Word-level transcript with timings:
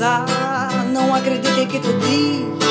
casar. 0.00 0.86
Não 0.86 1.14
acreditei 1.14 1.66
que 1.66 1.78
tu 1.78 1.92
diz. 1.98 2.69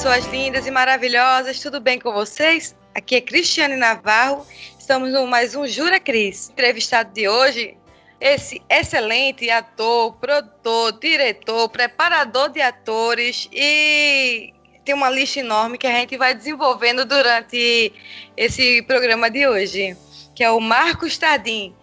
Pessoas 0.00 0.24
lindas 0.28 0.66
e 0.66 0.70
maravilhosas, 0.70 1.60
tudo 1.60 1.78
bem 1.78 1.98
com 1.98 2.10
vocês? 2.10 2.74
Aqui 2.94 3.16
é 3.16 3.20
Cristiane 3.20 3.76
Navarro, 3.76 4.46
estamos 4.78 5.12
no 5.12 5.26
mais 5.26 5.54
um 5.54 5.66
Jura 5.66 6.00
Cris. 6.00 6.48
Entrevistado 6.48 7.12
de 7.12 7.28
hoje, 7.28 7.76
esse 8.18 8.62
excelente 8.70 9.50
ator, 9.50 10.14
produtor, 10.14 10.98
diretor, 10.98 11.68
preparador 11.68 12.48
de 12.48 12.62
atores 12.62 13.46
e 13.52 14.54
tem 14.86 14.94
uma 14.94 15.10
lista 15.10 15.40
enorme 15.40 15.76
que 15.76 15.86
a 15.86 15.92
gente 15.92 16.16
vai 16.16 16.34
desenvolvendo 16.34 17.04
durante 17.04 17.92
esse 18.38 18.80
programa 18.84 19.30
de 19.30 19.46
hoje, 19.46 19.94
que 20.34 20.42
é 20.42 20.50
o 20.50 20.60
Marcos 20.60 21.18
Tardim. 21.18 21.76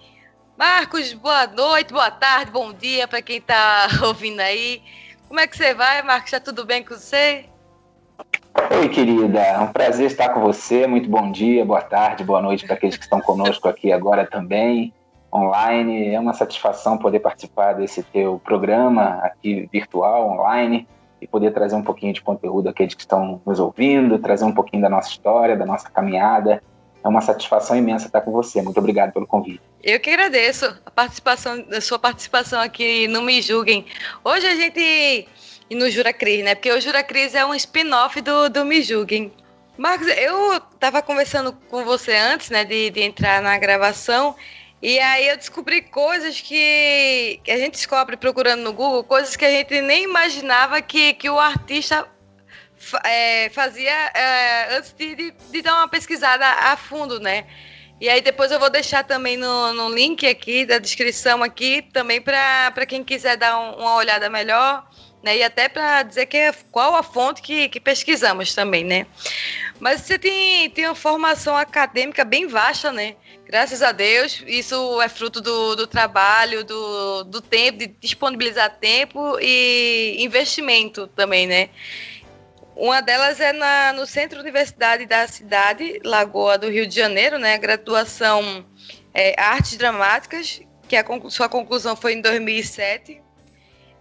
Marcos, 0.58 1.14
boa 1.14 1.46
noite, 1.46 1.94
boa 1.94 2.10
tarde, 2.10 2.50
bom 2.50 2.74
dia 2.74 3.08
para 3.08 3.22
quem 3.22 3.38
está 3.38 3.88
ouvindo 4.02 4.40
aí. 4.40 4.82
Como 5.28 5.40
é 5.40 5.46
que 5.46 5.56
você 5.56 5.76
vai, 5.76 6.02
Marcos? 6.02 6.34
Está 6.34 6.40
tudo 6.40 6.66
bem 6.66 6.84
com 6.84 6.96
você? 6.96 7.46
Oi, 8.80 8.90
querida. 8.90 9.40
É 9.40 9.60
um 9.60 9.68
prazer 9.68 10.08
estar 10.08 10.30
com 10.30 10.42
você. 10.42 10.88
Muito 10.88 11.10
bom 11.10 11.32
dia, 11.32 11.64
boa 11.64 11.82
tarde, 11.82 12.24
boa 12.24 12.42
noite 12.42 12.66
para 12.66 12.76
aqueles 12.76 12.98
que 12.98 13.04
estão 13.04 13.22
conosco 13.22 13.68
aqui 13.68 13.92
agora 13.92 14.26
também, 14.26 14.94
online. 15.34 16.14
É 16.14 16.20
uma 16.20 16.34
satisfação 16.34 16.98
poder 16.98 17.20
participar 17.20 17.74
desse 17.74 18.04
teu 18.04 18.42
programa 18.44 19.20
aqui 19.24 19.70
virtual, 19.72 20.32
online, 20.32 20.88
e 21.22 21.28
poder 21.28 21.52
trazer 21.52 21.76
um 21.76 21.84
pouquinho 21.84 22.14
de 22.14 22.22
conteúdo 22.22 22.70
àqueles 22.70 22.94
que 22.94 23.02
estão 23.02 23.42
nos 23.46 23.60
ouvindo, 23.60 24.20
trazer 24.20 24.46
um 24.46 24.54
pouquinho 24.54 24.82
da 24.82 24.90
nossa 24.90 25.10
história, 25.10 25.56
da 25.56 25.66
nossa 25.66 25.90
caminhada. 25.90 26.62
É 27.04 27.08
uma 27.08 27.22
satisfação 27.22 27.78
imensa 27.78 28.08
estar 28.08 28.22
com 28.22 28.32
você. 28.32 28.62
Muito 28.62 28.78
obrigado 28.78 29.14
pelo 29.14 29.26
convite. 29.26 29.62
Eu 29.84 30.00
que 30.00 30.10
agradeço 30.10 30.66
a 30.86 30.92
participação, 30.92 31.66
a 31.72 31.80
sua 31.80 31.98
participação 31.98 32.60
aqui 32.60 33.08
no 33.08 33.22
Me 33.22 33.42
Julguem. 33.42 33.86
Hoje 34.24 34.46
a 34.46 34.56
gente. 34.56 35.28
E 35.70 35.76
no 35.76 35.90
Jura 35.90 36.14
Cris, 36.14 36.44
né? 36.44 36.56
Porque 36.56 36.72
o 36.72 36.80
Jura 36.80 37.04
Cris 37.04 37.36
é 37.36 37.46
um 37.46 37.54
spin-off 37.54 38.22
do, 38.22 38.50
do 38.50 38.66
Me 38.66 38.82
Julguem. 38.82 39.34
Marcos, 39.78 40.08
eu 40.08 40.58
estava 40.58 41.02
conversando 41.02 41.54
com 41.70 41.84
você 41.84 42.16
antes, 42.16 42.50
né, 42.50 42.66
de, 42.66 42.90
de 42.90 43.02
entrar 43.02 43.42
na 43.44 43.58
gravação, 43.60 44.36
e 44.82 45.00
aí 45.00 45.28
eu 45.28 45.38
descobri 45.38 45.82
coisas 45.84 46.42
que, 46.42 47.40
que 47.44 47.52
a 47.52 47.58
gente 47.58 47.74
descobre 47.74 48.18
procurando 48.18 48.62
no 48.62 48.74
Google, 48.74 49.04
coisas 49.04 49.36
que 49.36 49.46
a 49.46 49.52
gente 49.52 49.80
nem 49.82 50.04
imaginava 50.04 50.82
que, 50.82 51.14
que 51.14 51.30
o 51.30 51.40
artista 51.40 52.08
é, 53.04 53.50
fazia 53.50 53.92
é, 53.92 54.78
antes 54.78 54.94
de, 54.94 55.16
de, 55.16 55.32
de, 55.32 55.62
dar 55.62 55.76
uma 55.76 55.88
pesquisada 55.88 56.46
a 56.46 56.78
fundo, 56.78 57.20
né? 57.20 57.46
E 58.00 58.08
aí 58.08 58.22
depois 58.22 58.52
eu 58.52 58.60
vou 58.60 58.70
deixar 58.70 59.04
também 59.04 59.36
no, 59.36 59.74
no 59.74 59.90
link 59.90 60.28
aqui 60.28 60.66
da 60.66 60.78
descrição 60.78 61.42
aqui 61.42 61.82
também 61.92 62.22
para 62.22 62.86
quem 62.88 63.04
quiser 63.04 63.36
dar 63.36 63.60
um, 63.60 63.80
uma 63.80 63.96
olhada 63.96 64.30
melhor, 64.30 64.88
né? 65.22 65.38
E 65.38 65.44
até 65.44 65.68
para 65.68 66.04
dizer 66.04 66.26
que 66.26 66.38
é, 66.38 66.54
qual 66.72 66.96
a 66.96 67.04
fonte 67.04 67.42
que, 67.42 67.70
que 67.70 67.80
pesquisamos 67.80 68.54
também, 68.54 68.84
né? 68.84 69.06
Mas 69.80 70.02
você 70.02 70.18
tem, 70.18 70.70
tem 70.70 70.86
uma 70.86 70.96
formação 70.96 71.56
acadêmica 71.56 72.24
bem 72.24 72.48
vasta, 72.48 72.92
né? 72.92 73.16
Graças 73.46 73.82
a 73.82 73.92
Deus, 73.92 74.44
isso 74.46 75.02
é 75.02 75.08
fruto 75.08 75.40
do, 75.40 75.76
do 75.76 75.88
trabalho, 75.88 76.64
do, 76.64 77.24
do 77.24 77.42
tempo, 77.42 77.80
de 77.80 77.88
disponibilizar 77.88 78.78
tempo 78.78 79.38
e 79.40 80.18
investimento 80.20 81.08
também, 81.08 81.48
né? 81.48 81.70
Uma 82.76 83.02
delas 83.02 83.40
é 83.40 83.54
na, 83.54 83.94
no 83.94 84.06
Centro 84.06 84.40
Universidade 84.40 85.06
da 85.06 85.28
cidade, 85.28 86.00
Lagoa 86.04 86.58
do 86.58 86.70
Rio 86.70 86.86
de 86.86 86.96
Janeiro, 86.96 87.40
né? 87.40 87.58
Graduação 87.58 88.66
é, 89.14 89.40
Artes 89.40 89.78
Dramáticas, 89.78 90.62
que 90.88 90.96
a 90.96 91.04
sua 91.30 91.50
conclusão 91.50 91.96
foi 91.96 92.14
em 92.14 92.22
2007. 92.22 93.22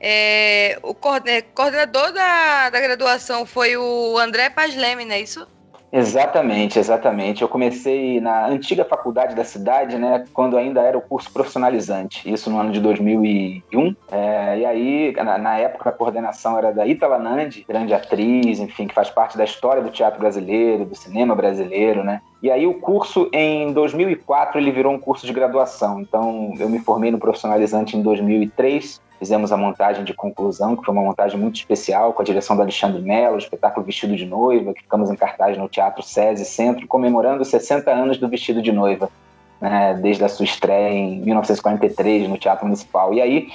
É, 0.00 0.78
o 0.82 0.94
coordenador 0.94 2.12
da, 2.12 2.70
da 2.70 2.80
graduação 2.80 3.46
foi 3.46 3.76
o 3.76 4.18
André 4.18 4.50
Paz 4.50 4.76
Leme, 4.76 5.04
não 5.04 5.14
é 5.14 5.20
isso? 5.20 5.46
Exatamente, 5.92 6.78
exatamente. 6.78 7.42
Eu 7.42 7.48
comecei 7.48 8.20
na 8.20 8.46
antiga 8.48 8.84
faculdade 8.84 9.34
da 9.34 9.44
cidade, 9.44 9.96
né, 9.96 10.24
quando 10.32 10.58
ainda 10.58 10.82
era 10.82 10.98
o 10.98 11.00
curso 11.00 11.32
profissionalizante, 11.32 12.30
isso 12.30 12.50
no 12.50 12.58
ano 12.58 12.72
de 12.72 12.80
2001. 12.80 13.96
É, 14.10 14.58
e 14.58 14.66
aí, 14.66 15.14
na, 15.16 15.38
na, 15.38 15.58
época, 15.58 15.88
a 15.88 15.92
coordenação 15.92 16.58
era 16.58 16.72
da 16.72 16.86
Itala 16.86 17.18
Nandi, 17.18 17.64
grande 17.66 17.94
atriz, 17.94 18.58
enfim, 18.58 18.86
que 18.86 18.94
faz 18.94 19.10
parte 19.10 19.38
da 19.38 19.44
história 19.44 19.82
do 19.82 19.90
teatro 19.90 20.18
brasileiro, 20.18 20.84
do 20.84 20.94
cinema 20.94 21.34
brasileiro, 21.34 22.02
né. 22.02 22.20
E 22.42 22.50
aí 22.50 22.66
o 22.66 22.74
curso, 22.74 23.30
em 23.32 23.72
2004, 23.72 24.60
ele 24.60 24.70
virou 24.70 24.92
um 24.92 24.98
curso 24.98 25.26
de 25.26 25.32
graduação. 25.32 26.00
Então, 26.00 26.52
eu 26.58 26.68
me 26.68 26.78
formei 26.78 27.10
no 27.10 27.18
profissionalizante 27.18 27.96
em 27.96 28.02
2003 28.02 29.00
Fizemos 29.18 29.50
a 29.50 29.56
montagem 29.56 30.04
de 30.04 30.12
conclusão, 30.12 30.76
que 30.76 30.84
foi 30.84 30.92
uma 30.92 31.02
montagem 31.02 31.38
muito 31.38 31.56
especial, 31.56 32.12
com 32.12 32.20
a 32.20 32.24
direção 32.24 32.54
do 32.54 32.62
Alexandre 32.62 33.00
Mello, 33.00 33.36
o 33.36 33.38
espetáculo 33.38 33.86
Vestido 33.86 34.14
de 34.14 34.26
Noiva, 34.26 34.74
que 34.74 34.82
ficamos 34.82 35.10
em 35.10 35.16
cartaz 35.16 35.56
no 35.56 35.68
Teatro 35.68 36.02
SESI 36.02 36.44
Centro, 36.44 36.86
comemorando 36.86 37.42
os 37.42 37.48
60 37.48 37.90
anos 37.90 38.18
do 38.18 38.28
Vestido 38.28 38.60
de 38.60 38.72
Noiva, 38.72 39.08
né, 39.60 39.98
desde 40.02 40.22
a 40.22 40.28
sua 40.28 40.44
estreia 40.44 40.92
em 40.92 41.20
1943 41.22 42.28
no 42.28 42.36
Teatro 42.36 42.66
Municipal. 42.66 43.14
E 43.14 43.22
aí, 43.22 43.48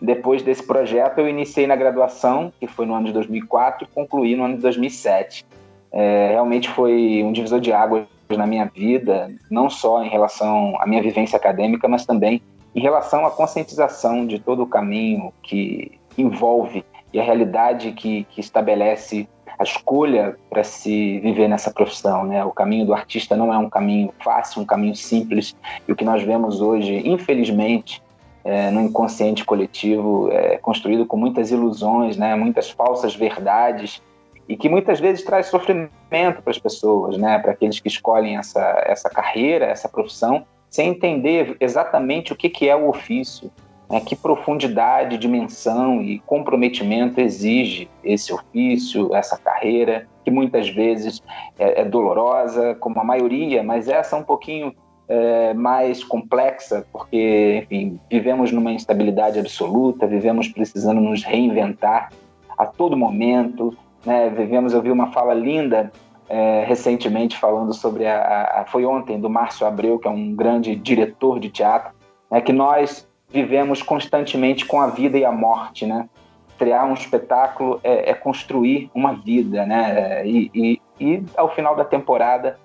depois 0.00 0.42
desse 0.42 0.64
projeto, 0.64 1.18
eu 1.18 1.28
iniciei 1.28 1.66
na 1.66 1.74
graduação, 1.74 2.52
que 2.60 2.68
foi 2.68 2.86
no 2.86 2.94
ano 2.94 3.06
de 3.06 3.12
2004, 3.12 3.84
e 3.84 3.94
concluí 3.94 4.36
no 4.36 4.44
ano 4.44 4.54
de 4.54 4.62
2007. 4.62 5.44
É, 5.90 6.28
realmente 6.30 6.68
foi 6.68 7.22
um 7.24 7.32
divisor 7.32 7.60
de 7.60 7.72
águas 7.72 8.04
na 8.30 8.46
minha 8.46 8.66
vida, 8.66 9.32
não 9.50 9.68
só 9.70 10.04
em 10.04 10.08
relação 10.08 10.76
à 10.80 10.86
minha 10.86 11.02
vivência 11.02 11.36
acadêmica, 11.36 11.88
mas 11.88 12.04
também 12.04 12.42
em 12.74 12.80
relação 12.80 13.26
à 13.26 13.30
conscientização 13.30 14.26
de 14.26 14.38
todo 14.38 14.62
o 14.62 14.66
caminho 14.66 15.32
que 15.42 15.98
envolve 16.16 16.84
e 17.12 17.18
a 17.18 17.22
realidade 17.22 17.92
que, 17.92 18.24
que 18.24 18.40
estabelece 18.40 19.28
a 19.58 19.64
escolha 19.64 20.36
para 20.48 20.62
se 20.62 21.18
viver 21.18 21.48
nessa 21.48 21.70
profissão, 21.70 22.24
né? 22.24 22.44
O 22.44 22.52
caminho 22.52 22.86
do 22.86 22.94
artista 22.94 23.34
não 23.34 23.52
é 23.52 23.58
um 23.58 23.68
caminho 23.68 24.12
fácil, 24.22 24.62
um 24.62 24.64
caminho 24.64 24.94
simples. 24.94 25.56
E 25.86 25.90
o 25.90 25.96
que 25.96 26.04
nós 26.04 26.22
vemos 26.22 26.60
hoje, 26.60 27.02
infelizmente, 27.04 28.00
é, 28.44 28.70
no 28.70 28.80
inconsciente 28.80 29.44
coletivo, 29.44 30.30
é 30.30 30.58
construído 30.58 31.04
com 31.06 31.16
muitas 31.16 31.50
ilusões, 31.50 32.16
né? 32.16 32.36
Muitas 32.36 32.70
falsas 32.70 33.16
verdades 33.16 34.00
e 34.48 34.56
que 34.56 34.68
muitas 34.68 35.00
vezes 35.00 35.24
traz 35.24 35.46
sofrimento 35.46 35.90
para 36.42 36.50
as 36.50 36.58
pessoas, 36.58 37.18
né? 37.18 37.38
Para 37.40 37.52
aqueles 37.52 37.80
que 37.80 37.88
escolhem 37.88 38.36
essa 38.36 38.60
essa 38.86 39.10
carreira, 39.10 39.64
essa 39.64 39.88
profissão 39.88 40.46
sem 40.70 40.90
entender 40.90 41.56
exatamente 41.60 42.32
o 42.32 42.36
que, 42.36 42.48
que 42.48 42.68
é 42.68 42.76
o 42.76 42.88
ofício, 42.88 43.50
né? 43.90 44.00
que 44.00 44.14
profundidade, 44.14 45.18
dimensão 45.18 46.02
e 46.02 46.18
comprometimento 46.20 47.20
exige 47.20 47.88
esse 48.04 48.32
ofício, 48.32 49.14
essa 49.14 49.36
carreira, 49.38 50.06
que 50.24 50.30
muitas 50.30 50.68
vezes 50.68 51.22
é, 51.58 51.82
é 51.82 51.84
dolorosa, 51.84 52.74
como 52.76 53.00
a 53.00 53.04
maioria, 53.04 53.62
mas 53.62 53.88
essa 53.88 54.16
é 54.16 54.18
um 54.18 54.24
pouquinho 54.24 54.74
é, 55.08 55.54
mais 55.54 56.04
complexa, 56.04 56.84
porque, 56.92 57.62
enfim, 57.64 57.98
vivemos 58.10 58.52
numa 58.52 58.72
instabilidade 58.72 59.38
absoluta, 59.38 60.06
vivemos 60.06 60.48
precisando 60.48 61.00
nos 61.00 61.24
reinventar 61.24 62.12
a 62.58 62.66
todo 62.66 62.96
momento, 62.96 63.74
né? 64.04 64.28
Vivemos, 64.30 64.74
eu 64.74 64.82
vi 64.82 64.90
uma 64.90 65.10
fala 65.12 65.32
linda 65.32 65.90
é, 66.28 66.64
recentemente 66.64 67.36
falando 67.38 67.72
sobre 67.72 68.06
a, 68.06 68.60
a, 68.60 68.64
foi 68.66 68.84
ontem 68.84 69.18
do 69.18 69.30
Márcio 69.30 69.66
Abreu 69.66 69.98
que 69.98 70.06
é 70.06 70.10
um 70.10 70.34
grande 70.34 70.76
diretor 70.76 71.40
de 71.40 71.48
teatro 71.48 71.92
né, 72.30 72.40
que 72.40 72.52
nós 72.52 73.08
vivemos 73.30 73.82
constantemente 73.82 74.66
com 74.66 74.80
a 74.80 74.88
vida 74.88 75.16
e 75.16 75.24
a 75.24 75.32
morte 75.32 75.86
né? 75.86 76.08
Criar 76.58 76.84
um 76.84 76.94
espetáculo 76.94 77.80
é, 77.82 78.10
é 78.10 78.14
construir 78.14 78.90
uma 78.94 79.14
vida 79.14 79.64
né? 79.64 80.26
E, 80.26 80.50
e, 80.54 80.82
e, 81.00 81.24
ao 81.36 81.54
final 81.54 81.74
da 81.74 81.84
temporada 81.84 82.58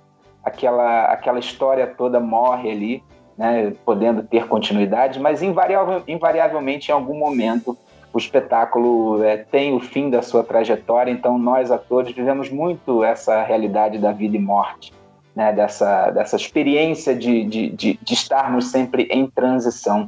aquela 0.44 1.06
aquela 1.06 1.40
história 1.40 1.88
toda 1.88 2.20
morre 2.20 2.70
ali 2.70 3.04
né? 3.38 3.74
Podendo 3.86 4.24
ter 4.24 4.48
continuidade 4.48 5.20
mas 5.20 5.42
invariavelmente 5.42 6.92
em 6.92 6.94
algum 6.94 7.18
momento 7.18 7.78
o 8.14 8.18
espetáculo 8.20 9.24
é, 9.24 9.38
tem 9.38 9.74
o 9.74 9.80
fim 9.80 10.12
da 10.12 10.22
sua 10.22 10.44
trajetória, 10.44 11.12
então 11.12 11.38
nós, 11.40 11.72
atores, 11.72 12.14
vivemos 12.14 12.50
muito 12.50 13.04
essa 13.04 13.42
realidade 13.42 13.98
da 13.98 14.12
vida 14.12 14.38
e 14.38 14.40
morte, 14.40 14.94
né? 15.36 15.52
dessa, 15.52 16.12
dessa 16.12 16.36
experiência 16.36 17.16
de, 17.16 17.44
de, 17.44 17.70
de, 17.70 18.00
de 18.00 18.14
estarmos 18.14 18.70
sempre 18.70 19.08
em 19.10 19.28
transição, 19.28 20.08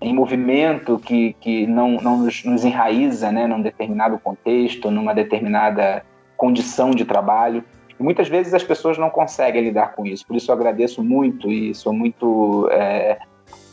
em 0.00 0.14
movimento 0.14 0.98
que, 0.98 1.34
que 1.34 1.66
não, 1.66 1.98
não 1.98 2.16
nos, 2.16 2.42
nos 2.42 2.64
enraiza 2.64 3.30
né? 3.30 3.46
num 3.46 3.60
determinado 3.60 4.18
contexto, 4.18 4.90
numa 4.90 5.14
determinada 5.14 6.02
condição 6.38 6.90
de 6.90 7.04
trabalho, 7.04 7.62
E 8.00 8.02
muitas 8.02 8.28
vezes 8.28 8.54
as 8.54 8.64
pessoas 8.64 8.96
não 8.96 9.10
conseguem 9.10 9.62
lidar 9.62 9.94
com 9.94 10.06
isso. 10.06 10.26
Por 10.26 10.34
isso 10.36 10.50
eu 10.50 10.54
agradeço 10.54 11.04
muito 11.04 11.52
e 11.52 11.74
sou 11.74 11.92
muito, 11.92 12.66
é, 12.72 13.18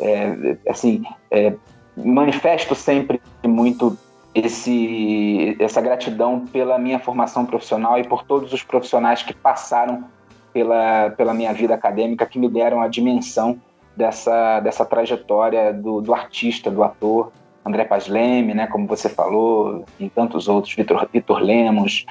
é, 0.02 0.58
assim, 0.68 1.02
é, 1.32 1.54
manifesto 1.96 2.76
sempre 2.76 3.22
muito 3.44 3.98
esse, 4.34 5.56
essa 5.60 5.82
gratidão 5.82 6.46
pela 6.48 6.78
minha 6.78 7.00
formação 7.00 7.46
profissional 7.46 8.00
e 8.00 8.08
por 8.08 8.24
todos 8.24 8.54
os 8.54 8.64
profissionais 8.64 9.24
que 9.24 9.34
passaram 9.34 10.06
pela, 10.54 11.12
pela 11.12 11.34
minha 11.34 11.54
vida 11.54 11.74
acadêmica, 11.74 12.26
que 12.26 12.40
me 12.40 12.50
deram 12.50 12.82
a 12.82 12.88
dimensão 12.88 13.60
dessa, 13.96 14.60
dessa 14.60 14.86
trajetória 14.86 15.74
do, 15.74 16.02
do 16.02 16.14
artista, 16.14 16.70
do 16.72 16.84
ator, 16.84 17.32
André 17.66 17.84
Paz 17.86 18.08
Leme, 18.08 18.54
né, 18.54 18.68
como 18.68 18.88
você 18.88 19.10
falou, 19.10 19.86
e 20.00 20.10
tantos 20.10 20.48
outros, 20.48 20.74
Vitor, 20.74 21.08
Vitor 21.12 21.40
Lemos, 21.40 22.06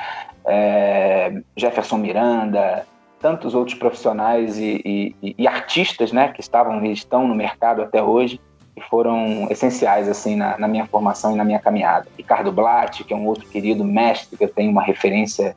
é, 0.46 1.40
Jefferson 1.56 1.96
Miranda, 1.96 2.86
tantos 3.20 3.54
outros 3.54 3.76
profissionais 3.76 4.58
e, 4.58 5.14
e, 5.22 5.34
e, 5.36 5.48
artistas 5.48 6.12
né, 6.12 6.28
que 6.28 6.40
estavam 6.40 6.84
e 6.84 6.92
estão 6.92 7.26
no 7.26 7.34
mercado 7.34 7.82
até 7.82 8.02
hoje 8.02 8.40
foram 8.80 9.46
essenciais 9.50 10.08
assim 10.08 10.36
na, 10.36 10.58
na, 10.58 10.68
minha 10.68 10.86
formação 10.86 11.32
e 11.32 11.36
na 11.36 11.44
minha 11.44 11.58
caminhada. 11.58 12.08
Ricardo 12.16 12.52
Blatt, 12.52 13.04
que 13.04 13.12
é 13.12 13.16
um 13.16 13.26
outro 13.26 13.46
querido 13.46 13.84
mestre, 13.84 14.36
que 14.36 14.44
eu 14.44 14.48
tenho 14.48 14.70
uma 14.70 14.82
referência 14.82 15.56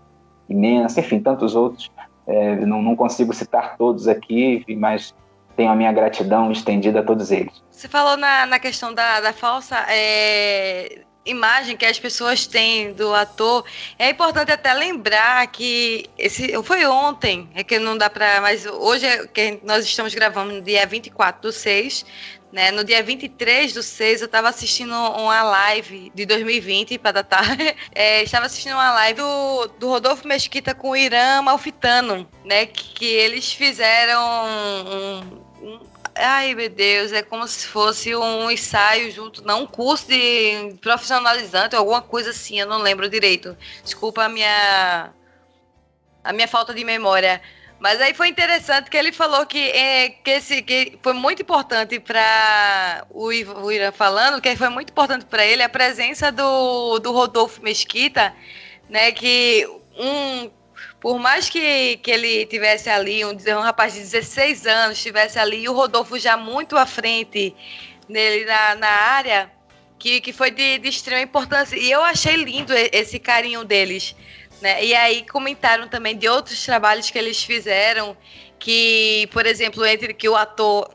imensa, 0.50 1.00
enfim, 1.00 1.20
tantos 1.20 1.56
outros. 1.56 1.92
É, 2.28 2.56
não, 2.66 2.82
não 2.82 2.96
consigo 2.96 3.34
citar 3.34 3.78
todos 3.78 4.08
aqui, 4.08 4.64
mas 4.78 5.14
tenho 5.56 5.72
a 5.72 5.76
minha 5.76 5.92
gratidão 5.92 6.52
estendida 6.52 7.00
a 7.00 7.04
todos 7.04 7.32
eles. 7.32 7.62
Você 7.70 7.88
falou 7.88 8.16
na, 8.18 8.46
na 8.46 8.60
questão 8.60 8.94
da, 8.94 9.20
da 9.20 9.34
falsa 9.34 9.76
é, 9.90 11.02
imagem 11.26 11.78
que 11.78 11.86
as 11.86 12.00
pessoas 12.00 12.48
têm 12.48 12.94
do 12.94 13.14
ator. 13.14 13.64
É 13.98 14.10
importante 14.10 14.52
até 14.52 14.74
lembrar 14.74 15.46
que 15.48 16.06
esse 16.18 16.52
foi 16.64 16.86
ontem, 16.86 17.50
é 17.54 17.64
que 17.64 17.78
não 17.80 17.98
dá 17.98 18.10
para, 18.10 18.42
mas 18.42 18.66
hoje 18.66 19.06
é 19.06 19.28
que 19.28 19.60
nós 19.64 19.86
estamos 19.86 20.14
gravando 20.14 20.62
dia 20.62 20.86
24 20.86 21.42
do 21.42 21.52
6, 21.52 22.06
né? 22.52 22.72
No 22.72 22.84
dia 22.84 23.02
23 23.02 23.74
do 23.74 23.82
6, 23.82 24.22
eu 24.22 24.26
estava 24.26 24.50
assistindo 24.50 24.94
uma 24.94 25.44
live 25.44 26.12
de 26.14 26.26
2020, 26.26 26.98
para 26.98 27.12
datar. 27.14 27.46
É, 27.94 28.24
estava 28.24 28.46
assistindo 28.46 28.74
uma 28.74 28.94
live 28.94 29.20
do, 29.20 29.68
do 29.80 29.90
Rodolfo 29.90 30.28
Mesquita 30.28 30.74
com 30.74 30.92
o 30.92 30.96
Irã 30.96 31.42
Malfitano, 31.42 32.28
né? 32.44 32.66
Que, 32.66 32.94
que 32.94 33.06
eles 33.06 33.52
fizeram 33.52 34.22
um, 34.22 35.20
um, 35.62 35.80
Ai, 36.16 36.54
meu 36.54 36.70
Deus, 36.70 37.12
é 37.12 37.22
como 37.22 37.48
se 37.48 37.68
fosse 37.68 38.16
um 38.16 38.52
ensaio 38.52 39.12
junto, 39.12 39.46
não 39.46 39.64
um 39.64 39.68
curso 39.68 40.08
de 40.08 40.76
profissionalizante, 40.82 41.76
alguma 41.76 42.02
coisa 42.02 42.32
assim, 42.32 42.60
eu 42.60 42.68
não 42.68 42.80
lembro 42.80 43.10
direito. 43.10 43.58
Desculpa 43.84 44.24
a 44.26 44.30
minha 44.30 45.14
a 46.24 46.34
minha 46.34 46.48
falta 46.48 46.74
de 46.74 46.84
memória. 46.84 47.42
Mas 47.82 48.00
aí 48.00 48.14
foi 48.14 48.28
interessante 48.28 48.92
que 48.92 48.96
ele 48.96 49.12
falou 49.12 49.44
que, 49.44 49.58
é, 49.58 50.10
que, 50.10 50.30
esse, 50.30 50.62
que 50.62 51.00
foi 51.02 51.14
muito 51.14 51.42
importante 51.42 52.00
para 52.00 53.08
o, 53.10 53.30
o 53.30 53.72
Irã 53.72 53.92
falando, 53.92 54.40
que 54.40 54.56
foi 54.56 54.70
muito 54.70 54.92
importante 54.92 55.26
para 55.26 55.44
ele 55.44 55.64
a 55.64 55.68
presença 55.68 56.32
do, 56.32 57.00
do 57.00 57.12
Rodolfo 57.12 57.60
Mesquita, 57.64 58.36
né? 58.88 59.12
Que 59.12 59.68
um 59.98 60.52
por 61.00 61.18
mais 61.18 61.50
que, 61.50 61.98
que 61.98 62.12
ele 62.12 62.46
tivesse 62.46 62.88
ali, 62.88 63.26
um, 63.26 63.32
um 63.32 63.62
rapaz 63.62 63.94
de 63.96 64.02
16 64.02 64.68
anos, 64.68 64.98
estivesse 64.98 65.40
ali, 65.40 65.64
e 65.64 65.70
o 65.70 65.74
Rodolfo 65.74 66.20
já 66.20 66.38
muito 66.38 66.78
à 66.78 66.86
frente 66.86 67.56
nele 68.08 68.46
na, 68.46 68.76
na 68.76 68.88
área, 68.88 69.52
que, 69.98 70.22
que 70.22 70.32
foi 70.32 70.52
de, 70.52 70.78
de 70.78 70.90
extrema 70.90 71.24
importância. 71.24 71.76
E 71.76 71.90
eu 71.90 72.04
achei 72.04 72.36
lindo 72.36 72.72
esse 72.92 73.18
carinho 73.18 73.64
deles. 73.64 74.16
Né? 74.62 74.86
E 74.86 74.94
aí 74.94 75.26
comentaram 75.28 75.88
também 75.88 76.16
de 76.16 76.28
outros 76.30 76.64
trabalhos 76.64 77.10
que 77.10 77.18
eles 77.18 77.44
fizeram, 77.44 78.16
que, 78.60 79.28
por 79.32 79.46
exemplo, 79.46 79.86
entre 79.86 80.14
que 80.14 80.30
o 80.30 80.36
ator, 80.36 80.90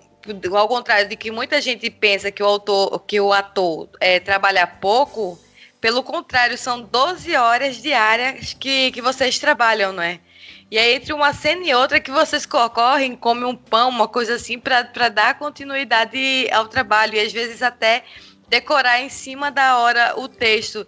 ao 0.53 0.69
contrário 0.69 1.09
de 1.09 1.17
que 1.17 1.31
muita 1.31 1.61
gente 1.61 1.91
pensa 1.91 2.31
que 2.31 2.43
o 2.43 2.47
autor, 2.47 3.01
que 3.01 3.21
o 3.21 3.33
ator 3.33 3.89
é, 4.01 4.21
trabalha 4.21 4.67
pouco, 4.67 5.39
pelo 5.81 6.03
contrário, 6.03 6.57
são 6.57 6.81
12 6.81 7.35
horas 7.37 7.83
diárias 7.83 8.55
que, 8.55 8.91
que 8.93 9.03
vocês 9.03 9.39
trabalham, 9.39 9.93
não 9.93 10.03
é? 10.03 10.21
E 10.69 10.79
aí, 10.79 10.95
entre 10.95 11.13
uma 11.13 11.33
cena 11.33 11.65
e 11.65 11.73
outra, 11.75 12.01
que 12.01 12.11
vocês 12.11 12.45
correm, 12.45 13.15
comem 13.15 13.45
um 13.45 13.55
pão, 13.55 13.89
uma 13.89 14.09
coisa 14.09 14.35
assim, 14.35 14.59
para 14.59 15.09
dar 15.09 15.39
continuidade 15.39 16.49
ao 16.51 16.67
trabalho. 16.67 17.15
E 17.15 17.21
às 17.21 17.33
vezes 17.33 17.63
até 17.63 18.03
decorar 18.49 19.01
em 19.01 19.09
cima 19.09 19.51
da 19.51 19.79
hora 19.79 20.15
o 20.19 20.27
texto. 20.27 20.85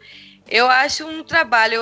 Eu 0.51 0.67
acho 0.71 1.07
um 1.07 1.23
trabalho 1.23 1.81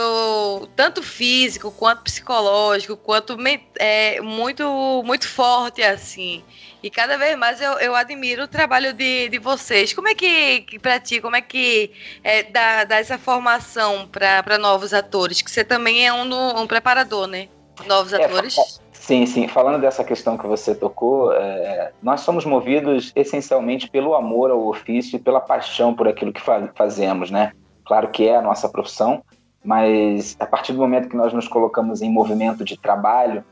tanto 0.75 1.01
físico 1.01 1.71
quanto 1.71 2.03
psicológico, 2.03 2.97
quanto 2.97 3.37
é, 3.79 4.21
muito, 4.21 5.03
muito 5.05 5.29
forte, 5.29 5.83
assim. 5.83 6.43
E 6.83 6.91
cada 6.91 7.17
vez 7.17 7.39
mais 7.39 7.61
eu, 7.61 7.73
eu 7.75 7.95
admiro 7.95 8.43
o 8.43 8.49
trabalho 8.49 8.93
de, 8.93 9.29
de 9.29 9.39
vocês. 9.39 9.93
Como 9.93 10.09
é 10.09 10.15
que, 10.15 10.63
que 10.63 10.79
para 10.81 10.99
ti, 10.99 11.21
como 11.21 11.37
é 11.37 11.41
que 11.41 11.93
é, 12.25 12.43
dá, 12.43 12.85
dá 12.85 12.97
essa 12.97 13.17
formação 13.19 14.09
para 14.09 14.59
novos 14.59 14.93
atores? 14.93 15.43
Que 15.43 15.51
você 15.51 15.65
também 15.65 16.05
é 16.05 16.13
um, 16.13 16.61
um 16.61 16.67
preparador, 16.67 17.29
né? 17.29 17.49
Novos 17.87 18.13
é, 18.13 18.25
atores. 18.25 18.81
Sim, 18.93 19.27
sim. 19.27 19.47
Falando 19.47 19.81
dessa 19.81 20.03
questão 20.03 20.37
que 20.37 20.47
você 20.47 20.75
tocou, 20.75 21.33
é, 21.33 21.93
nós 22.03 22.23
somos 22.23 22.45
movidos 22.45 23.13
essencialmente 23.15 23.89
pelo 23.89 24.15
amor 24.15 24.51
ao 24.51 24.67
ofício 24.67 25.17
e 25.17 25.21
pela 25.21 25.41
paixão 25.41 25.95
por 25.95 26.09
aquilo 26.09 26.33
que 26.33 26.41
fa 26.41 26.69
fazemos, 26.75 27.31
né? 27.31 27.53
Claro 27.87 28.09
que 28.09 28.29
é 28.29 28.37
a 28.37 28.43
nossa 28.43 28.69
profissão, 28.69 29.23
mas 29.65 30.37
a 30.39 30.47
partir 30.47 30.73
do 30.73 30.79
momento 30.79 31.09
que 31.09 31.17
nós 31.17 31.33
nos 31.33 31.49
colocamos 31.49 32.03
em 32.03 32.11
movimento 32.11 32.65
de 32.65 32.77
trabalho, 32.77 33.45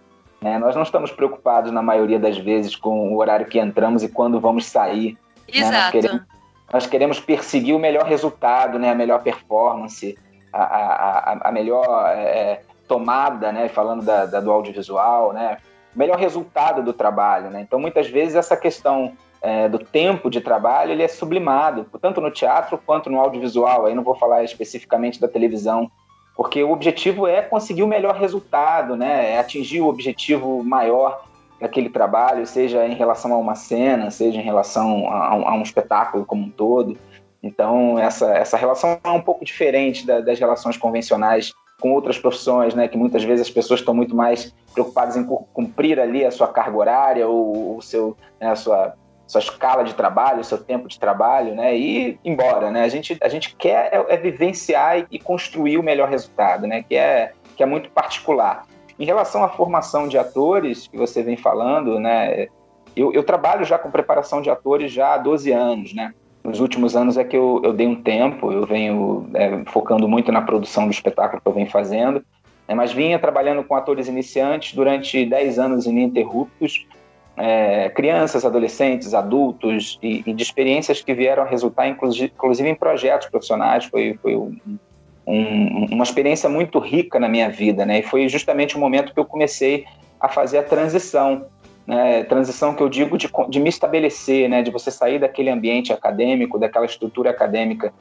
né? 0.45 0.59
Nós 0.59 0.77
não 0.77 0.83
estamos 0.83 1.11
preocupados, 1.11 1.73
na 1.73 1.81
maioria 1.81 2.19
das 2.19 2.37
vezes, 2.37 2.77
com 2.77 3.15
o 3.15 3.17
horário 3.17 3.47
que 3.47 3.59
entramos 3.59 4.03
e 4.03 4.11
quando 4.11 4.39
vamos 4.39 4.67
sair. 4.67 5.17
Exato. 5.49 5.73
Né? 5.73 5.81
Nós, 5.81 5.91
queremos, 5.91 6.23
nós, 6.71 6.87
queremos, 6.87 7.21
perseguir 7.21 7.75
o 7.75 7.79
melhor 7.79 8.05
resultado, 8.05 8.79
né? 8.79 8.91
a 8.91 8.95
melhor 8.95 9.23
performance, 9.23 10.19
a, 10.53 10.63
a, 10.63 11.49
a 11.49 11.51
melhor 11.51 11.87
é, 12.11 12.61
tomada, 12.87 13.53
né? 13.53 13.71
falando 13.71 14.05
da, 14.05 14.27
da, 14.27 14.39
do 14.39 14.53
audiovisual, 14.53 15.33
né? 15.33 15.57
o 15.97 15.99
melhor 15.99 16.19
resultado 16.19 16.83
do 16.83 16.93
trabalho. 16.93 17.49
Né? 17.49 17.63
Então, 17.63 17.81
muitas 17.81 18.11
vezes, 18.11 18.35
essa 18.35 18.55
questão 18.55 19.17
é, 19.45 19.69
do 19.69 19.79
tempo 19.79 20.31
de 20.31 20.41
trabalho 20.41 20.91
ele 20.91 21.03
é 21.03 21.09
sublimado, 21.09 21.87
tanto 22.01 22.19
no 22.19 22.31
teatro 22.31 22.79
quanto 22.79 23.11
no 23.11 23.21
audiovisual. 23.21 23.85
Aí 23.85 23.95
não 23.95 24.03
vou 24.03 24.15
falar 24.15 24.43
especificamente 24.43 25.21
da 25.21 25.29
televisão, 25.29 25.91
porque 26.35 26.65
o 26.65 26.73
objetivo 26.73 27.27
é 27.27 27.43
conseguir 27.43 27.83
o 27.83 27.87
melhor 27.87 28.15
resultado, 28.15 28.97
né? 28.97 29.33
É 29.33 29.39
atingir 29.39 29.83
o 29.83 29.87
objetivo 29.87 30.65
maior 30.65 31.27
daquele 31.61 31.91
trabalho, 31.91 32.47
seja 32.47 32.87
em 32.87 32.95
relação 32.95 33.35
a 33.35 33.37
uma 33.37 33.55
cena, 33.55 34.11
seja 34.11 34.41
em 34.41 34.43
relação 34.43 35.07
a, 35.09 35.51
a 35.51 35.55
um 35.55 35.63
espetáculo 35.63 36.25
como 36.25 36.45
um 36.45 36.51
todo. 36.51 36.97
Então, 37.43 37.99
essa, 37.99 38.33
essa 38.33 38.57
relação 38.57 38.99
é 39.05 39.11
um 39.11 39.21
pouco 39.21 39.45
diferente 39.45 40.07
da, 40.07 40.21
das 40.21 40.39
relações 40.41 40.79
convencionais 40.79 41.53
com 41.83 41.93
outras 41.93 42.19
profissões, 42.19 42.75
né? 42.75 42.89
Que 42.89 42.97
muitas 42.97 43.23
vezes 43.23 43.47
as 43.47 43.53
pessoas 43.53 43.81
estão 43.81 43.93
muito 43.93 44.17
mais 44.17 44.55
preocupadas 44.73 45.19
em 45.19 45.25
cumprir 45.25 46.01
ali 46.01 46.25
a 46.25 46.31
sua 46.31 46.49
carga 46.49 46.79
horária 46.79 47.29
ou 47.29 47.77
o 47.77 47.83
seu, 47.83 48.17
né, 48.41 48.49
a 48.49 48.57
sua 48.57 48.95
sua 49.27 49.41
escala 49.41 49.85
de 49.85 49.95
trabalho, 49.95 50.45
seu 50.45 50.59
tempo 50.59 50.89
de 50.89 50.99
trabalho, 50.99 51.55
né? 51.55 51.77
E 51.77 52.19
embora, 52.25 52.71
né? 52.71 52.83
A 52.83 52.89
gente, 52.89 53.17
a 53.23 53.29
gente 53.29 53.55
quer 53.57 53.91
é, 53.93 54.15
é 54.15 54.17
vivenciar 54.17 55.07
e, 55.11 55.19
construir 55.19 55.79
o 55.79 55.83
melhor 55.83 56.09
resultado, 56.09 56.67
né? 56.67 56.83
Que 56.83 56.97
é, 56.97 57.33
que 57.57 57.63
é 57.63 57.67
muito 57.67 57.91
particular. 57.91 58.67
Em 58.99 59.05
relação 59.05 59.43
à 59.43 59.49
formação 59.49 60.07
de 60.07 60.19
atores 60.19 60.87
que 60.87 60.97
você 60.97 61.23
vem 61.23 61.37
falando, 61.37 61.99
né? 61.99 62.49
Eu, 62.95 63.13
eu 63.13 63.25
trabalho 63.25 63.65
já 63.65 63.79
com 63.79 63.91
preparação 63.91 64.41
de 64.41 64.51
atores 64.51 64.93
já 64.93 65.15
há 65.15 65.19
12 65.19 65.51
anos, 65.51 65.95
né? 65.95 66.13
Nos 66.45 66.61
últimos 66.61 66.95
anos 66.95 67.17
é 67.17 67.25
que 67.25 67.37
eu, 67.37 67.63
eu 67.65 67.73
dei 67.73 67.87
um 67.87 68.03
tempo, 68.03 68.53
eu 68.53 68.67
venho 68.67 69.31
é, 69.33 69.65
focando 69.67 70.07
muito 70.07 70.31
na 70.31 70.43
produção 70.43 70.85
do 70.85 70.91
espetáculo 70.91 71.41
que 71.41 71.49
eu 71.49 71.55
venho 71.55 71.71
fazendo, 71.71 72.23
né? 72.69 72.75
mas 72.75 72.93
vinha 72.93 73.19
trabalhando 73.19 73.65
com 73.65 73.75
atores 73.75 74.09
iniciantes 74.09 74.75
durante 74.75 75.25
10 75.25 75.59
anos 75.59 75.87
ininterruptos, 75.87 76.87
é, 77.37 77.89
crianças, 77.91 78.45
adolescentes, 78.45 79.13
adultos 79.13 79.99
e, 80.03 80.23
e, 80.27 80.33
de 80.33 80.43
experiências 80.43 81.01
que 81.03 81.15
vieram 81.15 81.43
a 81.43 81.47
resultar, 81.47 81.89
inclusive, 81.89 82.69
em 82.69 82.75
projetos 82.75 83.29
profissionais. 83.29 83.85
Foi, 83.87 84.19
foi 84.23 84.37
um, 84.37 84.57
um, 85.27 85.87
uma 85.93 86.05
experiência 86.05 86.49
muito 86.49 86.79
rica 86.79 87.19
na 87.19 87.29
minha 87.29 87.49
vida, 87.49 87.85
né? 87.85 88.01
E 88.01 88.03
foi 88.03 88.29
justamente 88.29 88.77
o 88.77 88.81
momento 88.81 89.13
que 89.13 89.19
eu 89.19 89.25
comecei 89.25 89.85
a 90.21 90.29
fazer 90.29 90.59
a 90.59 90.63
transição, 90.63 91.47
né? 91.87 92.23
Transição 92.25 92.75
que 92.75 92.83
eu 92.83 92.89
digo 92.89 93.19
de, 93.19 93.29
de 93.49 93.61
me 93.61 93.69
estabelecer, 93.69 94.49
né? 94.49 94.63
De 94.63 94.71
você 94.71 94.91
sair 94.91 95.19
daquele 95.19 95.51
ambiente 95.51 95.93
acadêmico, 95.93 96.59
daquela 96.59 96.87
estrutura 96.87 97.31
acadêmica 97.31 97.93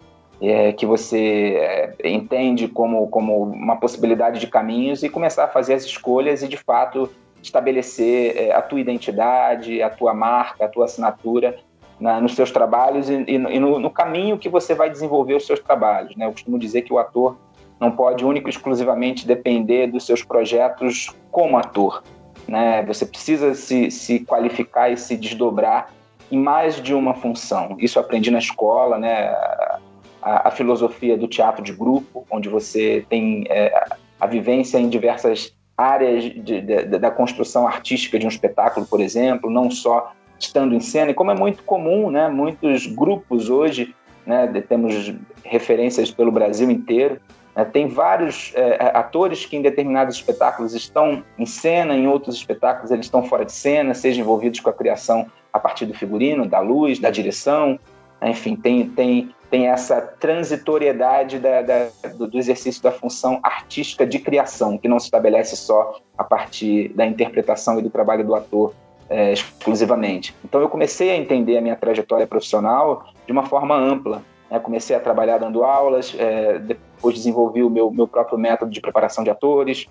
é, 0.41 0.73
que 0.73 0.85
você 0.85 1.55
é, 1.57 2.09
entende 2.09 2.67
como, 2.67 3.07
como 3.07 3.43
uma 3.43 3.77
possibilidade 3.77 4.39
de 4.39 4.47
caminhos 4.47 5.01
e 5.01 5.09
começar 5.09 5.45
a 5.45 5.47
fazer 5.47 5.73
as 5.73 5.85
escolhas 5.85 6.43
e, 6.43 6.47
de 6.47 6.57
fato, 6.57 7.09
estabelecer 7.43 8.37
é, 8.37 8.51
a 8.51 8.61
tua 8.61 8.79
identidade, 8.79 9.81
a 9.81 9.89
tua 9.89 10.13
marca, 10.13 10.65
a 10.65 10.67
tua 10.67 10.85
assinatura 10.85 11.57
na, 11.99 12.19
nos 12.19 12.35
seus 12.35 12.51
trabalhos 12.51 13.09
e, 13.09 13.23
e, 13.27 13.37
no, 13.37 13.79
no, 13.79 13.89
caminho 13.89 14.37
que 14.37 14.49
você 14.49 14.73
vai 14.73 14.89
desenvolver 14.89 15.35
os 15.35 15.45
seus 15.45 15.59
trabalhos. 15.59 16.15
Né? 16.15 16.25
Eu 16.25 16.31
costumo 16.31 16.57
dizer 16.57 16.83
que 16.83 16.93
o 16.93 16.97
ator 16.97 17.37
não 17.79 17.91
pode 17.91 18.25
único 18.25 18.47
e 18.47 18.51
exclusivamente 18.51 19.27
depender 19.27 19.87
dos 19.87 20.05
seus 20.05 20.23
projetos 20.23 21.09
como 21.31 21.57
ator. 21.57 22.03
Né? 22.47 22.83
Você 22.83 23.05
precisa 23.05 23.53
se, 23.53 23.91
se 23.91 24.19
qualificar 24.21 24.89
e 24.89 24.97
se 24.97 25.15
desdobrar 25.15 25.89
em 26.31 26.37
mais 26.37 26.81
de 26.81 26.93
uma 26.93 27.13
função. 27.13 27.75
Isso 27.79 27.99
aprendi 27.99 28.31
na 28.31 28.39
escola, 28.39 28.97
né? 28.97 29.27
a, 30.21 30.47
a 30.47 30.51
filosofia 30.51 31.17
do 31.17 31.27
teatro 31.27 31.63
de 31.63 31.73
grupo, 31.73 32.25
onde 32.31 32.49
você 32.49 33.05
tem 33.09 33.45
é, 33.49 33.87
a 34.19 34.25
vivência 34.25 34.77
em 34.77 34.87
diversas 34.87 35.53
áreas 35.77 36.23
de, 36.23 36.61
de, 36.61 36.85
da 36.85 37.11
construção 37.11 37.67
artística 37.67 38.19
de 38.19 38.25
um 38.25 38.29
espetáculo, 38.29 38.85
por 38.85 39.01
exemplo, 39.01 39.49
não 39.49 39.71
só 39.71 40.13
estando 40.39 40.75
em 40.75 40.79
cena, 40.79 41.11
e 41.11 41.13
como 41.13 41.31
é 41.31 41.35
muito 41.35 41.63
comum, 41.63 42.11
né, 42.11 42.27
muitos 42.27 42.85
grupos 42.85 43.49
hoje, 43.49 43.95
né, 44.25 44.47
temos 44.67 45.13
referências 45.43 46.11
pelo 46.11 46.31
Brasil 46.31 46.69
inteiro, 46.69 47.19
né, 47.55 47.63
tem 47.65 47.87
vários 47.87 48.51
é, 48.55 48.91
atores 48.93 49.45
que 49.45 49.55
em 49.55 49.61
determinados 49.61 50.15
espetáculos 50.15 50.73
estão 50.73 51.23
em 51.37 51.45
cena, 51.45 51.95
em 51.95 52.07
outros 52.07 52.35
espetáculos 52.35 52.91
eles 52.91 53.05
estão 53.05 53.23
fora 53.23 53.45
de 53.45 53.53
cena, 53.53 53.93
sejam 53.93 54.21
envolvidos 54.21 54.59
com 54.59 54.69
a 54.69 54.73
criação 54.73 55.27
a 55.51 55.59
partir 55.59 55.85
do 55.85 55.93
figurino, 55.93 56.47
da 56.47 56.59
luz, 56.59 56.99
da 56.99 57.09
direção, 57.09 57.79
né, 58.21 58.31
enfim, 58.31 58.55
tem, 58.55 58.89
tem 58.89 59.33
tem 59.53 59.67
essa 59.67 60.01
transitoriedade 60.01 61.37
da, 61.37 61.61
da, 61.61 61.87
do 62.17 62.39
exercício 62.39 62.81
da 62.81 62.91
função 62.91 63.39
artística 63.43 64.03
de 64.03 64.17
criação, 64.17 64.79
que 64.79 64.87
não 64.87 64.99
se 64.99 65.05
estabelece 65.05 65.55
só 65.55 65.99
a 66.17 66.23
partir 66.23 66.87
da 66.95 67.05
interpretação 67.05 67.77
e 67.77 67.83
do 67.83 67.89
trabalho 67.91 68.25
do 68.25 68.33
ator 68.33 68.73
é, 69.07 69.31
exclusivamente. 69.31 70.35
Então 70.43 70.59
eu 70.59 70.67
comecei 70.67 71.11
a 71.11 71.15
entender 71.15 71.55
a 71.55 71.61
minha 71.61 71.75
trajetória 71.75 72.25
profissional 72.25 73.05
de 73.27 73.31
uma 73.31 73.43
forma 73.45 73.75
ampla. 73.75 74.23
Né? 74.49 74.57
Comecei 74.57 74.95
a 74.95 74.99
trabalhar 74.99 75.37
dando 75.37 75.63
aulas, 75.63 76.15
é, 76.17 76.57
depois 76.57 77.13
desenvolvi 77.13 77.61
o 77.61 77.69
meu, 77.69 77.91
meu 77.91 78.07
próprio 78.07 78.39
método 78.39 78.71
de 78.71 78.81
preparação 78.81 79.23
de 79.23 79.29
atores, 79.29 79.85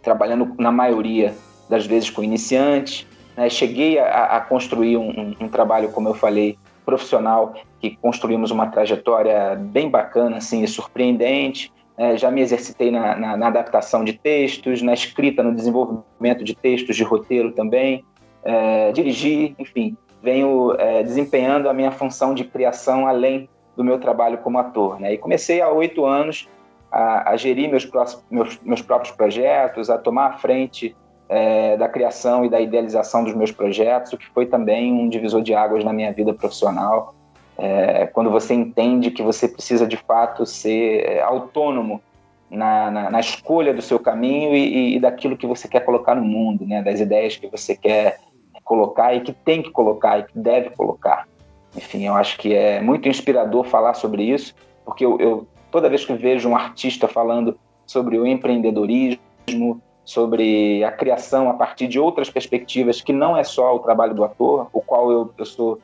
trabalhando 0.00 0.54
na 0.60 0.70
maioria 0.70 1.34
das 1.68 1.84
vezes 1.84 2.08
com 2.08 2.22
iniciantes. 2.22 3.04
Né? 3.36 3.50
Cheguei 3.50 3.98
a, 3.98 4.36
a 4.36 4.40
construir 4.42 4.96
um, 4.96 5.10
um, 5.10 5.36
um 5.40 5.48
trabalho, 5.48 5.90
como 5.90 6.08
eu 6.08 6.14
falei, 6.14 6.56
profissional 6.84 7.54
que 7.80 7.96
construímos 7.96 8.50
uma 8.50 8.66
trajetória 8.66 9.56
bem 9.56 9.88
bacana, 9.90 10.36
assim, 10.36 10.62
e 10.62 10.68
surpreendente. 10.68 11.72
É, 11.96 12.16
já 12.16 12.30
me 12.30 12.40
exercitei 12.40 12.90
na, 12.90 13.16
na, 13.16 13.36
na, 13.36 13.46
adaptação 13.48 14.02
de 14.02 14.14
textos, 14.14 14.80
na 14.80 14.94
escrita, 14.94 15.42
no 15.42 15.54
desenvolvimento 15.54 16.42
de 16.42 16.54
textos, 16.54 16.96
de 16.96 17.02
roteiro 17.02 17.52
também, 17.52 18.04
é, 18.44 18.90
dirigi, 18.92 19.54
enfim, 19.58 19.96
venho 20.22 20.74
é, 20.78 21.02
desempenhando 21.02 21.68
a 21.68 21.74
minha 21.74 21.90
função 21.90 22.34
de 22.34 22.44
criação 22.44 23.06
além 23.06 23.48
do 23.76 23.84
meu 23.84 23.98
trabalho 23.98 24.38
como 24.38 24.58
ator. 24.58 25.00
Né? 25.00 25.14
E 25.14 25.18
comecei 25.18 25.60
há 25.60 25.70
oito 25.70 26.04
anos 26.06 26.48
a, 26.90 27.30
a 27.30 27.36
gerir 27.36 27.70
meus, 27.70 27.88
meus, 28.30 28.60
meus 28.62 28.82
próprios 28.82 29.14
projetos, 29.14 29.90
a 29.90 29.98
tomar 29.98 30.26
a 30.26 30.32
frente 30.38 30.96
é, 31.32 31.78
da 31.78 31.88
criação 31.88 32.44
e 32.44 32.50
da 32.50 32.60
idealização 32.60 33.24
dos 33.24 33.34
meus 33.34 33.50
projetos, 33.50 34.12
o 34.12 34.18
que 34.18 34.28
foi 34.28 34.44
também 34.44 34.92
um 34.92 35.08
divisor 35.08 35.42
de 35.42 35.54
águas 35.54 35.82
na 35.82 35.90
minha 35.90 36.12
vida 36.12 36.34
profissional. 36.34 37.14
É, 37.56 38.06
quando 38.06 38.30
você 38.30 38.52
entende 38.52 39.10
que 39.10 39.22
você 39.22 39.48
precisa 39.48 39.86
de 39.86 39.96
fato 39.96 40.44
ser 40.44 41.06
é, 41.06 41.22
autônomo 41.22 42.02
na, 42.50 42.90
na, 42.90 43.10
na 43.10 43.20
escolha 43.20 43.72
do 43.72 43.80
seu 43.80 43.98
caminho 43.98 44.54
e, 44.54 44.96
e, 44.96 45.00
daquilo 45.00 45.36
que 45.36 45.46
você 45.46 45.66
quer 45.66 45.80
colocar 45.80 46.14
no 46.14 46.22
mundo, 46.22 46.66
né? 46.66 46.82
das 46.82 47.00
ideias 47.00 47.36
que 47.36 47.46
você 47.46 47.74
quer 47.74 48.18
colocar 48.62 49.14
e 49.14 49.22
que 49.22 49.32
tem 49.32 49.62
que 49.62 49.70
colocar 49.70 50.18
e 50.18 50.24
que 50.24 50.38
deve 50.38 50.70
colocar. 50.70 51.26
Enfim, 51.74 52.06
eu 52.06 52.14
acho 52.14 52.36
que 52.36 52.54
é 52.54 52.78
muito 52.82 53.08
inspirador 53.08 53.64
falar 53.64 53.94
sobre 53.94 54.22
isso, 54.24 54.54
porque 54.84 55.02
eu, 55.02 55.18
eu 55.18 55.46
toda 55.70 55.88
vez 55.88 56.04
que 56.04 56.12
vejo 56.12 56.50
um 56.50 56.56
artista 56.56 57.08
falando 57.08 57.58
sobre 57.86 58.18
o 58.18 58.26
empreendedorismo, 58.26 59.80
sobre 60.04 60.82
a 60.84 60.90
criação 60.90 61.48
a 61.48 61.54
partir 61.54 61.86
de 61.86 61.98
outras 61.98 62.28
perspectivas, 62.28 63.00
que 63.00 63.12
não 63.12 63.36
é 63.36 63.44
só 63.44 63.74
o 63.74 63.78
trabalho 63.78 64.14
do 64.14 64.24
ator, 64.24 64.68
o 64.72 64.80
qual 64.80 65.10
eu, 65.10 65.32
eu 65.38 65.44
sou 65.44 65.80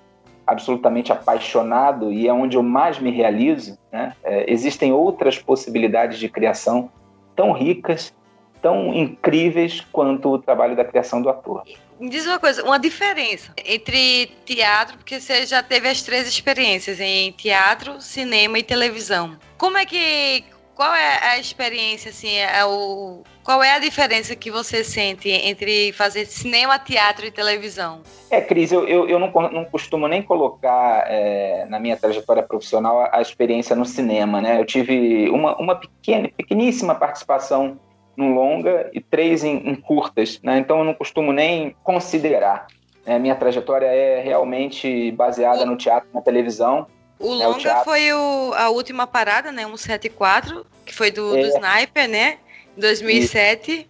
absolutamente 0.46 1.12
apaixonado 1.12 2.10
e 2.10 2.26
é 2.26 2.32
onde 2.32 2.56
eu 2.56 2.62
mais 2.62 2.98
me 2.98 3.10
realizo. 3.10 3.78
Né? 3.92 4.14
É, 4.24 4.50
existem 4.50 4.92
outras 4.92 5.38
possibilidades 5.38 6.18
de 6.18 6.28
criação 6.28 6.90
tão 7.36 7.52
ricas, 7.52 8.14
tão 8.62 8.92
incríveis 8.94 9.86
quanto 9.92 10.30
o 10.30 10.38
trabalho 10.38 10.74
da 10.74 10.84
criação 10.84 11.20
do 11.20 11.28
ator. 11.28 11.62
Me 12.00 12.08
diz 12.08 12.26
uma 12.26 12.38
coisa, 12.38 12.64
uma 12.64 12.78
diferença 12.78 13.52
entre 13.64 14.30
teatro, 14.44 14.96
porque 14.96 15.20
você 15.20 15.44
já 15.44 15.62
teve 15.62 15.88
as 15.88 16.00
três 16.00 16.26
experiências 16.26 16.98
em 16.98 17.32
teatro, 17.32 18.00
cinema 18.00 18.58
e 18.58 18.62
televisão. 18.62 19.36
Como 19.56 19.76
é 19.76 19.84
que 19.84 20.44
qual 20.78 20.94
é 20.94 21.18
a 21.32 21.38
experiência, 21.40 22.10
assim, 22.10 22.36
é 22.36 22.64
o, 22.64 23.24
qual 23.42 23.64
é 23.64 23.72
a 23.72 23.80
diferença 23.80 24.36
que 24.36 24.48
você 24.48 24.84
sente 24.84 25.28
entre 25.28 25.92
fazer 25.92 26.24
cinema, 26.24 26.78
teatro 26.78 27.26
e 27.26 27.32
televisão? 27.32 28.00
É, 28.30 28.40
Cris, 28.40 28.70
eu, 28.70 28.86
eu, 28.86 29.08
eu 29.08 29.18
não, 29.18 29.32
não 29.50 29.64
costumo 29.64 30.06
nem 30.06 30.22
colocar 30.22 31.04
é, 31.08 31.66
na 31.68 31.80
minha 31.80 31.96
trajetória 31.96 32.44
profissional 32.44 33.00
a, 33.00 33.16
a, 33.16 33.20
experiência 33.20 33.74
no 33.74 33.84
cinema, 33.84 34.40
né? 34.40 34.60
Eu 34.60 34.64
tive 34.64 35.28
uma, 35.30 35.56
uma 35.56 35.74
pequena, 35.74 36.28
pequeníssima 36.36 36.94
participação 36.94 37.80
no 38.16 38.32
longa 38.32 38.88
e 38.94 39.00
três 39.00 39.42
em, 39.42 39.56
em 39.68 39.74
curtas, 39.74 40.40
né? 40.44 40.58
Então 40.58 40.78
eu 40.78 40.84
não 40.84 40.94
costumo 40.94 41.32
nem 41.32 41.74
considerar. 41.82 42.68
Né? 43.04 43.18
Minha 43.18 43.34
trajetória 43.34 43.86
é 43.86 44.20
realmente 44.20 45.10
baseada 45.10 45.66
no 45.66 45.76
teatro, 45.76 46.08
na 46.14 46.20
televisão. 46.20 46.86
O 47.18 47.34
né, 47.34 47.46
longa 47.46 47.80
o 47.80 47.84
foi 47.84 48.12
o, 48.12 48.52
a 48.54 48.70
última 48.70 49.06
parada, 49.06 49.50
né? 49.50 49.64
174, 49.64 50.64
que 50.84 50.94
foi 50.94 51.10
do, 51.10 51.36
é. 51.36 51.42
do 51.42 51.48
Sniper, 51.48 52.08
né? 52.08 52.38
Em 52.76 52.80
2007. 52.80 53.72
Isso. 53.72 53.86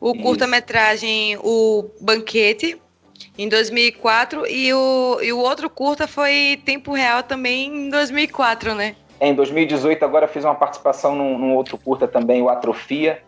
O 0.00 0.14
curta-metragem 0.16 1.36
O 1.42 1.90
Banquete, 2.00 2.80
em 3.36 3.48
2004. 3.48 4.46
E 4.46 4.72
o, 4.72 5.18
e 5.20 5.32
o 5.32 5.38
outro 5.38 5.68
curta 5.68 6.06
foi 6.06 6.60
Tempo 6.64 6.92
Real 6.92 7.22
também 7.22 7.66
em 7.66 7.90
2004, 7.90 8.74
né? 8.74 8.94
É, 9.20 9.28
em 9.28 9.34
2018, 9.34 10.04
agora 10.04 10.28
fiz 10.28 10.44
uma 10.44 10.54
participação 10.54 11.16
num, 11.16 11.36
num 11.36 11.54
outro 11.56 11.76
curta 11.76 12.06
também, 12.06 12.40
o 12.40 12.48
Atrofia. 12.48 13.20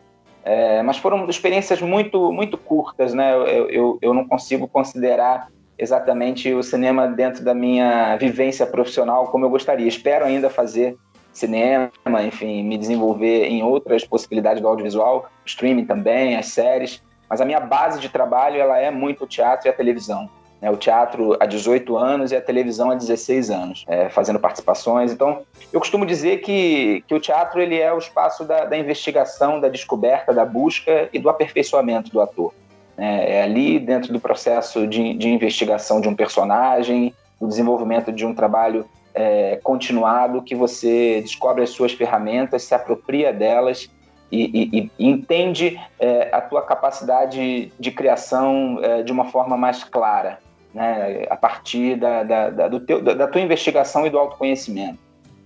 É, 0.45 0.83
mas 0.83 0.97
foram 0.97 1.28
experiências 1.28 1.83
muito, 1.83 2.33
muito 2.33 2.57
curtas, 2.57 3.12
né? 3.12 3.35
Eu, 3.35 3.69
eu, 3.69 3.99
eu 4.00 4.14
não 4.14 4.26
consigo 4.26 4.66
considerar 4.69 5.49
exatamente 5.81 6.53
o 6.53 6.63
cinema 6.63 7.09
dentro 7.09 7.43
da 7.43 7.55
minha 7.55 8.17
vivência 8.17 8.67
profissional 8.67 9.29
como 9.29 9.47
eu 9.47 9.51
gostaria. 9.51 9.89
Espero 9.89 10.27
ainda 10.27 10.51
fazer 10.51 10.97
cinema, 11.33 11.91
enfim, 12.27 12.63
me 12.63 12.77
desenvolver 12.77 13.47
em 13.47 13.63
outras 13.63 14.05
possibilidades 14.05 14.61
do 14.61 14.69
audiovisual, 14.69 15.31
streaming 15.47 15.87
também, 15.87 16.37
as 16.37 16.47
séries, 16.47 17.03
mas 17.29 17.41
a 17.41 17.45
minha 17.45 17.61
base 17.61 17.99
de 17.99 18.09
trabalho 18.09 18.61
ela 18.61 18.79
é 18.79 18.91
muito 18.91 19.25
o 19.25 19.27
teatro 19.27 19.69
e 19.69 19.71
a 19.71 19.73
televisão. 19.73 20.29
Né? 20.61 20.71
O 20.71 20.77
teatro 20.77 21.37
há 21.41 21.47
18 21.47 21.97
anos 21.97 22.33
e 22.33 22.37
a 22.37 22.41
televisão 22.41 22.91
há 22.91 22.95
16 22.95 23.51
anos, 23.51 23.85
é, 23.89 24.09
fazendo 24.11 24.39
participações. 24.39 25.13
Então, 25.13 25.43
eu 25.73 25.81
costumo 25.81 26.05
dizer 26.05 26.39
que, 26.39 27.03
que 27.07 27.15
o 27.15 27.21
teatro 27.21 27.61
ele 27.61 27.79
é 27.79 27.93
o 27.93 27.99
espaço 27.99 28.45
da, 28.45 28.65
da 28.65 28.77
investigação, 28.77 29.61
da 29.61 29.69
descoberta, 29.69 30.35
da 30.35 30.45
busca 30.45 31.09
e 31.13 31.19
do 31.19 31.31
aperfeiçoamento 31.31 32.11
do 32.11 32.21
ator. 32.21 32.53
É, 33.00 33.37
é 33.38 33.42
ali 33.42 33.78
dentro 33.78 34.12
do 34.12 34.21
processo 34.21 34.87
de, 34.87 35.14
de 35.14 35.28
investigação 35.28 36.02
de 36.02 36.09
um 36.09 36.14
personagem, 36.14 37.14
do 37.40 37.49
desenvolvimento 37.49 38.12
de 38.12 38.26
um 38.26 38.35
trabalho 38.35 38.85
é, 39.14 39.59
continuado 39.62 40.42
que 40.42 40.54
você 40.54 41.23
descobre 41.23 41.64
as 41.64 41.71
suas 41.71 41.92
ferramentas, 41.92 42.62
se 42.62 42.75
apropria 42.75 43.33
delas 43.33 43.90
e, 44.30 44.69
e, 44.75 44.90
e 44.99 45.09
entende 45.09 45.80
é, 45.99 46.28
a 46.30 46.42
tua 46.42 46.62
capacidade 46.62 47.73
de 47.80 47.90
criação 47.90 48.78
é, 48.83 49.02
de 49.02 49.11
uma 49.11 49.25
forma 49.25 49.57
mais 49.57 49.83
clara, 49.83 50.38
né, 50.75 51.25
a 51.30 51.37
partir 51.37 51.97
da, 51.97 52.23
da, 52.23 52.50
da, 52.50 52.80
teu, 52.80 53.02
da, 53.02 53.26
tua 53.26 53.40
investigação 53.40 54.07
e 54.07 54.11
do 54.11 54.19
autoconhecimento. 54.19 54.99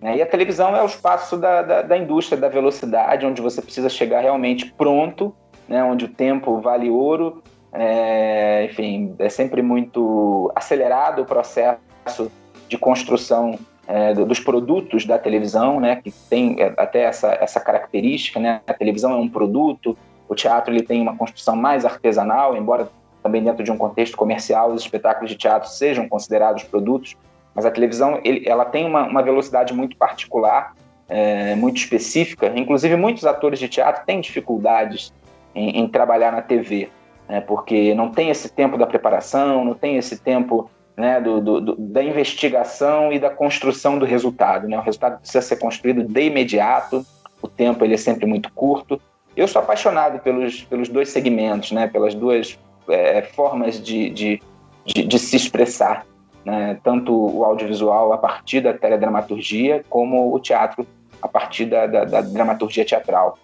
Né? 0.02 0.16
E 0.16 0.23
a 0.23 0.26
televisão 0.26 0.76
é 0.76 0.82
o 0.82 0.87
espaço 0.87 1.37
da 1.37 1.96
indústria 1.96 2.38
da 2.38 2.49
velocidade, 2.49 3.25
onde 3.25 3.40
você 3.40 3.62
precisa 3.62 3.88
chegar 3.88 4.20
realmente 4.20 4.70
pronto 4.76 5.34
né, 5.68 5.83
onde 5.83 6.04
o 6.04 6.09
tempo 6.09 6.61
vale 6.61 6.90
ouro. 6.90 7.42
É, 7.73 8.66
enfim, 8.66 9.14
é 9.18 9.28
sempre 9.28 9.61
muito 9.61 10.52
acelerado 10.54 11.23
o 11.23 11.25
processo 11.25 12.30
de 12.68 12.78
construção 12.78 13.59
é, 13.87 14.14
dos 14.14 14.40
produtos 14.40 15.04
da 15.04 15.18
televisão, 15.18 15.80
né, 15.80 15.97
que 15.97 16.11
tem 16.11 16.61
é, 16.61 16.73
até 16.76 17.02
essa, 17.02 17.33
essa 17.40 17.61
característica, 17.61 18.40
né, 18.40 18.61
a 18.66 18.73
televisão 18.73 19.12
é 19.12 19.16
um 19.16 19.28
produto, 19.28 19.97
o 20.28 20.35
teatro 20.35 20.73
ele 20.73 20.83
tem 20.83 21.02
uma 21.02 21.16
construção 21.16 21.54
mais 21.56 21.85
artesanal, 21.85 22.56
embora 22.56 22.88
também 23.23 23.42
dentro 23.42 23.62
de 23.62 23.71
um 23.71 23.76
contexto 23.76 24.16
comercial 24.16 24.71
os 24.73 24.83
espetáculos 24.83 25.30
de 25.30 25.37
teatro 25.37 25.68
sejam 25.68 26.09
considerados 26.09 26.62
produtos, 26.62 27.16
mas 27.54 27.66
a 27.66 27.71
televisão 27.71 28.21
ele, 28.25 28.49
ela 28.49 28.64
tem 28.64 28.87
uma, 28.87 29.04
uma 29.04 29.23
velocidade 29.23 29.73
muito 29.75 29.97
particular, 29.97 30.75
é, 31.09 31.54
muito 31.54 31.76
específica, 31.76 32.52
inclusive 32.56 32.97
muitos 32.97 33.26
atores 33.26 33.59
de 33.59 33.68
teatro 33.68 34.04
têm 34.06 34.21
dificuldades 34.21 35.12
em, 35.54 35.80
em 35.80 35.88
trabalhar 35.88 36.32
na 36.32 36.42
TV, 36.42 36.90
né? 37.28 37.40
porque 37.40 37.94
não 37.94 38.11
tem 38.11 38.30
esse 38.30 38.52
tempo 38.52 38.76
da 38.76 38.87
preparação, 38.87 39.64
não 39.64 39.75
tem 39.75 39.96
esse 39.96 40.18
tempo 40.18 40.70
né, 40.96 41.20
do, 41.20 41.40
do, 41.40 41.61
do, 41.61 41.76
da 41.76 42.02
investigação 42.02 43.12
e 43.12 43.18
da 43.18 43.30
construção 43.30 43.99
do 43.99 44.04
resultado. 44.04 44.68
Né? 44.68 44.78
O 44.78 44.82
resultado 44.82 45.18
precisa 45.18 45.42
ser 45.42 45.56
construído 45.56 46.04
de 46.04 46.23
imediato, 46.23 47.04
o 47.40 47.49
tempo 47.49 47.84
ele 47.84 47.94
é 47.94 47.99
sempre 47.99 48.26
muito 48.26 48.52
curto. 48.52 49.00
Eu 49.37 49.49
sou 49.49 49.61
apaixonado 49.61 50.20
pelos, 50.20 50.62
pelos 50.62 50.88
dois 50.88 51.08
segmentos, 51.08 51.73
né? 51.73 51.87
pelas 51.87 52.14
duas 52.14 52.58
é, 52.88 53.23
formas 53.23 53.82
de, 53.82 54.11
de, 54.11 54.42
de, 54.84 55.04
de, 55.04 55.18
se 55.18 55.37
expressar. 55.37 56.06
Né? 56.44 56.78
Tanto 56.82 57.12
o 57.12 57.44
audiovisual 57.44 58.12
a 58.12 58.18
partir 58.18 58.61
da 58.61 58.73
teledramaturgia, 58.73 59.84
como 59.88 60.32
o 60.32 60.38
teatro 60.38 60.87
a 61.20 61.28
partir 61.28 61.64
da, 61.64 61.87
da, 61.87 62.04
da 62.04 62.20
dramaturgia 62.20 62.84
teatral. 62.84 63.38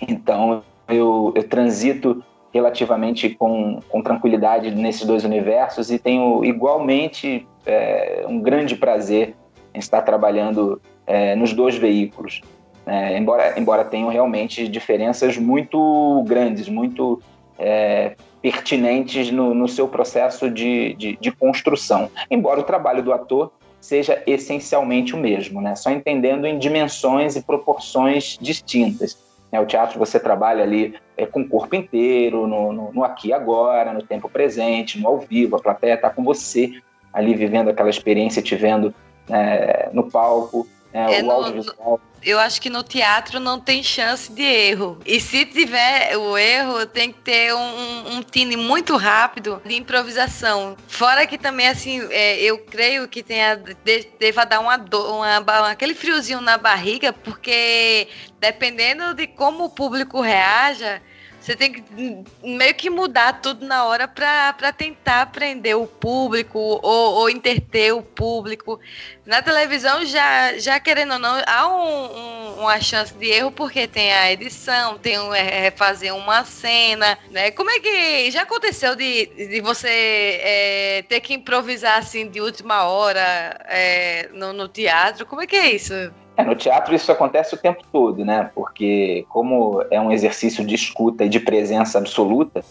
Então, 0.00 0.64
eu, 0.92 1.32
eu 1.34 1.42
transito 1.48 2.22
relativamente 2.52 3.30
com, 3.30 3.80
com 3.88 4.02
tranquilidade 4.02 4.70
nesses 4.70 5.06
dois 5.06 5.24
universos 5.24 5.90
e 5.90 5.98
tenho 5.98 6.44
igualmente 6.44 7.46
é, 7.64 8.24
um 8.28 8.40
grande 8.40 8.76
prazer 8.76 9.34
em 9.74 9.78
estar 9.78 10.02
trabalhando 10.02 10.80
é, 11.06 11.34
nos 11.34 11.52
dois 11.52 11.76
veículos. 11.76 12.42
É, 12.84 13.16
embora, 13.16 13.58
embora 13.58 13.84
tenham 13.84 14.08
realmente 14.08 14.68
diferenças 14.68 15.38
muito 15.38 16.24
grandes, 16.26 16.68
muito 16.68 17.22
é, 17.58 18.16
pertinentes 18.42 19.30
no, 19.30 19.54
no, 19.54 19.68
seu 19.68 19.86
processo 19.86 20.50
de, 20.50 20.94
de, 20.94 21.16
de, 21.16 21.30
construção. 21.30 22.10
Embora 22.28 22.58
o 22.58 22.64
trabalho 22.64 23.02
do 23.02 23.12
ator 23.12 23.52
seja 23.80 24.20
essencialmente 24.26 25.14
o 25.14 25.18
mesmo, 25.18 25.60
né? 25.60 25.76
só 25.76 25.90
entendendo 25.90 26.44
em 26.44 26.58
dimensões 26.58 27.36
e 27.36 27.42
proporções 27.42 28.36
distintas. 28.40 29.16
Né? 29.52 29.60
O 29.60 29.66
teatro 29.66 29.98
você 29.98 30.18
trabalha 30.18 30.64
ali 30.64 30.94
é, 31.16 31.26
com 31.26 31.42
o 31.42 31.48
corpo 31.48 31.76
inteiro, 31.76 32.46
no, 32.46 32.72
no, 32.72 32.92
no 32.92 33.04
aqui 33.04 33.28
e 33.28 33.32
agora, 33.32 33.92
no 33.92 34.02
tempo 34.02 34.28
presente, 34.28 34.98
no 34.98 35.06
ao 35.06 35.18
vivo, 35.18 35.56
a 35.56 35.62
plateia 35.62 35.94
está 35.94 36.08
com 36.08 36.24
você 36.24 36.72
ali 37.12 37.34
vivendo 37.34 37.68
aquela 37.68 37.90
experiência, 37.90 38.40
te 38.40 38.56
vendo 38.56 38.94
é, 39.28 39.90
no 39.92 40.10
palco. 40.10 40.66
É, 40.92 41.18
é, 41.18 41.22
o 41.22 41.30
audiovisual. 41.30 42.00
Eu 42.24 42.38
acho 42.38 42.62
que 42.62 42.70
no 42.70 42.84
teatro 42.84 43.40
não 43.40 43.58
tem 43.58 43.82
chance 43.82 44.30
de 44.30 44.42
erro. 44.42 44.98
E 45.04 45.18
se 45.18 45.44
tiver 45.44 46.16
o 46.16 46.38
erro, 46.38 46.86
tem 46.86 47.12
que 47.12 47.20
ter 47.20 47.52
um, 47.52 48.16
um 48.16 48.22
tine 48.22 48.56
muito 48.56 48.96
rápido 48.96 49.60
de 49.64 49.74
improvisação. 49.74 50.76
Fora 50.86 51.26
que 51.26 51.36
também, 51.36 51.66
assim, 51.66 52.00
é, 52.10 52.40
eu 52.40 52.58
creio 52.58 53.08
que 53.08 53.24
tenha, 53.24 53.60
deva 54.20 54.44
dar 54.44 54.60
uma, 54.60 54.76
uma, 54.76 55.70
aquele 55.70 55.94
friozinho 55.94 56.40
na 56.40 56.56
barriga, 56.56 57.12
porque 57.12 58.06
dependendo 58.38 59.14
de 59.14 59.26
como 59.26 59.64
o 59.64 59.70
público 59.70 60.20
reaja, 60.20 61.02
você 61.42 61.56
tem 61.56 61.72
que 61.72 61.82
meio 62.40 62.72
que 62.74 62.88
mudar 62.88 63.40
tudo 63.40 63.66
na 63.66 63.84
hora 63.84 64.06
para 64.06 64.72
tentar 64.72 65.26
prender 65.26 65.76
o 65.76 65.88
público 65.88 66.56
ou, 66.56 67.14
ou 67.14 67.28
interter 67.28 67.92
o 67.92 68.00
público. 68.00 68.78
Na 69.26 69.42
televisão, 69.42 70.04
já, 70.06 70.56
já 70.58 70.78
querendo 70.78 71.14
ou 71.14 71.18
não, 71.18 71.42
há 71.44 71.66
um, 71.66 72.16
um, 72.16 72.60
uma 72.60 72.80
chance 72.80 73.12
de 73.14 73.26
erro 73.26 73.50
porque 73.50 73.88
tem 73.88 74.12
a 74.12 74.30
edição, 74.30 74.96
tem 74.98 75.18
um, 75.18 75.34
é, 75.34 75.72
fazer 75.72 76.12
uma 76.12 76.44
cena. 76.44 77.18
Né? 77.28 77.50
Como 77.50 77.70
é 77.70 77.80
que 77.80 78.30
já 78.30 78.42
aconteceu 78.42 78.94
de, 78.94 79.26
de 79.26 79.60
você 79.60 79.88
é, 80.42 81.04
ter 81.08 81.18
que 81.20 81.34
improvisar 81.34 81.98
assim 81.98 82.28
de 82.28 82.40
última 82.40 82.84
hora 82.84 83.58
é, 83.68 84.28
no, 84.32 84.52
no 84.52 84.68
teatro? 84.68 85.26
Como 85.26 85.42
é 85.42 85.46
que 85.48 85.56
é 85.56 85.72
isso? 85.72 85.92
É, 86.36 86.42
no 86.44 86.54
teatro 86.54 86.94
isso 86.94 87.12
acontece 87.12 87.54
o 87.54 87.58
tempo 87.58 87.82
todo, 87.92 88.24
né? 88.24 88.50
Porque 88.54 89.26
como 89.28 89.84
é 89.90 90.00
um 90.00 90.10
exercício 90.10 90.64
de 90.64 90.74
escuta 90.74 91.24
e 91.24 91.28
de 91.28 91.38
presença 91.38 91.98
absoluta, 91.98 92.64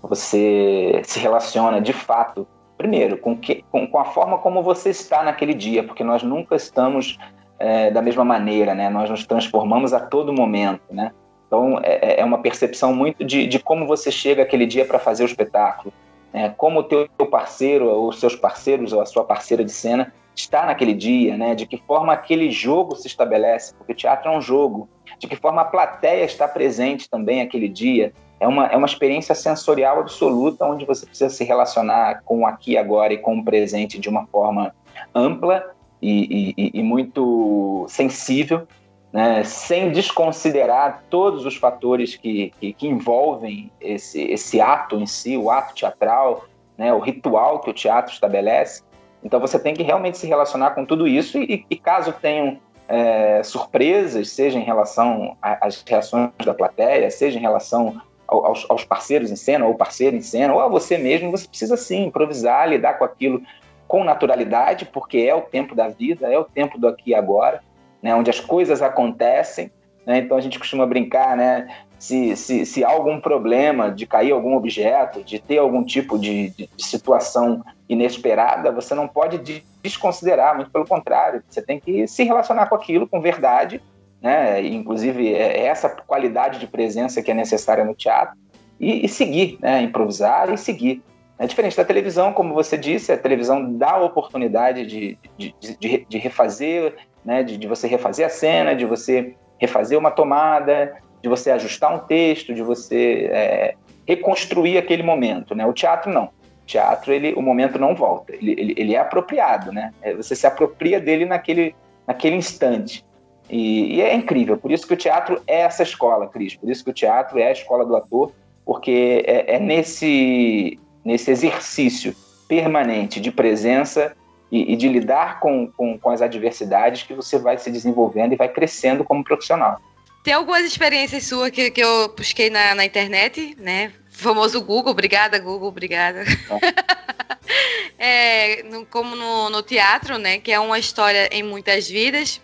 você 0.00 1.00
se 1.04 1.18
relaciona 1.18 1.80
de 1.80 1.92
fato, 1.92 2.46
primeiro, 2.76 3.18
com, 3.18 3.36
que, 3.36 3.64
com, 3.70 3.86
com 3.86 3.98
a 3.98 4.04
forma 4.04 4.38
como 4.38 4.62
você 4.62 4.90
está 4.90 5.22
naquele 5.22 5.54
dia, 5.54 5.84
porque 5.84 6.02
nós 6.02 6.22
nunca 6.22 6.56
estamos 6.56 7.18
é, 7.58 7.90
da 7.90 8.00
mesma 8.00 8.24
maneira, 8.24 8.74
né? 8.74 8.88
Nós 8.88 9.10
nos 9.10 9.26
transformamos 9.26 9.92
a 9.92 10.00
todo 10.00 10.32
momento, 10.32 10.82
né? 10.90 11.12
Então 11.46 11.78
é, 11.82 12.14
é, 12.14 12.20
é 12.20 12.24
uma 12.24 12.38
percepção 12.38 12.94
muito 12.94 13.22
de, 13.22 13.46
de 13.46 13.58
como 13.58 13.86
você 13.86 14.10
chega 14.10 14.42
aquele 14.42 14.64
dia 14.64 14.86
para 14.86 14.98
fazer 14.98 15.22
o 15.22 15.26
espetáculo, 15.26 15.92
né? 16.32 16.54
como 16.56 16.80
o 16.80 16.82
teu 16.82 17.06
parceiro, 17.30 17.90
ou 17.90 18.10
seus 18.10 18.34
parceiros, 18.34 18.94
ou 18.94 19.02
a 19.02 19.06
sua 19.06 19.22
parceira 19.22 19.62
de 19.62 19.70
cena 19.70 20.12
está 20.34 20.66
naquele 20.66 20.94
dia, 20.94 21.36
né? 21.36 21.54
De 21.54 21.66
que 21.66 21.76
forma 21.76 22.12
aquele 22.12 22.50
jogo 22.50 22.96
se 22.96 23.06
estabelece, 23.06 23.74
porque 23.74 23.92
o 23.92 23.96
teatro 23.96 24.30
é 24.30 24.36
um 24.36 24.40
jogo. 24.40 24.88
De 25.18 25.26
que 25.26 25.36
forma 25.36 25.62
a 25.62 25.64
plateia 25.64 26.24
está 26.24 26.48
presente 26.48 27.08
também 27.08 27.42
aquele 27.42 27.68
dia. 27.68 28.12
É 28.40 28.48
uma, 28.48 28.66
é 28.66 28.76
uma 28.76 28.86
experiência 28.86 29.34
sensorial 29.34 30.00
absoluta, 30.00 30.64
onde 30.64 30.84
você 30.84 31.06
precisa 31.06 31.30
se 31.30 31.44
relacionar 31.44 32.22
com 32.24 32.40
o 32.40 32.46
aqui 32.46 32.76
agora 32.76 33.12
e 33.12 33.18
com 33.18 33.38
o 33.38 33.44
presente 33.44 33.98
de 34.00 34.08
uma 34.08 34.26
forma 34.26 34.74
ampla 35.14 35.72
e, 36.00 36.54
e, 36.56 36.70
e 36.74 36.82
muito 36.82 37.86
sensível, 37.88 38.66
né? 39.12 39.44
sem 39.44 39.92
desconsiderar 39.92 41.04
todos 41.08 41.46
os 41.46 41.54
fatores 41.54 42.16
que, 42.16 42.52
que, 42.58 42.72
que 42.72 42.88
envolvem 42.88 43.70
esse, 43.80 44.20
esse 44.22 44.60
ato 44.60 44.96
em 44.96 45.06
si, 45.06 45.36
o 45.36 45.48
ato 45.48 45.74
teatral, 45.74 46.44
né? 46.76 46.92
o 46.92 46.98
ritual 46.98 47.60
que 47.60 47.70
o 47.70 47.72
teatro 47.72 48.12
estabelece. 48.12 48.82
Então 49.22 49.40
você 49.40 49.58
tem 49.58 49.74
que 49.74 49.82
realmente 49.82 50.18
se 50.18 50.26
relacionar 50.26 50.72
com 50.72 50.84
tudo 50.84 51.06
isso 51.06 51.38
e, 51.38 51.64
e 51.70 51.76
caso 51.76 52.12
tenham 52.12 52.58
é, 52.88 53.42
surpresas, 53.42 54.30
seja 54.30 54.58
em 54.58 54.64
relação 54.64 55.36
às 55.40 55.82
reações 55.86 56.30
da 56.44 56.52
plateia, 56.52 57.10
seja 57.10 57.38
em 57.38 57.42
relação 57.42 58.00
aos, 58.26 58.66
aos, 58.68 58.84
parceiros 58.84 59.30
em 59.30 59.36
cena, 59.36 59.66
ou 59.66 59.74
parceiro 59.74 60.16
em 60.16 60.22
cena, 60.22 60.54
ou 60.54 60.60
a 60.60 60.68
você 60.68 60.98
mesmo, 60.98 61.30
você 61.30 61.46
precisa 61.46 61.76
sim 61.76 62.04
improvisar, 62.04 62.68
lidar 62.68 62.94
com 62.94 63.04
aquilo 63.04 63.42
com 63.86 64.04
naturalidade, 64.04 64.86
porque 64.86 65.18
é 65.18 65.34
o 65.34 65.42
tempo 65.42 65.74
da 65.74 65.88
vida, 65.88 66.26
é 66.32 66.38
o 66.38 66.44
tempo 66.44 66.78
do 66.78 66.88
aqui 66.88 67.10
e 67.10 67.14
agora, 67.14 67.62
né, 68.02 68.14
onde 68.14 68.30
as 68.30 68.40
coisas 68.40 68.80
acontecem. 68.80 69.70
Né, 70.06 70.18
então 70.18 70.36
a 70.36 70.40
gente 70.40 70.58
costuma 70.58 70.86
brincar, 70.86 71.36
né? 71.36 71.68
Se, 71.98 72.34
se, 72.34 72.64
se 72.64 72.82
há 72.82 72.90
algum 72.90 73.20
problema 73.20 73.90
de 73.90 74.06
cair 74.06 74.32
algum 74.32 74.56
objeto, 74.56 75.22
de 75.22 75.38
ter 75.38 75.58
algum 75.58 75.84
tipo 75.84 76.18
de, 76.18 76.48
de, 76.50 76.68
situação 76.78 77.62
inesperada, 77.92 78.72
você 78.72 78.94
não 78.94 79.06
pode 79.06 79.62
desconsiderar, 79.82 80.56
muito 80.56 80.70
pelo 80.70 80.86
contrário, 80.86 81.42
você 81.48 81.60
tem 81.60 81.78
que 81.78 82.06
se 82.06 82.24
relacionar 82.24 82.66
com 82.66 82.74
aquilo 82.74 83.06
com 83.06 83.20
verdade, 83.20 83.82
né? 84.20 84.64
Inclusive 84.64 85.34
é, 85.34 85.58
é 85.58 85.66
essa 85.66 85.88
qualidade 85.88 86.58
de 86.58 86.66
presença 86.66 87.22
que 87.22 87.30
é 87.30 87.34
necessária 87.34 87.84
no 87.84 87.94
teatro 87.94 88.36
e, 88.80 89.04
e 89.04 89.08
seguir, 89.08 89.58
né? 89.60 89.82
Improvisar 89.82 90.52
e 90.52 90.56
seguir. 90.56 91.02
É 91.38 91.46
diferente 91.46 91.76
da 91.76 91.84
televisão, 91.84 92.32
como 92.32 92.54
você 92.54 92.78
disse, 92.78 93.12
a 93.12 93.18
televisão 93.18 93.72
dá 93.74 93.92
a 93.92 94.04
oportunidade 94.04 94.86
de, 94.86 95.18
de, 95.36 95.54
de, 95.58 96.06
de 96.08 96.18
refazer, 96.18 96.94
né? 97.24 97.42
De, 97.42 97.56
de 97.56 97.66
você 97.66 97.86
refazer 97.86 98.26
a 98.26 98.30
cena, 98.30 98.74
de 98.74 98.86
você 98.86 99.34
refazer 99.58 99.98
uma 99.98 100.10
tomada, 100.10 100.96
de 101.20 101.28
você 101.28 101.50
ajustar 101.50 101.94
um 101.94 101.98
texto, 101.98 102.54
de 102.54 102.62
você 102.62 103.28
é, 103.32 103.74
reconstruir 104.06 104.78
aquele 104.78 105.02
momento, 105.02 105.54
né? 105.54 105.66
O 105.66 105.72
teatro 105.72 106.10
não 106.10 106.30
teatro, 106.66 107.12
ele, 107.12 107.32
o 107.34 107.42
momento 107.42 107.78
não 107.78 107.94
volta, 107.94 108.34
ele, 108.34 108.52
ele, 108.52 108.74
ele 108.76 108.94
é 108.94 108.98
apropriado, 108.98 109.72
né? 109.72 109.92
É, 110.00 110.14
você 110.14 110.34
se 110.34 110.46
apropria 110.46 111.00
dele 111.00 111.24
naquele, 111.24 111.74
naquele 112.06 112.36
instante. 112.36 113.04
E, 113.50 113.96
e, 113.96 114.00
é 114.00 114.14
incrível, 114.14 114.56
por 114.56 114.70
isso 114.70 114.86
que 114.86 114.94
o 114.94 114.96
teatro 114.96 115.42
é 115.46 115.60
essa 115.60 115.82
escola, 115.82 116.28
Cris, 116.28 116.54
por 116.54 116.70
isso 116.70 116.84
que 116.84 116.90
o 116.90 116.94
teatro 116.94 117.38
é 117.38 117.48
a 117.48 117.52
escola 117.52 117.84
do 117.84 117.94
ator, 117.96 118.32
porque 118.64 119.22
é, 119.26 119.56
é 119.56 119.58
nesse, 119.58 120.78
nesse 121.04 121.30
exercício 121.30 122.14
permanente 122.48 123.20
de 123.20 123.30
presença 123.30 124.14
e, 124.50 124.72
e 124.72 124.76
de 124.76 124.88
lidar 124.88 125.40
com, 125.40 125.66
com, 125.66 125.98
com 125.98 126.10
as 126.10 126.22
adversidades 126.22 127.02
que 127.02 127.14
você 127.14 127.38
vai 127.38 127.58
se 127.58 127.70
desenvolvendo 127.70 128.32
e 128.32 128.36
vai 128.36 128.48
crescendo 128.48 129.04
como 129.04 129.24
profissional. 129.24 129.80
Tem 130.22 130.34
algumas 130.34 130.62
experiências 130.64 131.24
suas 131.24 131.50
que, 131.50 131.70
que 131.70 131.82
eu 131.82 132.14
busquei 132.14 132.48
na, 132.48 132.74
na 132.74 132.84
internet, 132.84 133.56
né? 133.58 133.92
Famoso 134.22 134.60
Google, 134.62 134.92
obrigada, 134.92 135.38
Google, 135.38 135.68
obrigada. 135.68 136.24
é, 137.98 138.62
no, 138.62 138.86
como 138.86 139.14
no, 139.14 139.50
no, 139.50 139.62
teatro, 139.62 140.18
né? 140.18 140.38
Que 140.38 140.52
é 140.52 140.58
uma 140.58 140.78
história 140.78 141.28
em 141.32 141.42
muitas 141.42 141.88
vidas. 141.88 142.40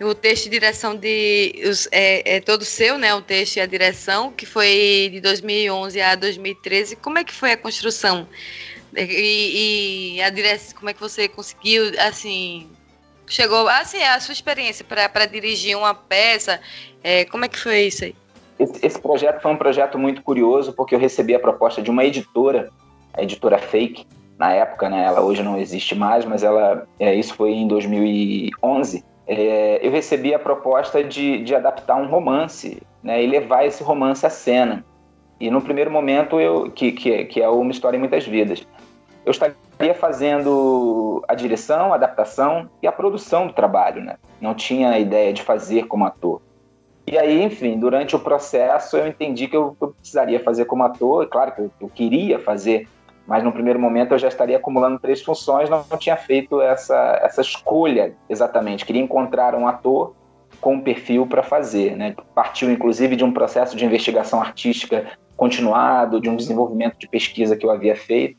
O 0.00 0.14
texto 0.14 0.44
de 0.44 0.50
direção 0.50 0.96
de 0.96 1.62
os, 1.64 1.86
é, 1.92 2.36
é, 2.36 2.40
todo 2.40 2.64
seu, 2.64 2.96
né? 2.96 3.14
O 3.14 3.20
texto 3.20 3.56
e 3.56 3.60
a 3.60 3.66
direção, 3.66 4.32
que 4.32 4.46
foi 4.46 5.10
de 5.12 5.20
2011 5.20 6.00
a 6.00 6.14
2013. 6.14 6.96
Como 6.96 7.18
é 7.18 7.24
que 7.24 7.32
foi 7.32 7.52
a 7.52 7.56
construção? 7.56 8.26
E, 8.96 10.16
e 10.16 10.22
a 10.22 10.30
direção, 10.30 10.76
como 10.76 10.90
é 10.90 10.94
que 10.94 11.00
você 11.00 11.28
conseguiu, 11.28 11.92
assim, 12.00 12.68
chegou, 13.28 13.68
assim, 13.68 14.02
a 14.02 14.18
sua 14.18 14.32
experiência 14.32 14.84
para 14.84 15.26
dirigir 15.26 15.76
uma 15.76 15.94
peça? 15.94 16.60
É, 17.02 17.24
como 17.26 17.44
é 17.44 17.48
que 17.48 17.58
foi 17.58 17.82
isso 17.82 18.04
aí? 18.04 18.14
Esse, 18.60 18.86
esse, 18.86 19.00
projeto 19.00 19.40
foi 19.40 19.50
um 19.50 19.56
projeto 19.56 19.98
muito 19.98 20.22
curioso, 20.22 20.74
porque 20.74 20.94
eu 20.94 20.98
recebi 20.98 21.34
a 21.34 21.40
proposta 21.40 21.80
de 21.80 21.90
uma 21.90 22.04
editora, 22.04 22.68
a 23.14 23.22
editora 23.22 23.56
Fake, 23.56 24.06
na 24.38 24.52
época, 24.52 24.90
né? 24.90 25.02
Ela 25.06 25.22
hoje 25.22 25.42
não 25.42 25.58
existe 25.58 25.94
mais, 25.94 26.26
mas 26.26 26.42
ela, 26.42 26.86
é, 26.98 27.14
isso 27.14 27.34
foi 27.34 27.52
em 27.52 27.66
2011. 27.66 29.02
É, 29.26 29.80
eu 29.82 29.90
recebi 29.90 30.34
a 30.34 30.38
proposta 30.38 31.02
de, 31.02 31.42
de 31.42 31.54
adaptar 31.54 31.96
um 31.96 32.06
romance, 32.06 32.82
né? 33.02 33.24
E 33.24 33.26
levar 33.26 33.64
esse 33.64 33.82
romance 33.82 34.26
à 34.26 34.30
cena. 34.30 34.84
E 35.40 35.50
no 35.50 35.62
primeiro 35.62 35.90
momento, 35.90 36.38
eu, 36.38 36.70
que, 36.70 36.92
que, 36.92 37.24
que 37.24 37.40
é 37.40 37.48
uma 37.48 37.70
história 37.70 37.96
em 37.96 38.00
muitas 38.00 38.26
vidas, 38.26 38.66
eu 39.24 39.30
estaria 39.30 39.94
fazendo 39.94 41.24
a 41.26 41.34
direção, 41.34 41.92
a 41.92 41.96
adaptação 41.96 42.68
e 42.82 42.86
a 42.86 42.92
produção 42.92 43.46
do 43.46 43.54
trabalho, 43.54 44.02
né? 44.02 44.16
Não 44.38 44.54
tinha 44.54 44.90
a 44.90 44.98
ideia 44.98 45.32
de 45.32 45.42
fazer 45.42 45.86
como 45.86 46.04
ator. 46.04 46.42
E 47.10 47.18
aí, 47.18 47.42
enfim, 47.42 47.76
durante 47.76 48.14
o 48.14 48.20
processo 48.20 48.96
eu 48.96 49.08
entendi 49.08 49.48
que 49.48 49.56
eu, 49.56 49.76
eu 49.80 49.88
precisaria 49.88 50.38
fazer 50.38 50.64
como 50.66 50.84
ator, 50.84 51.26
claro 51.26 51.50
que 51.50 51.60
eu, 51.60 51.70
eu, 51.80 51.88
queria 51.88 52.38
fazer, 52.38 52.88
mas 53.26 53.42
no 53.42 53.50
primeiro 53.50 53.80
momento 53.80 54.12
eu 54.12 54.18
já 54.18 54.28
estaria 54.28 54.56
acumulando 54.56 54.96
três 55.00 55.20
funções, 55.20 55.68
não, 55.68 55.84
não 55.90 55.98
tinha 55.98 56.16
feito 56.16 56.60
essa, 56.60 57.18
essa 57.20 57.40
escolha 57.40 58.14
exatamente. 58.28 58.86
Queria 58.86 59.02
encontrar 59.02 59.56
um 59.56 59.66
ator 59.66 60.14
com 60.60 60.74
um 60.74 60.80
perfil 60.80 61.26
para 61.26 61.42
fazer, 61.42 61.96
né? 61.96 62.14
Partiu 62.32 62.70
inclusive 62.70 63.16
de 63.16 63.24
um 63.24 63.32
processo 63.32 63.76
de 63.76 63.84
investigação 63.84 64.40
artística 64.40 65.06
continuado, 65.36 66.20
de 66.20 66.28
um 66.28 66.36
desenvolvimento 66.36 66.96
de 66.96 67.08
pesquisa 67.08 67.56
que 67.56 67.66
eu 67.66 67.72
havia 67.72 67.96
feito. 67.96 68.38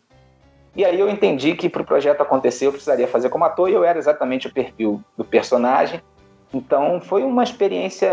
E 0.73 0.85
aí 0.85 0.97
eu 0.97 1.09
entendi 1.09 1.55
que 1.55 1.67
para 1.67 1.81
o 1.81 1.85
projeto 1.85 2.21
acontecer 2.21 2.67
eu 2.67 2.71
precisaria 2.71 3.07
fazer 3.07 3.27
como 3.27 3.43
ator 3.43 3.69
e 3.69 3.73
eu 3.73 3.83
era 3.83 3.99
exatamente 3.99 4.47
o 4.47 4.53
perfil 4.53 5.03
do 5.17 5.25
personagem. 5.25 6.01
Então 6.53 6.99
foi 6.99 7.23
uma 7.23 7.43
experiência 7.43 8.09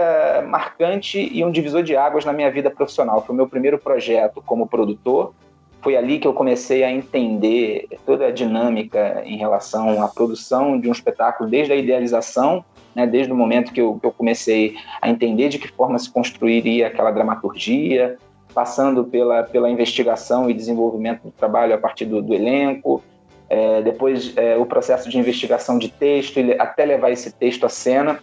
marcante 0.46 1.28
e 1.32 1.44
um 1.44 1.50
divisor 1.50 1.82
de 1.82 1.96
águas 1.96 2.24
na 2.24 2.32
minha 2.32 2.50
vida 2.50 2.70
profissional. 2.70 3.22
Foi 3.22 3.34
o 3.34 3.36
meu 3.36 3.48
primeiro 3.48 3.78
projeto 3.78 4.42
como 4.44 4.66
produtor. 4.66 5.34
Foi 5.80 5.96
ali 5.96 6.18
que 6.18 6.26
eu 6.26 6.32
comecei 6.32 6.82
a 6.84 6.90
entender 6.90 7.88
toda 8.04 8.26
a 8.26 8.30
dinâmica 8.30 9.22
em 9.24 9.36
relação 9.36 10.02
à 10.02 10.08
produção 10.08 10.78
de 10.78 10.88
um 10.88 10.92
espetáculo, 10.92 11.48
desde 11.48 11.72
a 11.72 11.76
idealização, 11.76 12.64
né, 12.94 13.06
desde 13.06 13.32
o 13.32 13.36
momento 13.36 13.72
que 13.72 13.80
eu, 13.80 13.98
que 13.98 14.06
eu 14.06 14.12
comecei 14.12 14.76
a 15.00 15.08
entender 15.08 15.48
de 15.48 15.58
que 15.58 15.68
forma 15.68 15.98
se 15.98 16.10
construiria 16.10 16.88
aquela 16.88 17.12
dramaturgia, 17.12 18.18
passando 18.52 19.04
pela, 19.04 19.44
pela 19.44 19.70
investigação 19.70 20.50
e 20.50 20.54
desenvolvimento 20.54 21.22
do 21.22 21.30
trabalho 21.30 21.74
a 21.74 21.78
partir 21.78 22.06
do, 22.06 22.20
do 22.20 22.34
elenco, 22.34 23.02
é, 23.50 23.80
depois 23.82 24.36
é, 24.36 24.56
o 24.56 24.66
processo 24.66 25.08
de 25.08 25.18
investigação 25.18 25.78
de 25.78 25.88
texto, 25.88 26.38
até 26.58 26.84
levar 26.84 27.10
esse 27.10 27.32
texto 27.32 27.64
à 27.64 27.68
cena. 27.68 28.20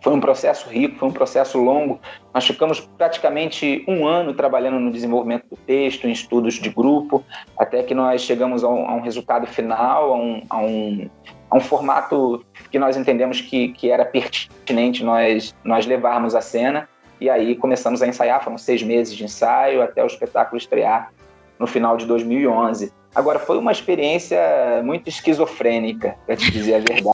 Foi 0.00 0.14
um 0.14 0.20
processo 0.20 0.68
rico, 0.68 0.96
foi 0.98 1.08
um 1.08 1.12
processo 1.12 1.58
longo. 1.58 1.98
Nós 2.32 2.46
ficamos 2.46 2.80
praticamente 2.80 3.84
um 3.88 4.06
ano 4.06 4.32
trabalhando 4.34 4.78
no 4.78 4.92
desenvolvimento 4.92 5.46
do 5.50 5.56
texto, 5.56 6.06
em 6.06 6.12
estudos 6.12 6.54
de 6.54 6.70
grupo, 6.70 7.24
até 7.58 7.82
que 7.82 7.92
nós 7.92 8.22
chegamos 8.22 8.62
a 8.62 8.68
um, 8.68 8.88
a 8.88 8.94
um 8.94 9.00
resultado 9.00 9.46
final, 9.46 10.12
a 10.12 10.16
um, 10.16 10.42
a 10.48 10.58
um, 10.58 11.10
a 11.50 11.56
um 11.56 11.60
formato 11.60 12.44
que 12.70 12.78
nós 12.78 12.96
entendemos 12.96 13.40
que, 13.40 13.70
que 13.70 13.90
era 13.90 14.04
pertinente 14.04 15.02
nós, 15.02 15.54
nós 15.64 15.86
levarmos 15.86 16.34
à 16.34 16.40
cena. 16.40 16.88
E 17.20 17.28
aí 17.28 17.56
começamos 17.56 18.00
a 18.00 18.06
ensaiar, 18.06 18.44
foram 18.44 18.58
seis 18.58 18.82
meses 18.82 19.14
de 19.14 19.24
ensaio 19.24 19.82
até 19.82 20.04
o 20.04 20.06
espetáculo 20.06 20.56
estrear 20.56 21.10
no 21.58 21.66
final 21.66 21.96
de 21.96 22.06
2011. 22.06 22.92
Agora, 23.16 23.38
foi 23.38 23.56
uma 23.56 23.72
experiência 23.72 24.38
muito 24.84 25.08
esquizofrênica, 25.08 26.16
para 26.26 26.36
te 26.36 26.50
dizer 26.50 26.74
a 26.74 26.78
verdade. 26.78 27.10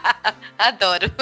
Adoro. 0.58 1.12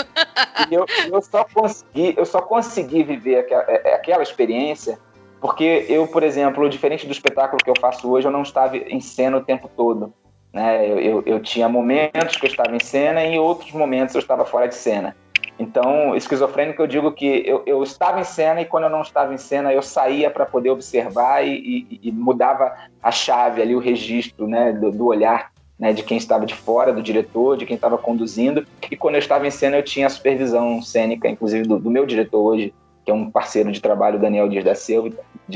E 0.71 0.75
eu, 0.75 0.87
eu, 1.13 1.21
só 1.21 1.45
consegui, 1.45 2.15
eu 2.17 2.25
só 2.25 2.41
consegui 2.41 3.03
viver 3.03 3.39
aquela, 3.41 3.65
é, 3.67 3.89
é, 3.91 3.95
aquela 3.95 4.23
experiência 4.23 4.99
porque 5.41 5.87
eu, 5.89 6.07
por 6.07 6.23
exemplo, 6.23 6.69
diferente 6.69 7.07
do 7.07 7.13
espetáculo 7.13 7.63
que 7.65 7.71
eu 7.71 7.75
faço 7.81 8.09
hoje, 8.09 8.29
eu 8.29 8.31
não 8.31 8.43
estava 8.43 8.77
em 8.77 9.01
cena 9.01 9.39
o 9.39 9.45
tempo 9.45 9.69
todo. 9.75 10.13
Né? 10.53 10.89
Eu, 10.89 11.01
eu, 11.01 11.23
eu 11.27 11.41
tinha 11.41 11.69
momentos 11.69 12.37
que 12.37 12.47
eu 12.47 12.51
estava 12.51 12.77
em 12.77 12.81
cena 12.81 13.25
e 13.25 13.35
em 13.35 13.39
outros 13.39 13.73
momentos 13.73 14.15
eu 14.15 14.21
estava 14.21 14.45
fora 14.45 14.69
de 14.69 14.75
cena. 14.77 15.17
Então, 15.61 16.17
esquizofrênico, 16.17 16.81
eu 16.81 16.87
digo 16.87 17.13
que 17.13 17.43
eu, 17.45 17.63
eu, 17.67 17.83
estava 17.83 18.19
em 18.19 18.25
cena 18.25 18.63
e 18.63 18.65
quando 18.65 18.85
eu 18.85 18.91
não 18.91 19.03
estava 19.03 19.35
em 19.35 19.37
cena, 19.37 19.71
eu 19.71 19.83
saía 19.83 20.31
para 20.31 20.47
poder 20.47 20.71
observar 20.71 21.47
e, 21.47 21.87
e, 21.91 22.01
e, 22.05 22.11
mudava 22.11 22.75
a 23.03 23.11
chave 23.11 23.61
ali, 23.61 23.77
o 23.77 23.79
registro 23.79 24.49
né, 24.49 24.73
do, 24.73 24.91
do 24.91 25.05
olhar 25.05 25.53
né, 25.79 25.93
de 25.93 26.03
quem 26.03 26.17
estava 26.17 26.47
de 26.47 26.55
fora, 26.55 26.95
do 26.95 27.03
diretor, 27.03 27.59
de 27.59 27.67
quem 27.67 27.75
estava 27.75 27.99
conduzindo. 27.99 28.67
E 28.91 28.97
quando 28.97 29.17
eu 29.17 29.19
estava 29.19 29.47
em 29.47 29.51
cena, 29.51 29.77
eu 29.77 29.83
tinha 29.83 30.07
a 30.07 30.11
supervisão 30.11 30.81
cênica, 30.81 31.29
inclusive 31.29 31.69
do, 31.69 31.79
do 31.79 31.91
meu 31.91 32.07
diretor 32.07 32.41
hoje, 32.41 32.73
que 33.05 33.11
é 33.11 33.15
um 33.15 33.31
parceiro 33.31 33.71
de 33.71 33.83
trabalho, 33.83 34.19
Daniel 34.19 34.49
Dias 34.49 34.65
da 34.65 34.75
Silva. 34.75 35.11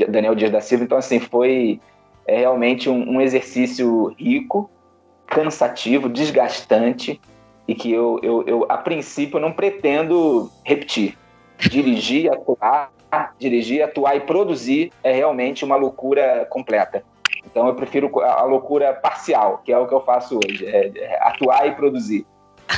Daniel 0.07 0.35
Dias 0.35 0.51
da 0.51 0.61
Silva. 0.61 0.83
Então, 0.83 0.99
assim, 0.99 1.19
foi 1.19 1.81
é, 2.27 2.41
realmente 2.41 2.87
um, 2.91 3.15
um 3.15 3.21
exercício 3.21 4.13
rico, 4.19 4.69
cansativo, 5.25 6.07
desgastante, 6.07 7.19
e 7.67 7.73
que 7.73 7.91
eu, 7.91 8.19
eu, 8.21 8.43
eu, 8.45 8.65
a 8.69 8.77
princípio, 8.77 9.39
não 9.39 9.51
pretendo 9.51 10.51
repetir. 10.63 11.17
Dirigir, 11.57 12.31
atuar, 12.33 12.91
dirigir, 13.39 13.83
atuar 13.83 14.15
e 14.15 14.21
produzir 14.21 14.91
é 15.03 15.11
realmente 15.11 15.65
uma 15.65 15.75
loucura 15.75 16.45
completa. 16.49 17.03
Então 17.45 17.67
eu 17.67 17.75
prefiro 17.75 18.19
a 18.21 18.43
loucura 18.43 18.93
parcial, 18.93 19.61
que 19.63 19.71
é 19.71 19.77
o 19.77 19.87
que 19.87 19.93
eu 19.93 20.01
faço 20.01 20.37
hoje, 20.37 20.65
é, 20.65 20.91
é 20.95 21.19
atuar 21.27 21.67
e 21.67 21.71
produzir. 21.71 22.25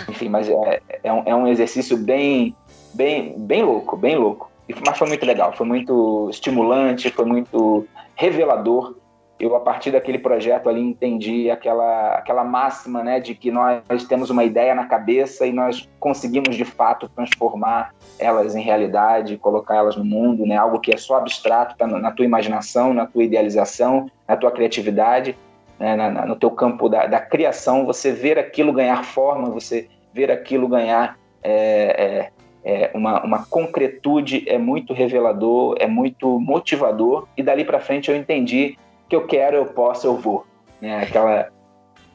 Enfim, 0.09 0.29
mas 0.29 0.49
é, 0.49 0.81
é, 1.03 1.13
um, 1.13 1.23
é 1.25 1.35
um 1.35 1.47
exercício 1.47 1.97
bem, 1.97 2.55
bem, 2.93 3.33
bem 3.37 3.63
louco, 3.63 3.95
bem 3.95 4.15
louco. 4.15 4.51
Mas 4.85 4.97
foi 4.97 5.07
muito 5.07 5.25
legal, 5.25 5.53
foi 5.53 5.65
muito 5.65 6.27
estimulante, 6.29 7.09
foi 7.09 7.25
muito 7.25 7.87
revelador 8.15 8.95
eu 9.39 9.55
a 9.55 9.59
partir 9.59 9.91
daquele 9.91 10.17
projeto 10.17 10.67
ali 10.67 10.81
entendi 10.81 11.49
aquela 11.49 12.15
aquela 12.15 12.43
máxima, 12.43 13.03
né, 13.03 13.19
de 13.19 13.35
que 13.35 13.51
nós 13.51 13.81
temos 14.07 14.29
uma 14.29 14.43
ideia 14.43 14.73
na 14.73 14.85
cabeça 14.85 15.45
e 15.45 15.53
nós 15.53 15.87
conseguimos 15.99 16.55
de 16.55 16.65
fato 16.65 17.07
transformar 17.09 17.93
elas 18.17 18.55
em 18.55 18.61
realidade, 18.61 19.37
colocar 19.37 19.75
elas 19.75 19.95
no 19.95 20.03
mundo, 20.03 20.45
né, 20.45 20.57
algo 20.57 20.79
que 20.79 20.93
é 20.93 20.97
só 20.97 21.17
abstrato, 21.17 21.77
tá 21.77 21.85
na 21.85 22.11
tua 22.11 22.25
imaginação, 22.25 22.93
na 22.93 23.05
tua 23.05 23.23
idealização, 23.23 24.09
na 24.27 24.35
tua 24.35 24.51
criatividade, 24.51 25.37
né, 25.79 25.95
na, 25.95 26.09
na, 26.09 26.25
no 26.25 26.35
teu 26.35 26.49
campo 26.49 26.89
da, 26.89 27.05
da, 27.05 27.19
criação, 27.19 27.85
você 27.85 28.11
ver 28.11 28.39
aquilo 28.39 28.73
ganhar 28.73 29.03
forma, 29.03 29.49
você 29.51 29.87
ver 30.11 30.31
aquilo 30.31 30.67
ganhar 30.67 31.17
é, 31.43 32.31
é, 32.63 32.89
é 32.89 32.91
uma, 32.95 33.23
uma 33.23 33.45
concretude 33.45 34.43
é 34.47 34.57
muito 34.57 34.93
revelador, 34.93 35.75
é 35.79 35.85
muito 35.85 36.39
motivador. 36.39 37.27
E 37.37 37.43
dali 37.43 37.63
para 37.63 37.79
frente 37.79 38.09
eu 38.09 38.17
entendi 38.17 38.77
que 39.07 39.15
eu 39.15 39.25
quero, 39.25 39.57
eu 39.57 39.65
posso, 39.65 40.07
eu 40.07 40.15
vou. 40.17 40.45
Né? 40.81 41.03
Aquela, 41.03 41.49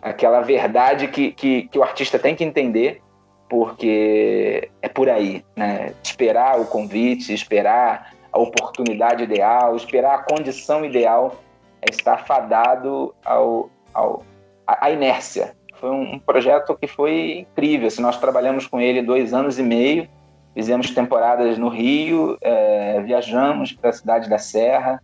aquela 0.01 0.41
verdade 0.41 1.09
que, 1.09 1.33
que, 1.33 1.69
que 1.69 1.79
o 1.79 1.83
artista 1.83 2.19
tem 2.19 2.35
que 2.35 2.45
entender, 2.45 3.01
porque 3.49 4.71
é 4.81 4.89
por 4.89 5.09
aí. 5.09 5.45
Né? 5.57 5.95
Esperar 6.03 6.61
o 6.61 6.67
convite, 6.67 7.33
esperar 7.33 8.13
a 8.33 8.39
oportunidade 8.39 9.25
ideal, 9.25 9.77
esperar 9.77 10.15
a 10.15 10.23
condição 10.23 10.85
ideal 10.85 11.37
é 11.83 11.91
estar 11.91 12.25
fadado 12.25 13.15
ao, 13.25 13.69
ao, 13.93 14.23
à 14.67 14.91
inércia. 14.91 15.55
Foi 15.75 15.91
um 15.91 16.19
projeto 16.19 16.77
que 16.81 16.87
foi 16.87 17.41
incrível. 17.41 17.89
Assim, 17.89 18.01
nós 18.01 18.19
trabalhamos 18.19 18.67
com 18.67 18.81
ele 18.81 19.03
dois 19.03 19.35
anos 19.35 19.59
e 19.59 19.63
meio, 19.63 20.09
fizemos 20.55 20.91
temporadas 20.93 21.59
no 21.59 21.69
Rio, 21.69 22.39
é, 22.41 23.01
viajamos 23.01 23.73
para 23.73 23.91
a 23.91 23.93
cidade 23.93 24.31
da 24.31 24.39
Serra, 24.39 25.03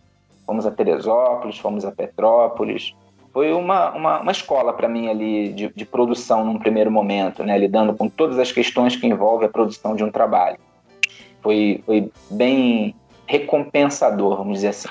fomos 0.48 0.64
a 0.64 0.70
Teresópolis, 0.70 1.58
fomos 1.58 1.84
a 1.84 1.92
Petrópolis. 1.92 2.94
Foi 3.34 3.52
uma, 3.52 3.90
uma, 3.90 4.20
uma 4.20 4.32
escola 4.32 4.72
para 4.72 4.88
mim 4.88 5.08
ali 5.08 5.50
de, 5.50 5.70
de, 5.76 5.84
produção 5.84 6.42
num 6.42 6.58
primeiro 6.58 6.90
momento, 6.90 7.44
né? 7.44 7.58
lidando 7.58 7.92
com 7.92 8.08
todas 8.08 8.38
as 8.38 8.50
questões 8.50 8.96
que 8.96 9.06
envolvem 9.06 9.46
a 9.46 9.50
produção 9.50 9.94
de 9.94 10.02
um 10.02 10.10
trabalho. 10.10 10.56
Foi, 11.42 11.82
foi 11.84 12.10
bem 12.30 12.94
recompensador, 13.26 14.38
vamos 14.38 14.54
dizer 14.54 14.68
assim. 14.68 14.88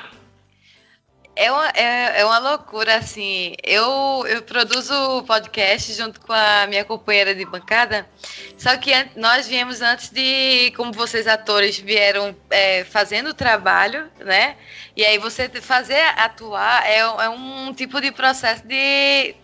É 1.40 1.52
uma, 1.52 1.70
é, 1.70 2.22
é 2.22 2.26
uma 2.26 2.40
loucura, 2.40 2.96
assim. 2.96 3.54
Eu, 3.64 4.26
eu 4.28 4.42
produzo 4.42 5.24
podcast 5.28 5.94
junto 5.94 6.20
com 6.20 6.34
a 6.34 6.66
minha 6.68 6.84
companheira 6.84 7.36
de 7.36 7.46
bancada, 7.46 8.10
só 8.58 8.76
que 8.76 8.92
nós 9.16 9.48
viemos 9.48 9.80
antes 9.80 10.10
de, 10.10 10.72
como 10.76 10.92
vocês 10.92 11.28
atores 11.28 11.78
vieram 11.80 12.36
é, 12.50 12.84
fazendo 12.86 13.30
o 13.30 13.34
trabalho, 13.36 14.10
né? 14.20 14.58
E 14.96 15.06
aí 15.06 15.20
você 15.20 15.48
fazer 15.62 16.02
atuar 16.18 16.84
é, 16.88 16.98
é 17.02 17.30
um 17.30 17.72
tipo 17.72 18.02
de 18.02 18.12
processo 18.12 18.66
de 18.68 19.36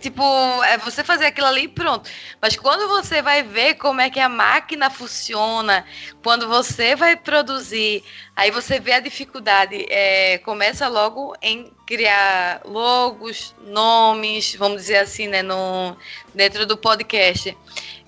Tipo, 0.00 0.24
é 0.64 0.78
você 0.78 1.04
fazer 1.04 1.26
aquilo 1.26 1.46
ali 1.46 1.64
e 1.64 1.68
pronto. 1.68 2.08
Mas 2.40 2.56
quando 2.56 2.88
você 2.88 3.20
vai 3.20 3.42
ver 3.42 3.74
como 3.74 4.00
é 4.00 4.08
que 4.08 4.18
a 4.18 4.30
máquina 4.30 4.88
funciona, 4.88 5.84
quando 6.22 6.48
você 6.48 6.96
vai 6.96 7.16
produzir, 7.16 8.02
aí 8.34 8.50
você 8.50 8.80
vê 8.80 8.94
a 8.94 9.00
dificuldade. 9.00 9.86
É, 9.90 10.38
começa 10.38 10.88
logo 10.88 11.36
em 11.42 11.70
criar 11.86 12.62
logos, 12.64 13.54
nomes, 13.60 14.54
vamos 14.54 14.80
dizer 14.80 14.98
assim, 14.98 15.28
né, 15.28 15.42
no, 15.42 15.94
dentro 16.34 16.64
do 16.64 16.78
podcast. 16.78 17.54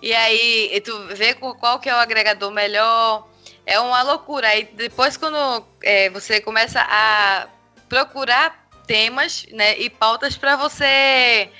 E 0.00 0.14
aí 0.14 0.80
tu 0.80 0.98
vê 1.14 1.34
qual 1.34 1.78
que 1.78 1.90
é 1.90 1.94
o 1.94 1.98
agregador 1.98 2.50
melhor. 2.50 3.28
É 3.66 3.78
uma 3.78 4.02
loucura. 4.02 4.48
Aí 4.48 4.64
depois 4.64 5.18
quando 5.18 5.62
é, 5.82 6.08
você 6.08 6.40
começa 6.40 6.80
a 6.80 7.48
procurar 7.86 8.66
temas 8.86 9.44
né, 9.52 9.78
e 9.78 9.90
pautas 9.90 10.36
para 10.38 10.56
você 10.56 11.50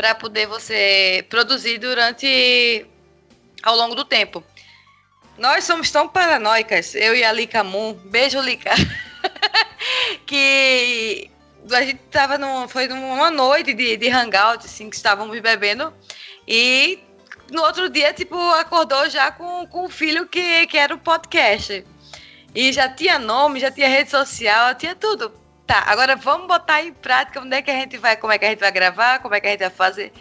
para 0.00 0.14
poder 0.14 0.46
você 0.46 1.26
produzir 1.28 1.76
durante 1.76 2.86
ao 3.62 3.76
longo 3.76 3.94
do 3.94 4.02
tempo. 4.02 4.42
Nós 5.36 5.64
somos 5.64 5.90
tão 5.90 6.08
paranoicas, 6.08 6.94
eu 6.94 7.14
e 7.14 7.22
a 7.22 7.30
Lika 7.30 7.62
Moon, 7.62 7.92
beijo 8.06 8.40
Lika, 8.40 8.70
que 10.24 11.30
a 11.70 11.82
gente 11.82 12.00
tava 12.10 12.38
num, 12.38 12.66
foi 12.66 12.88
numa 12.88 13.30
noite 13.30 13.74
de, 13.74 13.98
de 13.98 14.08
hangout, 14.08 14.64
assim, 14.64 14.88
que 14.88 14.96
estávamos 14.96 15.38
bebendo 15.38 15.92
e 16.48 16.98
no 17.50 17.60
outro 17.60 17.90
dia, 17.90 18.14
tipo, 18.14 18.38
acordou 18.52 19.06
já 19.10 19.30
com, 19.30 19.66
com 19.66 19.84
o 19.84 19.90
filho 19.90 20.26
que, 20.26 20.66
que 20.66 20.78
era 20.78 20.94
o 20.94 20.98
podcast. 20.98 21.84
E 22.54 22.72
já 22.72 22.88
tinha 22.88 23.18
nome, 23.18 23.60
já 23.60 23.70
tinha 23.70 23.86
rede 23.86 24.08
social, 24.08 24.74
tinha 24.76 24.94
tudo. 24.94 25.30
Tá, 25.70 25.84
agora 25.86 26.16
vamos 26.16 26.48
botar 26.48 26.82
em 26.82 26.92
prática 26.92 27.40
onde 27.40 27.54
é 27.54 27.62
que 27.62 27.70
a 27.70 27.74
gente 27.74 27.96
vai, 27.96 28.16
como 28.16 28.32
é 28.32 28.38
que 28.40 28.44
a 28.44 28.48
gente 28.48 28.58
vai 28.58 28.72
gravar, 28.72 29.20
como 29.20 29.36
é 29.36 29.40
que 29.40 29.46
a 29.46 29.50
gente 29.52 29.60
vai 29.60 29.70
fazer. 29.70 30.12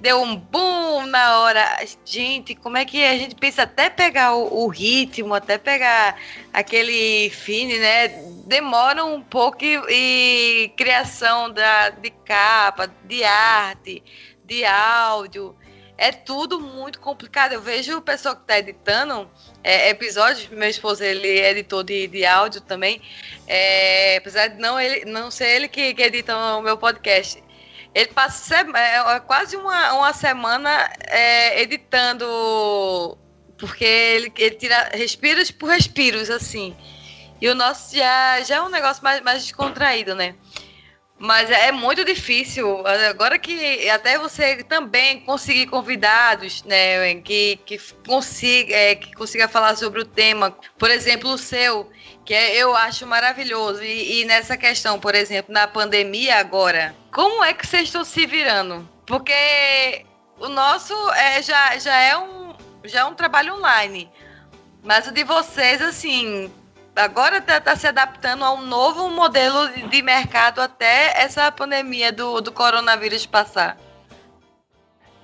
Deu 0.00 0.20
um 0.20 0.34
boom 0.34 1.06
na 1.06 1.38
hora. 1.38 1.64
Gente, 2.04 2.56
como 2.56 2.76
é 2.76 2.84
que 2.84 3.04
a 3.04 3.16
gente 3.16 3.36
pensa 3.36 3.62
até 3.62 3.88
pegar 3.88 4.34
o, 4.34 4.64
o 4.64 4.66
ritmo, 4.66 5.32
até 5.32 5.58
pegar 5.58 6.16
aquele 6.52 7.30
fine, 7.30 7.78
né? 7.78 8.08
Demora 8.48 9.04
um 9.04 9.22
pouco 9.22 9.64
e, 9.64 9.76
e 9.88 10.68
criação 10.70 11.52
da, 11.52 11.90
de 11.90 12.10
capa, 12.10 12.92
de 13.04 13.22
arte, 13.22 14.02
de 14.44 14.64
áudio 14.64 15.54
é 16.00 16.10
tudo 16.10 16.58
muito 16.58 16.98
complicado. 16.98 17.52
Eu 17.52 17.60
vejo 17.60 17.98
o 17.98 18.00
pessoal 18.00 18.34
que 18.34 18.40
está 18.40 18.58
editando 18.58 19.30
é, 19.62 19.90
episódios, 19.90 20.48
meu 20.48 20.68
esposo 20.68 21.02
ele 21.02 21.28
é 21.28 21.50
editor 21.50 21.84
de, 21.84 22.06
de 22.06 22.24
áudio 22.24 22.60
também, 22.60 23.00
é, 23.46 24.16
apesar 24.16 24.48
de 24.48 24.60
não, 24.60 24.80
ele, 24.80 25.04
não 25.04 25.30
ser 25.30 25.48
ele 25.48 25.68
que, 25.68 25.94
que 25.94 26.02
edita 26.02 26.36
o 26.36 26.62
meu 26.62 26.76
podcast. 26.78 27.42
Ele 27.94 28.08
passa 28.08 28.56
é, 28.56 29.16
é, 29.16 29.20
quase 29.20 29.56
uma, 29.56 29.94
uma 29.94 30.12
semana 30.12 30.90
é, 31.08 31.60
editando, 31.60 33.18
porque 33.58 33.84
ele, 33.84 34.32
ele 34.38 34.54
tira 34.54 34.90
respiros 34.94 35.50
por 35.50 35.68
respiros, 35.68 36.30
assim. 36.30 36.76
E 37.40 37.48
o 37.48 37.54
nosso 37.54 37.96
já, 37.96 38.40
já 38.42 38.56
é 38.56 38.62
um 38.62 38.68
negócio 38.68 39.02
mais, 39.02 39.20
mais 39.22 39.42
descontraído, 39.42 40.14
né? 40.14 40.34
Mas 41.22 41.50
é 41.50 41.70
muito 41.70 42.02
difícil. 42.02 42.82
Agora 43.10 43.38
que 43.38 43.86
até 43.90 44.18
você 44.18 44.64
também 44.64 45.20
conseguir 45.20 45.66
convidados, 45.66 46.64
né, 46.64 47.14
que, 47.16 47.60
que, 47.66 47.78
consiga, 48.06 48.74
é, 48.74 48.94
que 48.94 49.12
consiga 49.12 49.46
falar 49.46 49.76
sobre 49.76 50.00
o 50.00 50.06
tema. 50.06 50.56
Por 50.78 50.90
exemplo, 50.90 51.30
o 51.30 51.36
seu, 51.36 51.90
que 52.24 52.32
é, 52.32 52.56
eu 52.56 52.74
acho 52.74 53.06
maravilhoso. 53.06 53.82
E, 53.82 54.22
e, 54.22 54.24
nessa 54.24 54.56
questão, 54.56 54.98
por 54.98 55.14
exemplo, 55.14 55.52
na 55.52 55.68
pandemia 55.68 56.38
agora, 56.38 56.96
como 57.12 57.44
é 57.44 57.52
que 57.52 57.66
vocês 57.66 57.82
estão 57.82 58.02
se 58.02 58.24
virando? 58.24 58.88
Porque 59.04 60.06
o 60.38 60.48
nosso 60.48 60.94
é, 61.10 61.42
já, 61.42 61.76
já, 61.78 62.00
é 62.00 62.16
um, 62.16 62.54
já 62.82 63.00
é 63.00 63.04
um 63.04 63.14
trabalho 63.14 63.56
online. 63.56 64.10
Mas 64.82 65.06
o 65.06 65.12
de 65.12 65.22
vocês, 65.22 65.82
assim, 65.82 66.50
agora 66.94 67.38
está 67.38 67.60
tá 67.60 67.76
se 67.76 67.86
adaptando 67.86 68.44
a 68.44 68.52
um 68.52 68.62
novo 68.62 69.08
modelo 69.08 69.68
de 69.88 70.02
mercado 70.02 70.60
até 70.60 71.20
essa 71.20 71.50
pandemia 71.50 72.12
do, 72.12 72.40
do 72.40 72.52
coronavírus 72.52 73.26
passar. 73.26 73.76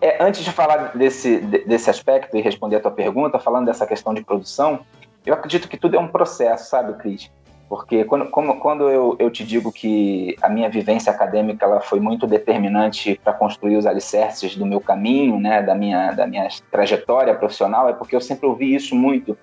É, 0.00 0.22
antes 0.22 0.44
de 0.44 0.52
falar 0.52 0.96
desse, 0.96 1.38
desse 1.38 1.88
aspecto 1.88 2.36
e 2.36 2.42
responder 2.42 2.76
a 2.76 2.80
tua 2.80 2.90
pergunta, 2.90 3.38
falando 3.38 3.66
dessa 3.66 3.86
questão 3.86 4.12
de 4.12 4.22
produção, 4.22 4.80
eu 5.24 5.34
acredito 5.34 5.68
que 5.68 5.76
tudo 5.76 5.96
é 5.96 5.98
um 5.98 6.08
processo, 6.08 6.68
sabe, 6.68 6.94
Cris? 6.94 7.30
Porque 7.68 8.04
quando, 8.04 8.30
como, 8.30 8.60
quando 8.60 8.88
eu, 8.88 9.16
eu 9.18 9.28
te 9.28 9.44
digo 9.44 9.72
que 9.72 10.36
a 10.40 10.48
minha 10.48 10.68
vivência 10.68 11.10
acadêmica 11.10 11.64
ela 11.64 11.80
foi 11.80 11.98
muito 11.98 12.26
determinante 12.26 13.20
para 13.24 13.32
construir 13.32 13.76
os 13.76 13.86
alicerces 13.86 14.54
do 14.54 14.64
meu 14.64 14.80
caminho, 14.80 15.40
né, 15.40 15.62
da 15.62 15.74
minha, 15.74 16.12
da 16.12 16.26
minha 16.26 16.46
trajetória 16.70 17.34
profissional, 17.34 17.88
é 17.88 17.92
porque 17.92 18.14
eu 18.14 18.20
sempre 18.20 18.46
ouvi 18.46 18.72
isso 18.74 18.94
muito 18.94 19.36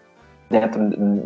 dentro 0.53 0.79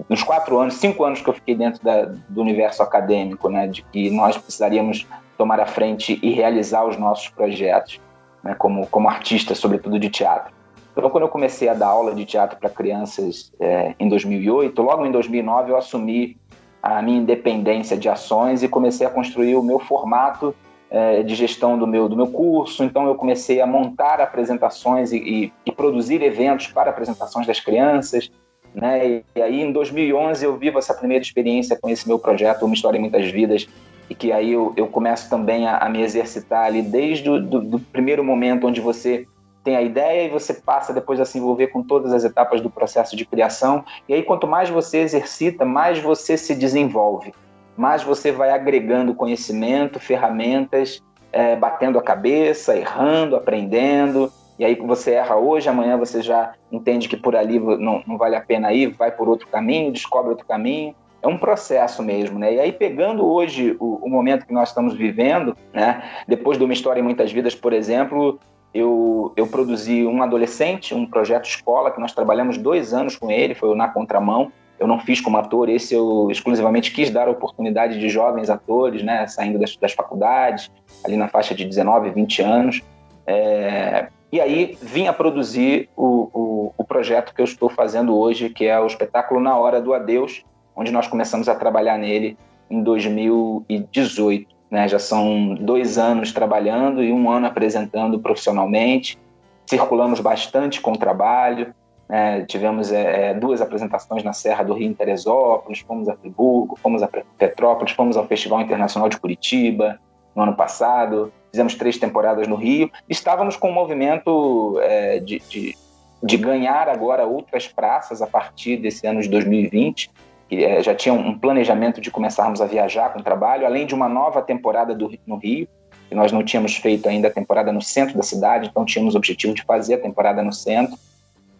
nos 0.09 0.23
quatro 0.23 0.57
anos, 0.57 0.75
cinco 0.75 1.03
anos 1.03 1.21
que 1.21 1.29
eu 1.29 1.33
fiquei 1.33 1.53
dentro 1.53 1.83
da, 1.83 2.05
do 2.29 2.41
universo 2.41 2.81
acadêmico, 2.81 3.49
né, 3.49 3.67
de 3.67 3.83
que 3.83 4.09
nós 4.09 4.37
precisaríamos 4.37 5.05
tomar 5.37 5.59
a 5.59 5.65
frente 5.65 6.17
e 6.23 6.31
realizar 6.31 6.85
os 6.85 6.97
nossos 6.97 7.27
projetos, 7.27 7.99
né, 8.41 8.55
como 8.55 8.87
como 8.87 9.09
artista, 9.09 9.53
sobretudo 9.53 9.99
de 9.99 10.09
teatro. 10.09 10.55
Então, 10.95 11.09
quando 11.09 11.25
eu 11.25 11.29
comecei 11.29 11.67
a 11.69 11.73
dar 11.73 11.87
aula 11.87 12.15
de 12.15 12.25
teatro 12.25 12.57
para 12.57 12.69
crianças 12.69 13.51
é, 13.59 13.93
em 13.99 14.09
2008, 14.09 14.81
logo 14.81 15.05
em 15.05 15.11
2009 15.11 15.71
eu 15.71 15.77
assumi 15.77 16.37
a 16.81 17.01
minha 17.01 17.19
independência 17.19 17.97
de 17.97 18.07
ações 18.07 18.63
e 18.63 18.67
comecei 18.67 19.05
a 19.05 19.09
construir 19.09 19.55
o 19.55 19.61
meu 19.61 19.77
formato 19.77 20.55
é, 20.89 21.21
de 21.21 21.35
gestão 21.35 21.77
do 21.77 21.85
meu, 21.85 22.07
do 22.07 22.15
meu 22.15 22.27
curso. 22.27 22.83
Então, 22.83 23.05
eu 23.05 23.13
comecei 23.13 23.61
a 23.61 23.67
montar 23.67 24.21
apresentações 24.21 25.11
e, 25.11 25.17
e, 25.17 25.53
e 25.65 25.71
produzir 25.71 26.23
eventos 26.23 26.67
para 26.67 26.89
apresentações 26.89 27.45
das 27.45 27.59
crianças. 27.59 28.31
Né? 28.77 29.23
E, 29.35 29.41
aí, 29.41 29.59
em 29.59 29.71
2011, 29.71 30.45
eu 30.45 30.55
vivo 30.55 30.77
essa 30.77 30.93
primeira 30.93 31.23
experiência 31.23 31.75
com 31.81 31.89
esse 31.89 32.07
meu 32.07 32.19
projeto, 32.19 32.63
Uma 32.63 32.75
História 32.75 32.97
em 32.99 33.01
Muitas 33.01 33.25
Vidas, 33.31 33.67
e 34.07 34.13
que 34.13 34.31
aí 34.31 34.53
eu, 34.53 34.71
eu 34.77 34.87
começo 34.87 35.27
também 35.29 35.67
a, 35.67 35.79
a, 35.79 35.89
me 35.89 36.01
exercitar 36.01 36.65
ali 36.65 36.83
desde 36.83 37.27
o 37.27 37.41
do 37.41 37.79
primeiro 37.79 38.23
momento 38.23 38.67
onde 38.67 38.79
você 38.79 39.25
tem 39.63 39.75
a 39.75 39.81
ideia 39.81 40.27
e 40.27 40.29
você 40.29 40.53
passa 40.53 40.93
depois 40.93 41.19
a 41.19 41.25
se 41.25 41.39
envolver 41.39 41.67
com 41.67 41.81
todas 41.81 42.13
as 42.13 42.23
etapas 42.23 42.61
do 42.61 42.69
processo 42.69 43.17
de 43.17 43.25
criação. 43.25 43.83
E 44.07 44.13
aí, 44.13 44.21
quanto 44.21 44.47
mais 44.47 44.69
você 44.69 44.99
exercita, 44.99 45.65
mais 45.65 45.99
você 45.99 46.37
se 46.37 46.53
desenvolve, 46.53 47.33
mais 47.75 48.03
você 48.03 48.31
vai 48.31 48.51
agregando 48.51 49.15
conhecimento, 49.15 49.99
ferramentas, 49.99 51.01
é, 51.33 51.55
batendo 51.55 51.97
a 51.97 52.03
cabeça, 52.03 52.77
errando, 52.77 53.35
aprendendo. 53.35 54.31
E 54.59 54.65
aí 54.65 54.75
você 54.75 55.11
erra 55.11 55.35
hoje, 55.35 55.69
amanhã 55.69 55.97
você 55.97 56.21
já 56.21 56.53
entende 56.71 57.07
que 57.07 57.15
por 57.15 57.35
ali 57.35 57.59
não, 57.59 58.03
não 58.07 58.17
vale 58.17 58.35
a 58.35 58.41
pena 58.41 58.73
ir, 58.73 58.87
vai 58.87 59.11
por 59.11 59.29
outro 59.29 59.47
caminho, 59.47 59.91
descobre 59.91 60.31
outro 60.31 60.45
caminho. 60.45 60.95
É 61.21 61.27
um 61.27 61.37
processo 61.37 62.03
mesmo, 62.03 62.37
né? 62.37 62.53
E 62.53 62.59
aí, 62.59 62.71
pegando 62.71 63.25
hoje 63.25 63.75
o, 63.79 63.95
o 63.95 64.09
momento 64.09 64.45
que 64.45 64.53
nós 64.53 64.69
estamos 64.69 64.93
vivendo, 64.93 65.57
né? 65.73 66.03
Depois 66.27 66.57
de 66.57 66.63
uma 66.63 66.73
história 66.73 66.99
em 66.99 67.03
muitas 67.03 67.31
vidas, 67.31 67.55
por 67.55 67.73
exemplo, 67.73 68.39
eu, 68.73 69.33
eu 69.35 69.47
produzi 69.47 70.05
um 70.05 70.21
adolescente, 70.21 70.93
um 70.93 71.05
projeto 71.05 71.45
escola, 71.45 71.91
que 71.91 71.99
nós 71.99 72.13
trabalhamos 72.13 72.57
dois 72.57 72.93
anos 72.93 73.15
com 73.15 73.31
ele, 73.31 73.55
foi 73.55 73.69
o 73.69 73.75
Na 73.75 73.87
Contramão. 73.87 74.51
Eu 74.79 74.85
não 74.85 74.99
fiz 74.99 75.19
como 75.19 75.37
ator, 75.37 75.69
esse 75.69 75.95
eu 75.95 76.27
exclusivamente 76.29 76.93
quis 76.93 77.09
dar 77.09 77.27
a 77.27 77.31
oportunidade 77.31 77.99
de 77.99 78.09
jovens 78.09 78.47
atores, 78.47 79.03
né? 79.03 79.25
Saindo 79.27 79.57
das, 79.57 79.75
das 79.75 79.93
faculdades, 79.93 80.71
ali 81.03 81.17
na 81.17 81.27
faixa 81.27 81.55
de 81.55 81.65
19, 81.65 82.11
20 82.11 82.41
anos. 82.43 82.81
É, 83.25 84.07
e 84.31 84.41
aí 84.41 84.77
vim 84.81 85.07
a 85.07 85.13
produzir 85.13 85.89
o, 85.95 86.29
o, 86.33 86.73
o, 86.77 86.83
projeto 86.83 87.33
que 87.33 87.39
eu 87.39 87.45
estou 87.45 87.69
fazendo 87.69 88.17
hoje, 88.17 88.49
que 88.49 88.65
é 88.65 88.77
o 88.79 88.85
espetáculo 88.85 89.39
Na 89.39 89.57
Hora 89.57 89.81
do 89.81 89.93
Adeus, 89.93 90.43
onde 90.75 90.91
nós 90.91 91.07
começamos 91.07 91.47
a 91.47 91.55
trabalhar 91.55 91.97
nele 91.97 92.37
em 92.69 92.83
2018. 92.83 94.53
Né? 94.69 94.87
Já 94.87 94.99
são 94.99 95.55
dois 95.55 95.97
anos 95.97 96.33
trabalhando 96.33 97.01
e 97.01 97.11
um 97.11 97.31
ano 97.31 97.47
apresentando 97.47 98.19
profissionalmente. 98.19 99.17
Circulamos 99.65 100.19
bastante 100.19 100.81
com 100.81 100.91
o 100.91 100.97
trabalho. 100.97 101.73
Né? 102.09 102.43
Tivemos 102.45 102.91
é, 102.91 103.29
é 103.29 103.33
duas 103.33 103.61
apresentações 103.61 104.25
na 104.25 104.33
Serra 104.33 104.63
do 104.65 104.73
Rio 104.73 104.89
em 104.89 104.93
Teresópolis, 104.93 105.79
fomos 105.79 106.09
a 106.09 106.17
Friburgo, 106.17 106.75
fomos 106.75 107.01
a 107.01 107.07
Petrópolis, 107.07 107.93
fomos 107.93 108.17
ao 108.17 108.27
Festival 108.27 108.59
Internacional 108.59 109.07
de 109.07 109.17
Curitiba 109.17 109.97
no 110.35 110.43
ano 110.43 110.53
passado 110.53 111.31
fizemos 111.51 111.75
três 111.75 111.97
temporadas 111.97 112.47
no 112.47 112.55
Rio. 112.55 112.89
Estávamos 113.09 113.55
com 113.55 113.69
um 113.69 113.73
movimento 113.73 114.79
é, 114.81 115.19
de, 115.19 115.41
de, 115.49 115.75
de, 116.21 116.37
ganhar 116.37 116.89
agora 116.89 117.25
outras 117.25 117.67
praças 117.67 118.21
a 118.21 118.27
partir 118.27 118.77
desse 118.77 119.05
ano 119.07 119.21
de 119.21 119.29
2020. 119.29 120.11
Que, 120.49 120.63
é, 120.63 120.81
já 120.81 120.95
tinha 120.95 121.13
um 121.13 121.37
planejamento 121.37 121.99
de 121.99 122.09
começarmos 122.09 122.61
a 122.61 122.65
viajar 122.65 123.11
com 123.11 123.19
o 123.19 123.23
trabalho, 123.23 123.65
além 123.65 123.85
de 123.85 123.93
uma 123.93 124.07
nova 124.07 124.41
temporada 124.41 124.95
do, 124.95 125.11
no 125.25 125.37
Rio, 125.37 125.67
que 126.07 126.15
nós 126.15 126.31
não 126.31 126.43
tínhamos 126.43 126.75
feito 126.77 127.09
ainda 127.09 127.27
a 127.27 127.31
temporada 127.31 127.71
no 127.71 127.81
centro 127.81 128.15
da 128.15 128.23
cidade, 128.23 128.69
então 128.69 128.85
tínhamos 128.85 129.13
o 129.13 129.17
objetivo 129.17 129.53
de 129.53 129.63
fazer 129.63 129.95
a 129.95 129.99
temporada 129.99 130.41
no 130.41 130.53
centro. 130.53 130.97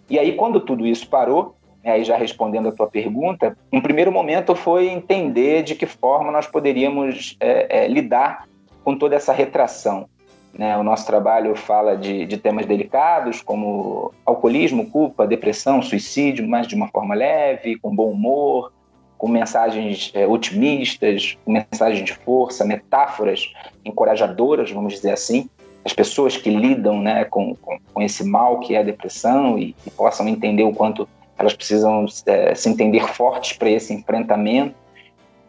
E 0.10 0.18
aí, 0.18 0.34
quando 0.34 0.62
tudo 0.62 0.88
isso 0.88 1.10
parou, 1.10 1.58
né, 1.84 1.92
aí 1.92 2.04
já 2.04 2.16
respondendo 2.16 2.70
a 2.70 2.72
tua 2.72 2.88
pergunta, 2.88 3.58
um 3.72 3.82
primeiro 3.82 4.12
momento 4.12 4.56
foi 4.56 4.88
entender 4.88 5.64
de 5.64 5.76
que 5.76 5.86
forma 5.86 6.32
nós 6.32 6.48
poderíamos 6.48 7.36
é, 7.40 7.84
é, 7.84 7.88
lidar 7.88 8.46
com 8.88 8.98
toda 8.98 9.18
essa 9.18 9.34
retração. 9.34 10.08
Né? 10.54 10.78
O 10.78 10.82
nosso 10.82 11.06
trabalho 11.06 11.54
fala 11.58 11.98
de, 11.98 12.26
de, 12.26 12.38
temas 12.38 12.66
delicados 12.66 13.42
como 13.42 14.14
alcoolismo, 14.26 14.90
culpa, 14.90 15.28
depressão, 15.28 15.82
suicídio, 15.82 16.48
mas 16.48 16.68
de 16.68 16.74
uma 16.74 16.88
forma 16.88 17.14
leve, 17.14 17.78
com 17.80 17.94
bom 17.94 18.10
humor, 18.10 18.72
com 19.18 19.28
mensagens 19.28 20.10
é, 20.16 20.26
otimistas, 20.26 21.38
com 21.44 21.52
mensagens 21.52 22.06
de 22.06 22.14
força, 22.14 22.64
metáforas 22.64 23.52
encorajadoras, 23.84 24.72
vamos 24.72 24.94
dizer 24.94 25.12
assim. 25.12 25.50
As 25.84 25.92
pessoas 25.92 26.38
que 26.38 26.50
lidam 26.50 27.02
né, 27.02 27.26
com, 27.26 27.56
com, 27.56 27.78
com 27.94 28.02
esse 28.02 28.24
mal 28.24 28.62
que 28.62 28.74
é 28.74 28.80
a 28.80 28.84
depressão 28.84 29.60
e, 29.60 29.76
e 29.86 29.92
possam 29.92 30.30
entender 30.30 30.64
o 30.64 30.72
quanto 30.72 31.10
elas 31.38 31.54
precisam 31.54 32.06
é, 32.26 32.56
se 32.56 32.70
entender 32.70 33.06
fortes 33.06 33.52
para 33.58 33.70
esse 33.70 33.94
enfrentamento 33.94 34.74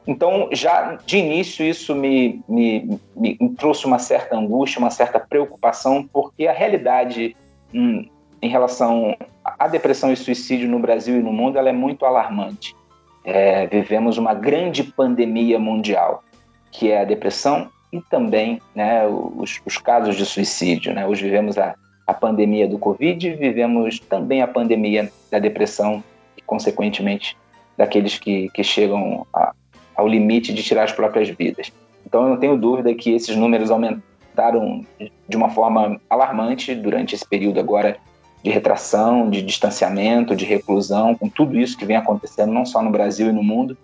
então, 0.09 0.49
já 0.53 0.99
de 1.05 1.19
início, 1.19 1.63
isso 1.63 1.95
me, 1.95 2.41
me, 2.49 2.99
me, 3.15 3.37
trouxe 3.59 3.85
uma 3.85 3.99
certa 3.99 4.35
angústia, 4.35 4.79
uma 4.79 4.91
certa 4.91 5.21
preocupação, 5.21 6.09
porque 6.11 6.47
a 6.47 6.53
realidade 6.53 7.37
hum, 7.75 8.09
em 8.41 8.49
relação 8.49 9.15
à 9.45 9.69
depressão 9.69 10.11
e 10.11 10.17
suicídio 10.17 10.67
no 10.67 10.79
Brasil 10.79 11.19
e 11.19 11.23
no 11.23 11.31
mundo 11.31 11.59
ela 11.59 11.69
é 11.69 11.73
muito 11.73 12.07
alarmante. 12.07 12.75
É, 13.23 13.67
vivemos 13.67 14.17
uma 14.17 14.33
grande 14.33 14.83
pandemia 14.83 15.59
mundial, 15.59 16.25
que 16.73 16.91
é 16.91 17.03
a 17.03 17.05
depressão 17.05 17.69
e 17.93 18.01
também 18.01 18.63
né, 18.75 19.07
os, 19.07 19.61
os, 19.67 19.77
casos 19.77 20.17
de 20.17 20.25
suicídio. 20.25 20.95
Né? 20.95 21.07
Hoje 21.07 21.25
vivemos 21.25 21.59
a, 21.59 21.75
a 22.07 22.15
pandemia 22.15 22.67
do 22.67 22.79
Covid, 22.79 23.35
vivemos 23.35 24.01
também 24.01 24.41
a 24.41 24.49
pandemia 24.49 25.13
da 25.31 25.39
depressão 25.39 26.03
e, 26.35 26.41
consequentemente, 26.41 27.37
daqueles 27.77 28.19
que, 28.19 28.49
que 28.55 28.65
chegam 28.65 29.27
a, 29.35 29.53
ao 29.99 30.07
limite 30.07 30.55
de 30.55 30.63
tirar 30.63 30.85
as 30.85 30.93
próprias 30.93 31.29
vidas. 31.29 31.73
Então, 32.07 32.23
eu 32.23 32.29
não 32.29 32.37
tenho 32.37 32.57
dúvida 32.57 32.95
que 32.95 33.11
esses 33.11 33.35
números 33.35 33.69
aumentaram 33.69 34.87
de 35.29 35.37
uma 35.37 35.51
forma 35.51 36.01
alarmante 36.09 36.73
durante 36.73 37.17
esse 37.17 37.27
período 37.29 37.59
agora 37.59 37.97
de 38.41 38.49
retração, 38.49 39.29
de 39.29 39.43
distanciamento, 39.43 40.37
de 40.37 40.45
reclusão, 40.45 41.17
com 41.17 41.29
tudo 41.29 41.59
isso 41.59 41.77
que 41.77 41.85
vem 41.85 41.97
acontecendo, 41.97 42.53
não 42.53 42.65
só 42.65 42.81
no 42.81 42.91
Brasil 42.91 43.29
e 43.29 43.33
no 43.33 43.43
mundo. 43.43 43.77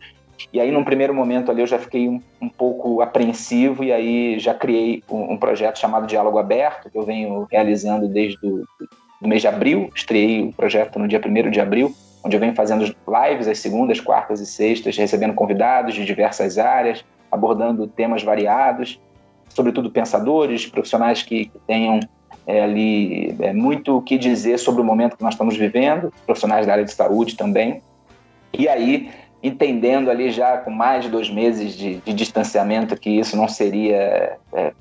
E 0.53 0.61
aí, 0.61 0.71
num 0.71 0.85
primeiro 0.85 1.13
momento 1.13 1.51
ali, 1.51 1.61
eu 1.61 1.67
já 1.67 1.81
fiquei 1.81 2.09
um, 2.09 2.23
um 2.41 2.49
pouco 2.49 3.01
apreensivo 3.01 3.83
e 3.83 3.93
aí 3.93 4.39
já 4.39 4.55
criei 4.55 5.03
um, 5.11 5.33
um, 5.33 5.37
projeto 5.37 5.81
chamado 5.81 6.07
Diálogo 6.07 6.39
Aberto, 6.39 6.89
que 6.89 6.97
eu 6.97 7.03
venho 7.03 7.45
realizando 7.51 8.07
desde 8.07 8.39
o 8.47 8.65
mês 9.27 9.41
de 9.41 9.49
abril. 9.49 9.91
Estreiei 9.93 10.43
o 10.43 10.53
projeto 10.53 10.97
no 10.97 11.09
dia 11.09 11.21
1 11.21 11.51
de 11.51 11.61
abril, 11.61 11.93
onde 12.25 12.37
eu 12.37 12.41
venho 12.41 12.55
fazendo 12.55 12.85
lives 12.85 13.47
às 13.47 13.59
segundas, 13.59 14.01
quartas 14.01 14.41
e 14.41 14.47
sextas, 14.47 14.97
recebendo 14.97 15.35
convidados 15.35 15.95
de 15.95 16.05
diversas 16.05 16.57
áreas, 16.59 17.05
abordando 17.31 17.87
temas 17.87 18.23
variados, 18.23 18.99
sobretudo 19.51 19.91
pensadores, 19.91 20.67
profissionais 20.67 21.23
que, 21.23 21.53
tenham 21.67 22.01
é, 22.47 22.63
ali 22.63 23.37
é, 23.41 23.53
muito 23.53 23.99
o 23.99 24.03
que 24.03 24.17
dizer 24.17 24.59
sobre 24.59 24.81
o 24.81 24.85
momento 24.85 25.17
que 25.17 25.23
nós 25.23 25.35
estamos 25.35 25.57
vivendo, 25.57 26.13
profissionais 26.25 26.67
da 26.67 26.73
área 26.73 26.85
de 26.85 26.93
saúde 26.93 27.37
também. 27.37 27.83
E 28.53 28.69
aí, 28.69 29.11
entendendo 29.45 30.11
ali 30.11 30.31
já 30.31 30.57
com 30.57 30.71
mais 30.71 31.05
de 31.05 31.11
dois 31.11 31.29
meses 31.29 31.75
de, 31.75 31.97
de 31.97 32.13
distanciamento 32.15 32.97
que 32.97 33.11
isso 33.11 33.37
não 33.37 33.47
seria 33.47 34.39
é, 34.53 34.73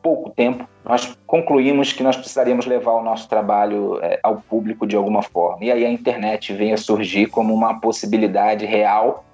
pouco 0.00 0.30
tempo, 0.30 0.66
nós 0.84 1.18
concluímos 1.26 1.92
que 1.92 2.04
nós 2.04 2.16
precisaríamos 2.16 2.64
levar 2.64 2.92
o 2.92 3.02
nosso 3.02 3.28
trabalho 3.28 3.98
é, 4.00 4.20
ao 4.22 4.36
público 4.36 4.86
de 4.86 4.94
alguma 4.94 5.22
forma. 5.22 5.64
E 5.64 5.72
aí 5.72 5.84
a 5.84 5.90
internet 5.90 6.52
veio 6.52 6.74
a 6.74 6.76
surgir 6.78 7.26
como 7.26 7.52
uma 7.52 7.80
possibilidade 7.80 8.64
real, 8.64 9.24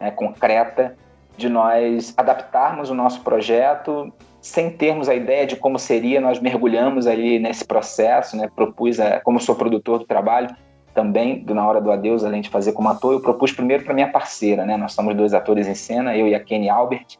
né, 0.00 0.12
concreta, 0.12 0.96
de 1.36 1.48
nós 1.48 2.14
adaptarmos 2.16 2.88
o 2.88 2.94
nosso 2.94 3.20
projeto 3.22 4.12
sem 4.40 4.70
termos 4.70 5.08
a 5.08 5.14
ideia 5.14 5.44
de 5.44 5.56
como 5.56 5.76
seria, 5.76 6.20
nós 6.20 6.38
mergulhamos 6.38 7.08
ali 7.08 7.40
nesse 7.40 7.64
processo, 7.64 8.36
né? 8.36 8.48
Propus, 8.54 9.00
a, 9.00 9.18
como 9.20 9.40
sou 9.40 9.56
produtor 9.56 9.98
do 9.98 10.04
trabalho, 10.04 10.54
também, 10.96 11.40
do 11.40 11.54
Na 11.54 11.68
Hora 11.68 11.78
do 11.78 11.92
Adeus, 11.92 12.24
além 12.24 12.40
de 12.40 12.48
fazer 12.48 12.72
como 12.72 12.88
ator, 12.88 13.12
eu 13.12 13.20
propus 13.20 13.52
primeiro 13.52 13.84
para 13.84 13.92
minha 13.92 14.10
parceira, 14.10 14.64
né? 14.64 14.78
Nós 14.78 14.94
somos 14.94 15.14
dois 15.14 15.34
atores 15.34 15.68
em 15.68 15.74
cena, 15.74 16.16
eu 16.16 16.26
e 16.26 16.34
a 16.34 16.40
Kenny 16.40 16.70
Albert. 16.70 17.18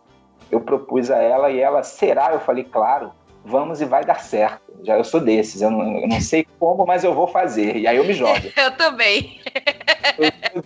Eu 0.50 0.62
propus 0.62 1.10
a 1.10 1.18
ela 1.18 1.50
e 1.50 1.60
ela, 1.60 1.82
será? 1.82 2.32
Eu 2.32 2.40
falei, 2.40 2.64
claro, 2.64 3.12
vamos 3.44 3.82
e 3.82 3.84
vai 3.84 4.02
dar 4.02 4.20
certo. 4.20 4.62
Já 4.82 4.96
eu 4.96 5.04
sou 5.04 5.20
desses, 5.20 5.60
eu 5.60 5.70
não, 5.70 5.98
eu 5.98 6.08
não 6.08 6.20
sei 6.22 6.46
como, 6.58 6.86
mas 6.86 7.04
eu 7.04 7.12
vou 7.12 7.26
fazer. 7.26 7.76
E 7.76 7.86
aí 7.86 7.98
eu 7.98 8.04
me 8.04 8.14
jogo. 8.14 8.40
eu 8.56 8.70
também. 8.78 9.40
Eu, 10.18 10.64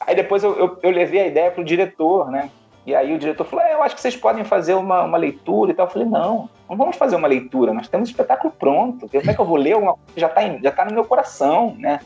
aí 0.00 0.16
depois 0.16 0.42
eu, 0.42 0.58
eu, 0.58 0.78
eu 0.82 0.90
levei 0.90 1.20
a 1.20 1.26
ideia 1.28 1.52
pro 1.52 1.62
diretor, 1.62 2.32
né? 2.32 2.50
E 2.84 2.94
aí 2.96 3.14
o 3.14 3.18
diretor 3.18 3.46
falou: 3.46 3.64
é, 3.64 3.74
eu 3.74 3.82
acho 3.82 3.94
que 3.94 4.00
vocês 4.00 4.16
podem 4.16 4.44
fazer 4.44 4.74
uma, 4.74 5.02
uma 5.02 5.16
leitura 5.16 5.70
e 5.70 5.74
tal. 5.74 5.86
Eu 5.86 5.92
falei: 5.92 6.08
não, 6.08 6.50
não 6.68 6.76
vamos 6.76 6.96
fazer 6.96 7.14
uma 7.14 7.28
leitura, 7.28 7.72
nós 7.72 7.86
temos 7.86 8.08
um 8.08 8.10
espetáculo 8.10 8.52
pronto. 8.58 9.08
Como 9.08 9.30
é 9.30 9.34
que 9.34 9.40
eu 9.40 9.46
vou 9.46 9.56
ler 9.56 9.74
alguma 9.74 9.92
coisa 9.92 10.12
que 10.12 10.20
já 10.20 10.26
está 10.26 10.40
já 10.60 10.72
tá 10.72 10.84
no 10.84 10.94
meu 10.94 11.04
coração, 11.04 11.76
né? 11.78 12.00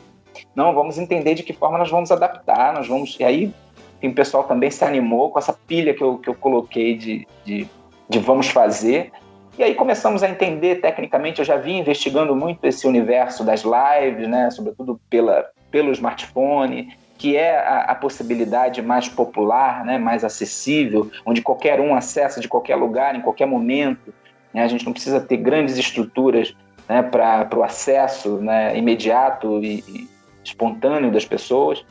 Não, 0.55 0.73
vamos 0.73 0.97
entender 0.97 1.33
de 1.33 1.43
que 1.43 1.53
forma 1.53 1.77
nós 1.77 1.89
vamos 1.89 2.11
adaptar, 2.11 2.73
nós 2.73 2.87
vamos. 2.87 3.17
E 3.19 3.23
aí 3.23 3.53
o 4.01 4.13
pessoal 4.13 4.43
também 4.43 4.71
se 4.71 4.83
animou 4.83 5.29
com 5.29 5.39
essa 5.39 5.53
pilha 5.53 5.93
que 5.93 6.03
eu, 6.03 6.17
que 6.17 6.29
eu 6.29 6.35
coloquei 6.35 6.95
de, 6.95 7.27
de, 7.45 7.67
de 8.07 8.19
vamos 8.19 8.47
fazer. 8.47 9.11
E 9.57 9.63
aí 9.63 9.75
começamos 9.75 10.23
a 10.23 10.29
entender 10.29 10.75
tecnicamente, 10.75 11.39
eu 11.39 11.45
já 11.45 11.57
vim 11.57 11.79
investigando 11.79 12.33
muito 12.33 12.63
esse 12.63 12.87
universo 12.87 13.43
das 13.43 13.63
lives, 13.63 14.25
né, 14.25 14.49
sobretudo 14.51 14.99
pela, 15.09 15.49
pelo 15.69 15.91
smartphone, 15.91 16.95
que 17.17 17.35
é 17.35 17.57
a, 17.57 17.81
a, 17.81 17.95
possibilidade 17.95 18.81
mais 18.81 19.09
popular, 19.09 19.83
né, 19.83 19.97
mais 19.97 20.23
acessível, 20.23 21.11
onde 21.25 21.41
qualquer 21.41 21.81
um 21.81 21.93
acessa 21.93 22.39
de 22.39 22.47
qualquer 22.47 22.77
lugar, 22.77 23.13
em 23.15 23.21
qualquer 23.21 23.45
momento. 23.45 24.13
Né, 24.53 24.63
a 24.63 24.67
gente 24.69 24.85
não 24.85 24.93
precisa 24.93 25.19
ter 25.19 25.35
grandes 25.35 25.77
estruturas 25.77 26.55
né, 26.87 27.03
para 27.03 27.49
o 27.53 27.61
acesso 27.61 28.37
né, 28.37 28.77
imediato 28.77 29.61
e 29.61 30.07
espontâneo 30.49 31.11
das 31.11 31.25
pessoas. 31.25 31.85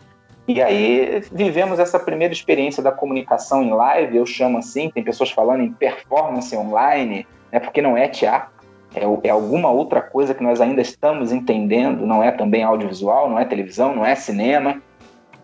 E 0.47 0.63
aí 0.63 1.23
vivemos 1.31 1.79
essa 1.79 1.99
primeira 1.99 2.33
experiência 2.33 2.83
da 2.83 2.91
comunicação 2.91 3.63
em 3.63 3.71
live, 3.71 4.17
eu 4.17 4.25
chamo 4.25 4.59
assim, 4.59 4.91
tem 4.91 5.03
pessoas 5.03 5.31
falando 5.31 5.63
em 5.63 5.71
performance 5.71 6.57
online, 6.57 7.27
né, 7.53 7.61
porque 7.61 7.83
não 7.83 7.97
é 7.97 8.09
teatro, 8.09 8.51
é, 8.95 9.03
é, 9.29 9.31
alguma 9.31 9.71
outra 9.71 10.01
coisa 10.01 10.33
que 10.33 10.43
nós 10.43 10.61
ainda 10.61 10.81
estamos 10.81 11.33
entendendo, 11.33 12.07
não 12.07 12.23
é 12.23 12.31
também 12.31 12.63
audiovisual, 12.63 13.29
não 13.29 13.39
é 13.39 13.45
televisão, 13.45 13.95
não 13.95 14.07
é 14.07 14.15
cinema, 14.15 14.81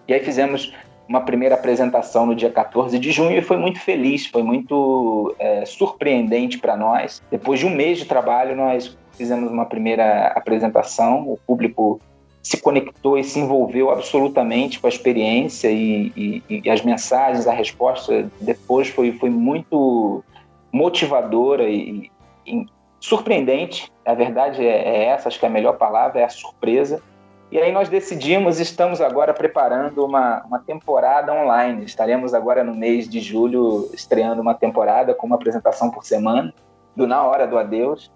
e 0.09 0.15
aí 0.15 0.21
fizemos 0.21 0.73
uma 1.07 1.21
primeira 1.21 1.55
apresentação 1.55 2.25
no 2.25 2.35
dia 2.35 2.51
14 2.51 2.99
de 2.99 3.13
junho 3.13 3.37
e 3.37 3.43
foi 3.43 3.59
muito 3.59 3.79
feliz, 3.81 4.27
foi 4.27 4.43
muito 4.43 5.35
é, 5.39 5.67
surpreendente 5.67 6.59
para 6.59 6.77
nós. 6.77 7.23
Depois 7.31 7.61
de 7.61 7.67
um 7.67 7.75
mês 7.75 7.99
de 7.99 8.07
trabalho, 8.07 8.57
nós 8.57 8.97
fizemos 9.13 9.51
uma 9.51 9.67
primeira 9.67 10.29
apresentação, 10.29 11.29
o 11.29 11.39
público 11.47 12.01
se 12.45 12.59
conectou 12.59 13.19
e 13.19 13.25
se 13.25 13.41
envolveu 13.41 13.91
absolutamente 13.91 14.79
com 14.79 14.87
a 14.87 14.91
experiência 14.91 15.71
e, 15.71 16.43
e, 16.49 16.61
e 16.63 16.71
as 16.71 16.83
mensagens, 16.83 17.47
a 17.47 17.53
resposta 17.53 18.31
depois 18.39 18.89
foi, 18.89 19.13
foi 19.13 19.31
muito 19.31 20.23
motivadora 20.71 21.69
e, 21.69 22.11
e 22.47 22.67
surpreendente. 23.01 23.91
A 24.05 24.13
verdade 24.13 24.65
é, 24.65 24.77
é 24.77 25.05
essa, 25.07 25.29
acho 25.29 25.41
que 25.41 25.47
a 25.47 25.51
melhor 25.51 25.79
palavra 25.79 26.21
é 26.21 26.25
a 26.25 26.29
surpresa 26.29 27.03
e 27.51 27.59
aí 27.59 27.71
nós 27.73 27.89
decidimos, 27.89 28.59
estamos 28.59 29.01
agora 29.01 29.33
preparando 29.33 30.05
uma, 30.05 30.43
uma 30.45 30.59
temporada 30.59 31.33
online. 31.33 31.85
Estaremos 31.85 32.35
agora 32.35 32.65
no 32.65 32.75
mês 32.75 33.09
de 33.09 33.21
julho 33.21 33.89
estreando 33.95 34.43
uma 34.43 34.55
temporada 34.55 35.15
com 35.15 35.27
uma 35.27 35.37
apresentação 35.37 35.91
por 35.91 36.05
semana, 36.05 36.53
do 36.97 37.07
Na 37.07 37.23
Hora 37.23 37.47
do 37.47 37.57
Adeus. 37.57 38.11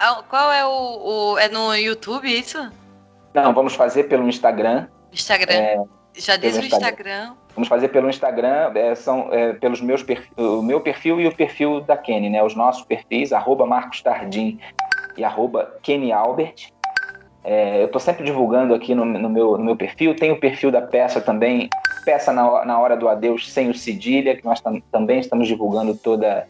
Ah, 0.00 0.22
qual 0.28 0.50
é 0.50 0.64
o, 0.64 0.70
o, 0.70 1.38
É 1.38 1.48
no 1.48 1.74
YouTube 1.74 2.26
isso? 2.26 2.70
Não, 3.34 3.52
vamos 3.52 3.74
fazer 3.74 4.04
pelo 4.04 4.28
Instagram. 4.28 4.86
Instagram. 5.12 5.54
É, 5.54 5.82
Já 6.14 6.36
diz 6.36 6.56
o 6.56 6.60
Instagram. 6.60 6.76
Instagram. 6.76 7.34
Vamos 7.54 7.68
fazer 7.68 7.88
pelo 7.88 8.08
Instagram, 8.08 8.72
é, 8.74 8.94
são 8.94 9.32
é, 9.32 9.52
pelos 9.52 9.80
meus 9.80 10.02
perfil, 10.02 10.60
o 10.60 10.62
meu 10.62 10.80
perfil 10.80 11.20
e 11.20 11.26
o 11.26 11.34
perfil 11.34 11.80
da 11.80 11.96
Kenny, 11.96 12.30
né? 12.30 12.42
Os 12.42 12.54
nossos 12.54 12.84
perfis, 12.84 13.32
arroba 13.32 13.66
Marcos 13.66 14.00
Tardim 14.00 14.60
e 15.16 15.24
arroba 15.24 15.74
Kenny 15.82 16.12
Albert. 16.12 16.70
É, 17.42 17.80
eu 17.80 17.86
estou 17.86 18.00
sempre 18.00 18.24
divulgando 18.24 18.74
aqui 18.74 18.94
no, 18.94 19.04
no, 19.04 19.28
meu, 19.28 19.58
no 19.58 19.64
meu 19.64 19.76
perfil. 19.76 20.14
Tem 20.14 20.30
o 20.30 20.38
perfil 20.38 20.70
da 20.70 20.82
peça 20.82 21.20
também, 21.20 21.68
peça 22.04 22.32
na, 22.32 22.64
na 22.64 22.78
hora 22.78 22.96
do 22.96 23.08
adeus 23.08 23.50
sem 23.50 23.68
o 23.70 23.74
cedilha, 23.74 24.36
que 24.36 24.44
nós 24.44 24.60
tam, 24.60 24.80
também 24.92 25.18
estamos 25.18 25.48
divulgando 25.48 25.96
toda 25.96 26.46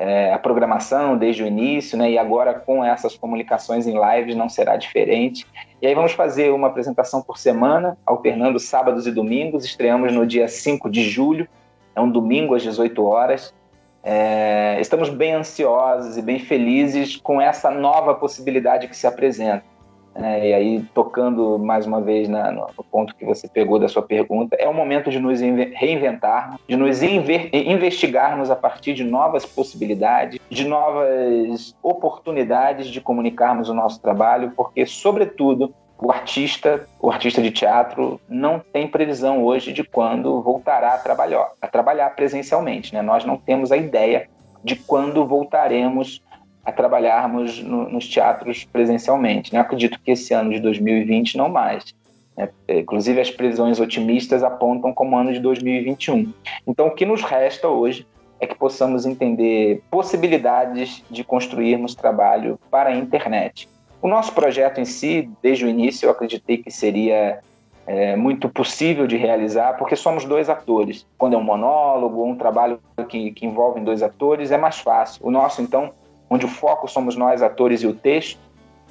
é, 0.00 0.32
a 0.32 0.38
programação 0.38 1.18
desde 1.18 1.42
o 1.42 1.46
início, 1.46 1.98
né? 1.98 2.10
E 2.10 2.16
agora 2.16 2.54
com 2.54 2.82
essas 2.82 3.14
comunicações 3.14 3.86
em 3.86 3.92
lives 3.92 4.34
não 4.34 4.48
será 4.48 4.78
diferente. 4.78 5.46
E 5.82 5.86
aí 5.86 5.94
vamos 5.94 6.12
fazer 6.12 6.50
uma 6.50 6.68
apresentação 6.68 7.20
por 7.20 7.36
semana, 7.36 7.98
alternando 8.06 8.58
sábados 8.58 9.06
e 9.06 9.12
domingos. 9.12 9.62
Estreamos 9.62 10.10
no 10.10 10.26
dia 10.26 10.48
5 10.48 10.88
de 10.88 11.02
julho, 11.02 11.46
é 11.94 12.00
um 12.00 12.10
domingo 12.10 12.54
às 12.54 12.62
18 12.62 13.04
horas. 13.04 13.54
É, 14.02 14.78
estamos 14.80 15.10
bem 15.10 15.34
ansiosos 15.34 16.16
e 16.16 16.22
bem 16.22 16.38
felizes 16.38 17.16
com 17.16 17.38
essa 17.38 17.70
nova 17.70 18.14
possibilidade 18.14 18.88
que 18.88 18.96
se 18.96 19.06
apresenta. 19.06 19.69
É, 20.22 20.48
e 20.48 20.54
aí, 20.54 20.84
tocando 20.94 21.58
mais 21.58 21.86
uma 21.86 22.00
vez 22.00 22.28
na, 22.28 22.52
no 22.52 22.84
ponto 22.90 23.14
que 23.14 23.24
você 23.24 23.48
pegou 23.48 23.78
da 23.78 23.88
sua 23.88 24.02
pergunta, 24.02 24.56
é 24.56 24.68
o 24.68 24.74
momento 24.74 25.10
de 25.10 25.18
nos 25.18 25.40
reinventarmos, 25.40 26.60
de 26.68 26.76
nos 26.76 27.02
investigarmos 27.02 28.50
a 28.50 28.56
partir 28.56 28.94
de 28.94 29.02
novas 29.02 29.46
possibilidades, 29.46 30.38
de 30.50 30.66
novas 30.66 31.74
oportunidades 31.82 32.88
de 32.88 33.00
comunicarmos 33.00 33.68
o 33.68 33.74
nosso 33.74 34.00
trabalho, 34.00 34.52
porque, 34.56 34.84
sobretudo, 34.84 35.72
o 35.98 36.10
artista, 36.10 36.86
o 36.98 37.10
artista 37.10 37.42
de 37.42 37.50
teatro, 37.50 38.20
não 38.28 38.58
tem 38.58 38.88
previsão 38.88 39.44
hoje 39.44 39.72
de 39.72 39.84
quando 39.84 40.40
voltará 40.40 40.94
a 40.94 40.98
trabalhar, 40.98 41.48
a 41.60 41.68
trabalhar 41.68 42.14
presencialmente. 42.14 42.94
Né? 42.94 43.02
Nós 43.02 43.24
não 43.24 43.36
temos 43.36 43.70
a 43.70 43.76
ideia 43.76 44.28
de 44.64 44.76
quando 44.76 45.26
voltaremos 45.26 46.22
a 46.64 46.72
trabalharmos 46.72 47.62
no, 47.62 47.88
nos 47.88 48.08
teatros 48.08 48.64
presencialmente. 48.64 49.52
Né? 49.52 49.60
Acredito 49.60 49.98
que 50.00 50.10
esse 50.10 50.34
ano 50.34 50.50
de 50.50 50.60
2020 50.60 51.36
não 51.36 51.48
mais. 51.48 51.94
Né? 52.36 52.48
Inclusive, 52.68 53.20
as 53.20 53.30
previsões 53.30 53.80
otimistas 53.80 54.42
apontam 54.42 54.92
como 54.92 55.16
ano 55.16 55.32
de 55.32 55.40
2021. 55.40 56.32
Então, 56.66 56.88
o 56.88 56.94
que 56.94 57.06
nos 57.06 57.22
resta 57.22 57.68
hoje 57.68 58.06
é 58.38 58.46
que 58.46 58.54
possamos 58.54 59.04
entender 59.04 59.82
possibilidades 59.90 61.04
de 61.10 61.22
construirmos 61.22 61.94
trabalho 61.94 62.58
para 62.70 62.90
a 62.90 62.96
internet. 62.96 63.68
O 64.00 64.08
nosso 64.08 64.32
projeto 64.32 64.80
em 64.80 64.86
si, 64.86 65.28
desde 65.42 65.66
o 65.66 65.68
início, 65.68 66.06
eu 66.06 66.10
acreditei 66.10 66.56
que 66.56 66.70
seria 66.70 67.40
é, 67.86 68.16
muito 68.16 68.48
possível 68.48 69.06
de 69.06 69.16
realizar, 69.16 69.76
porque 69.76 69.94
somos 69.94 70.24
dois 70.24 70.48
atores. 70.48 71.06
Quando 71.18 71.34
é 71.34 71.36
um 71.36 71.42
monólogo, 71.42 72.24
um 72.24 72.34
trabalho 72.34 72.80
que, 73.08 73.32
que 73.32 73.44
envolve 73.44 73.80
dois 73.80 74.02
atores, 74.02 74.50
é 74.50 74.56
mais 74.56 74.78
fácil. 74.78 75.20
O 75.26 75.30
nosso, 75.30 75.60
então, 75.60 75.92
onde 76.30 76.46
o 76.46 76.48
foco 76.48 76.88
somos 76.88 77.16
nós, 77.16 77.42
atores 77.42 77.82
e 77.82 77.86
o 77.86 77.92
texto, 77.92 78.38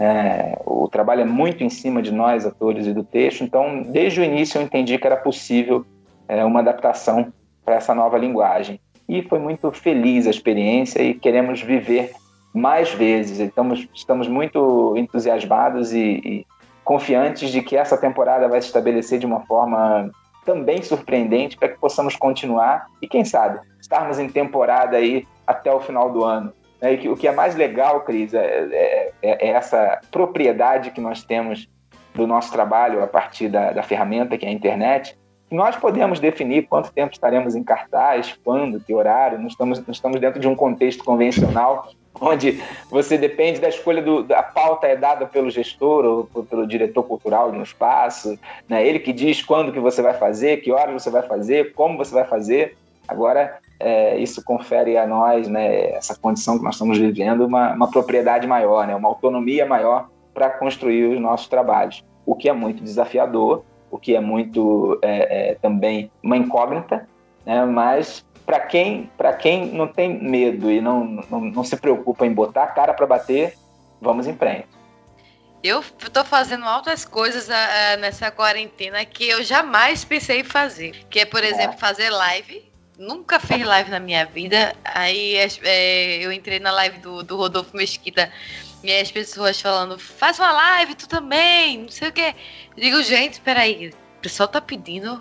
É, 0.01 0.57
o 0.65 0.87
trabalho 0.87 1.23
é 1.23 1.25
muito 1.25 1.61
em 1.61 1.69
cima 1.69 2.01
de 2.01 2.09
nós, 2.09 2.45
atores, 2.45 2.87
e 2.87 2.93
do 2.93 3.03
texto, 3.03 3.43
então, 3.43 3.83
desde 3.83 4.21
o 4.21 4.23
início 4.23 4.57
eu 4.57 4.63
entendi 4.63 4.97
que 4.97 5.05
era 5.05 5.17
possível 5.17 5.85
é, 6.25 6.45
uma 6.45 6.61
adaptação 6.61 7.33
para 7.65 7.75
essa 7.75 7.93
nova 7.93 8.17
linguagem. 8.17 8.79
E 9.09 9.21
foi 9.23 9.39
muito 9.39 9.69
feliz 9.73 10.25
a 10.25 10.29
experiência 10.29 11.01
e 11.03 11.13
queremos 11.13 11.61
viver 11.61 12.13
mais 12.53 12.93
vezes. 12.93 13.39
Estamos, 13.39 13.89
estamos 13.93 14.29
muito 14.29 14.95
entusiasmados 14.95 15.91
e, 15.91 16.21
e 16.23 16.45
confiantes 16.85 17.51
de 17.51 17.61
que 17.61 17.75
essa 17.75 17.97
temporada 17.97 18.47
vai 18.47 18.61
se 18.61 18.67
estabelecer 18.67 19.19
de 19.19 19.25
uma 19.25 19.41
forma 19.41 20.09
também 20.45 20.81
surpreendente 20.81 21.57
para 21.57 21.67
que 21.67 21.77
possamos 21.77 22.15
continuar 22.15 22.87
e, 23.01 23.07
quem 23.07 23.25
sabe, 23.25 23.59
estarmos 23.81 24.17
em 24.17 24.29
temporada 24.29 24.95
aí 24.95 25.27
até 25.45 25.69
o 25.73 25.81
final 25.81 26.09
do 26.09 26.23
ano. 26.23 26.53
Né? 26.81 26.95
E 26.95 27.09
o 27.09 27.15
que 27.15 27.27
é 27.27 27.31
mais 27.31 27.55
legal, 27.55 28.01
Cris, 28.01 28.33
é, 28.33 28.39
é, 28.39 29.11
é, 29.21 29.47
é, 29.47 29.49
essa 29.49 29.99
propriedade 30.11 30.91
que 30.91 31.01
nós 31.01 31.23
temos 31.23 31.69
do 32.13 32.25
nosso 32.25 32.51
trabalho 32.51 33.03
a 33.03 33.07
partir 33.07 33.49
da, 33.49 33.71
da 33.71 33.83
ferramenta 33.83 34.37
que 34.37 34.45
é 34.45 34.49
a 34.49 34.51
internet. 34.51 35.17
Nós 35.51 35.75
podemos 35.75 36.19
definir 36.19 36.67
quanto 36.67 36.91
tempo 36.91 37.13
estaremos 37.13 37.55
em 37.55 37.63
cartaz, 37.63 38.37
quando, 38.43 38.79
que 38.79 38.93
horário, 38.93 39.39
não 39.39 39.47
estamos, 39.47 39.81
estamos 39.87 40.19
dentro 40.19 40.39
de 40.39 40.47
um 40.47 40.55
contexto 40.55 41.03
convencional 41.03 41.89
onde 42.21 42.61
você 42.89 43.17
depende 43.17 43.59
da 43.59 43.69
escolha 43.69 44.01
do, 44.01 44.23
da 44.23 44.43
pauta 44.43 44.87
é 44.87 44.95
dada 44.95 45.25
pelo 45.25 45.49
gestor 45.49 46.05
ou 46.05 46.43
pelo 46.43 46.67
diretor 46.67 47.03
cultural 47.03 47.51
de 47.51 47.57
um 47.57 47.63
espaço, 47.63 48.37
né? 48.67 48.85
Ele 48.85 48.99
que 48.99 49.13
diz 49.13 49.41
quando 49.41 49.71
que 49.71 49.79
você 49.79 50.01
vai 50.01 50.13
fazer, 50.13 50.57
que 50.57 50.71
horas 50.71 51.01
você 51.01 51.09
vai 51.09 51.23
fazer, 51.23 51.73
como 51.73 51.97
você 51.97 52.13
vai 52.13 52.25
fazer. 52.25 52.75
Agora 53.07 53.59
é, 53.79 54.17
isso 54.17 54.43
confere 54.43 54.97
a 54.97 55.07
nós, 55.07 55.47
né, 55.47 55.91
essa 55.91 56.15
condição 56.15 56.57
que 56.57 56.63
nós 56.63 56.75
estamos 56.75 56.97
vivendo, 56.97 57.45
uma, 57.45 57.73
uma 57.73 57.89
propriedade 57.89 58.45
maior, 58.45 58.85
né, 58.85 58.95
uma 58.95 59.07
autonomia 59.07 59.65
maior 59.65 60.09
para 60.33 60.49
construir 60.49 61.15
os 61.15 61.21
nossos 61.21 61.47
trabalhos, 61.47 62.03
o 62.25 62.35
que 62.35 62.49
é 62.49 62.53
muito 62.53 62.83
desafiador, 62.83 63.63
o 63.89 63.97
que 63.97 64.15
é 64.15 64.19
muito 64.19 64.99
é, 65.01 65.51
é, 65.51 65.55
também 65.55 66.11
uma 66.21 66.35
incógnita, 66.35 67.07
né, 67.45 67.65
mas 67.65 68.25
para 68.45 68.59
quem, 68.59 69.09
quem 69.39 69.67
não 69.67 69.87
tem 69.87 70.21
medo 70.21 70.69
e 70.71 70.81
não, 70.81 71.21
não, 71.29 71.39
não 71.39 71.63
se 71.63 71.77
preocupa 71.77 72.25
em 72.25 72.33
botar 72.33 72.63
a 72.63 72.67
cara 72.67 72.93
para 72.93 73.05
bater, 73.05 73.53
vamos 74.01 74.27
em 74.27 74.35
frente. 74.35 74.67
Eu 75.61 75.81
estou 75.81 76.23
fazendo 76.23 76.63
altas 76.63 77.03
coisas 77.03 77.47
uh, 77.49 77.99
nessa 77.99 78.31
quarentena 78.31 79.03
que 79.03 79.27
eu 79.27 79.43
jamais 79.43 80.05
pensei 80.05 80.39
em 80.39 80.43
fazer. 80.43 81.05
Que 81.09 81.19
é, 81.19 81.25
por 81.25 81.43
exemplo, 81.43 81.75
é. 81.75 81.77
fazer 81.77 82.09
live 82.09 82.68
nunca 82.99 83.39
fiz 83.39 83.65
live 83.65 83.89
na 83.89 83.99
minha 83.99 84.25
vida. 84.25 84.75
Aí 84.83 85.35
é, 85.63 86.17
eu 86.17 86.31
entrei 86.31 86.59
na 86.59 86.71
live 86.71 86.99
do, 86.99 87.23
do 87.23 87.37
Rodolfo 87.37 87.75
Mesquita 87.75 88.31
e 88.83 88.91
as 88.91 89.11
pessoas 89.11 89.59
falando, 89.59 89.97
faz 89.97 90.37
uma 90.37 90.51
live, 90.51 90.95
tu 90.95 91.07
também, 91.07 91.79
não 91.79 91.89
sei 91.89 92.09
o 92.09 92.11
quê. 92.11 92.35
Eu 92.75 92.83
digo, 92.83 93.03
gente, 93.03 93.39
peraí, 93.41 93.89
o 93.89 94.21
pessoal 94.21 94.47
tá 94.47 94.61
pedindo. 94.61 95.19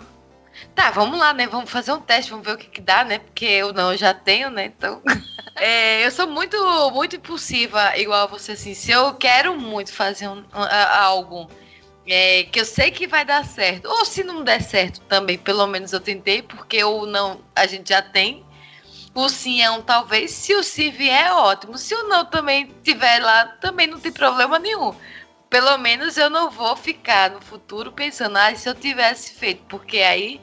Tá, 0.75 0.91
vamos 0.91 1.17
lá, 1.17 1.33
né? 1.33 1.47
Vamos 1.47 1.69
fazer 1.69 1.93
um 1.93 2.01
teste, 2.01 2.31
vamos 2.31 2.45
ver 2.45 2.53
o 2.53 2.57
que, 2.57 2.67
que 2.67 2.81
dá, 2.81 3.05
né? 3.05 3.19
Porque 3.19 3.45
eu 3.45 3.71
não, 3.73 3.91
eu 3.91 3.97
já 3.97 4.13
tenho, 4.13 4.49
né? 4.49 4.65
Então. 4.65 5.01
é, 5.55 6.05
eu 6.05 6.11
sou 6.11 6.27
muito, 6.27 6.57
muito 6.91 7.15
impulsiva, 7.15 7.97
igual 7.97 8.23
a 8.23 8.27
você, 8.27 8.53
assim. 8.53 8.73
Se 8.73 8.91
eu 8.91 9.13
quero 9.13 9.55
muito 9.55 9.93
fazer 9.93 10.27
um, 10.27 10.39
um, 10.39 10.63
algo 10.99 11.49
é, 12.09 12.43
que 12.43 12.59
eu 12.59 12.65
sei 12.65 12.89
que 12.91 13.07
vai 13.07 13.23
dar 13.23 13.45
certo. 13.45 13.85
Ou 13.87 14.03
se 14.03 14.23
não 14.23 14.43
der 14.43 14.61
certo 14.61 14.99
também, 15.01 15.37
pelo 15.37 15.67
menos 15.67 15.93
eu 15.93 15.99
tentei, 15.99 16.41
porque 16.41 16.83
o 16.83 17.05
não 17.05 17.41
a 17.55 17.67
gente 17.67 17.89
já 17.89 18.01
tem. 18.01 18.43
O 19.13 19.29
sim 19.29 19.61
é 19.61 19.69
um 19.69 19.81
talvez. 19.81 20.31
Se 20.31 20.53
o 20.55 20.63
sim 20.63 20.89
vier, 20.89 21.27
é 21.27 21.31
ótimo. 21.31 21.77
Se 21.77 21.93
o 21.93 22.07
não 22.07 22.25
também 22.25 22.73
tiver 22.83 23.19
lá, 23.19 23.45
também 23.61 23.87
não 23.87 23.99
tem 23.99 24.11
problema 24.11 24.57
nenhum. 24.57 24.93
Pelo 25.49 25.77
menos 25.77 26.17
eu 26.17 26.29
não 26.29 26.49
vou 26.49 26.75
ficar 26.75 27.31
no 27.31 27.41
futuro 27.41 27.91
pensando, 27.91 28.37
ah, 28.37 28.53
se 28.55 28.67
eu 28.67 28.75
tivesse 28.75 29.33
feito. 29.33 29.63
Porque 29.67 29.99
aí 29.99 30.41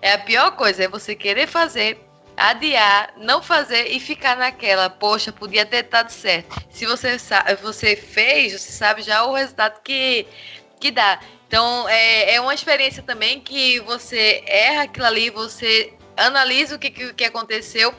é 0.00 0.12
a 0.12 0.18
pior 0.18 0.52
coisa, 0.52 0.84
é 0.84 0.88
você 0.88 1.14
querer 1.14 1.46
fazer, 1.46 2.00
adiar, 2.36 3.12
não 3.16 3.42
fazer 3.42 3.88
e 3.88 4.00
ficar 4.00 4.36
naquela, 4.36 4.90
poxa, 4.90 5.32
podia 5.32 5.64
ter 5.66 5.84
dado 5.84 6.10
certo. 6.10 6.56
Se 6.70 6.86
você, 6.86 7.16
você 7.62 7.96
fez, 7.96 8.52
você 8.52 8.72
sabe 8.72 9.02
já 9.02 9.24
o 9.24 9.32
resultado 9.32 9.80
que 9.82 10.26
que 10.84 10.90
dá. 10.90 11.18
Então, 11.48 11.88
é, 11.88 12.34
é 12.34 12.40
uma 12.42 12.52
experiência 12.52 13.02
também 13.02 13.40
que 13.40 13.80
você 13.80 14.44
erra 14.46 14.82
aquilo 14.82 15.06
ali, 15.06 15.30
você 15.30 15.94
analisa 16.14 16.76
o 16.76 16.78
que, 16.78 16.90
que, 16.90 17.14
que 17.14 17.24
aconteceu, 17.24 17.94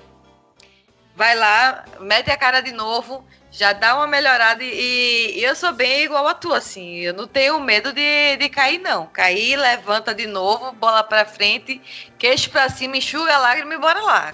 vai 1.16 1.36
lá, 1.36 1.84
mete 2.00 2.30
a 2.30 2.38
cara 2.38 2.62
de 2.62 2.72
novo, 2.72 3.26
já 3.50 3.74
dá 3.74 3.96
uma 3.96 4.06
melhorada 4.06 4.64
e, 4.64 5.34
e, 5.36 5.44
eu 5.44 5.56
sou 5.56 5.74
bem 5.74 6.04
igual 6.04 6.28
a 6.28 6.36
tu, 6.36 6.54
assim, 6.54 6.98
eu 7.00 7.14
não 7.16 7.26
tenho 7.26 7.60
medo 7.60 7.92
de, 7.92 8.38
de 8.38 8.50
cair, 8.50 8.78
não. 8.78 9.08
Cair, 9.08 9.58
levanta 9.58 10.14
de 10.14 10.28
novo, 10.28 10.72
bola 10.74 11.04
pra 11.04 11.26
frente, 11.26 11.82
queixo 12.20 12.52
pra 12.52 12.70
cima, 12.70 12.98
enxuga 12.98 13.34
a 13.34 13.40
lágrima 13.40 13.74
e 13.74 13.80
bora 13.80 14.02
lá. 14.02 14.32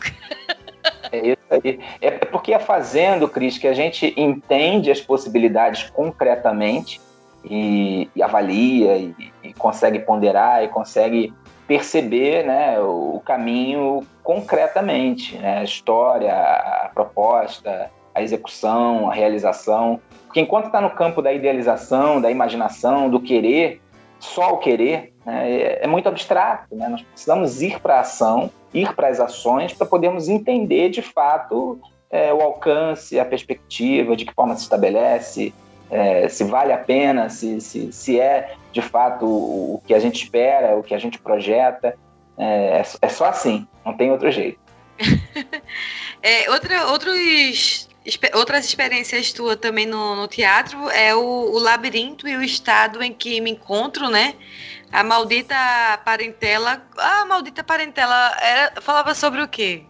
É 1.11 1.19
isso 1.19 1.37
aí. 1.51 1.79
É 2.01 2.11
porque 2.11 2.53
é 2.53 2.59
fazendo, 2.59 3.29
Cris, 3.29 3.57
que 3.57 3.67
a 3.67 3.73
gente 3.73 4.13
entende 4.17 4.89
as 4.91 4.99
possibilidades 4.99 5.89
concretamente 5.91 6.99
e, 7.43 8.09
e 8.15 8.21
avalia 8.21 8.97
e, 8.97 9.15
e, 9.43 9.53
consegue 9.53 9.99
ponderar 9.99 10.63
e 10.63 10.67
consegue 10.67 11.33
perceber 11.67 12.45
né, 12.45 12.79
o, 12.79 13.21
caminho 13.25 14.05
concretamente, 14.23 15.37
né, 15.37 15.59
a 15.59 15.63
história, 15.63 16.33
a 16.33 16.91
proposta, 16.93 17.89
a 18.13 18.21
execução, 18.21 19.09
a 19.09 19.13
realização. 19.13 19.99
Porque 20.25 20.41
enquanto 20.41 20.65
está 20.65 20.81
no 20.81 20.89
campo 20.91 21.21
da 21.21 21.31
idealização, 21.31 22.19
da 22.19 22.29
imaginação, 22.29 23.09
do 23.09 23.19
querer, 23.19 23.81
só 24.19 24.53
o 24.53 24.57
querer, 24.57 25.13
né, 25.25 25.49
é, 25.49 25.79
é, 25.83 25.87
muito 25.87 26.07
abstrato. 26.07 26.75
Né? 26.75 26.87
Nós 26.87 27.01
precisamos 27.01 27.61
ir 27.61 27.79
para 27.79 27.97
a 27.97 27.99
ação, 28.01 28.51
ir 28.73 28.93
para 28.95 29.07
as 29.07 29.19
ações, 29.19 29.73
para 29.73 29.87
podermos 29.87 30.29
entender 30.29 30.89
de 30.89 31.01
fato 31.01 31.79
é, 32.09 32.33
o 32.33 32.41
alcance, 32.41 33.19
a 33.19 33.25
perspectiva, 33.25 34.15
de 34.15 34.25
que 34.25 34.33
forma 34.33 34.55
se 34.55 34.63
estabelece, 34.63 35.53
é, 35.91 36.29
se 36.29 36.45
vale 36.45 36.71
a 36.71 36.77
pena, 36.77 37.29
se, 37.29 37.59
se, 37.59 37.91
se 37.91 38.17
é 38.17 38.55
de 38.71 38.81
fato 38.81 39.25
o, 39.25 39.83
que 39.85 39.93
a 39.93 39.99
gente 39.99 40.23
espera, 40.23 40.77
o 40.77 40.81
que 40.81 40.95
a 40.95 40.97
gente 40.97 41.19
projeta. 41.19 41.97
É, 42.37 42.79
é, 42.79 42.83
é 43.01 43.09
só 43.09 43.25
assim, 43.25 43.67
não 43.85 43.93
tem 43.95 44.09
outro 44.09 44.31
jeito. 44.31 44.57
é, 46.23 46.49
outra, 46.49 46.87
outros, 46.87 47.89
outras 48.33 48.65
experiências 48.65 49.33
tuas 49.33 49.57
também 49.57 49.85
no, 49.85 50.15
no 50.15 50.27
teatro 50.29 50.89
é 50.89 51.13
o, 51.13 51.19
o, 51.19 51.59
labirinto 51.59 52.25
e 52.25 52.37
o 52.37 52.41
estado 52.41 53.03
em 53.03 53.13
que 53.13 53.41
me 53.41 53.51
encontro, 53.51 54.09
né? 54.09 54.33
A 54.91 55.03
maldita 55.03 55.55
parentela. 56.05 56.81
A 56.97 57.25
maldita 57.25 57.63
parentela 57.63 58.37
era, 58.41 58.81
falava 58.81 59.13
sobre 59.13 59.41
o 59.41 59.47
quê? 59.47 59.83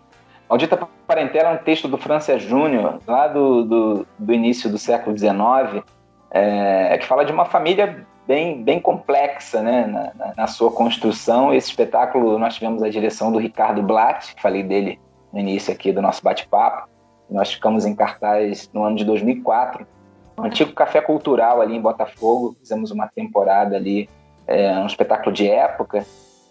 Maldita 0.51 0.77
Parentela 1.07 1.51
é 1.51 1.53
um 1.53 1.63
texto 1.63 1.87
do 1.87 1.97
Francis 1.97 2.41
Júnior, 2.41 2.99
lá 3.07 3.25
do, 3.25 3.63
do, 3.63 4.07
do, 4.19 4.33
início 4.33 4.69
do 4.69 4.77
século 4.77 5.17
XIX, 5.17 5.81
é, 6.29 6.97
que 6.97 7.05
fala 7.05 7.23
de 7.23 7.31
uma 7.31 7.45
família 7.45 8.05
bem, 8.27 8.61
bem 8.61 8.77
complexa 8.77 9.61
né, 9.61 9.85
na, 9.87 10.33
na, 10.35 10.47
sua 10.47 10.69
construção. 10.69 11.53
Esse 11.53 11.69
espetáculo 11.69 12.37
nós 12.37 12.55
tivemos 12.55 12.83
a 12.83 12.89
direção 12.89 13.31
do 13.31 13.39
Ricardo 13.39 13.81
Blatt, 13.81 14.33
falei 14.41 14.61
dele 14.61 14.99
no 15.31 15.39
início 15.39 15.73
aqui 15.73 15.93
do 15.93 16.01
nosso 16.01 16.21
bate-papo. 16.21 16.89
Nós 17.29 17.53
ficamos 17.53 17.85
em 17.85 17.95
cartaz 17.95 18.69
no 18.73 18.83
ano 18.83 18.97
de 18.97 19.05
2004, 19.05 19.87
no 20.37 20.43
antigo 20.43 20.73
Café 20.73 20.99
Cultural 20.99 21.61
ali 21.61 21.77
em 21.77 21.81
Botafogo. 21.81 22.57
Fizemos 22.59 22.91
uma 22.91 23.07
temporada 23.07 23.77
ali, 23.77 24.09
é, 24.45 24.77
um 24.79 24.85
espetáculo 24.85 25.33
de 25.33 25.49
época 25.49 26.05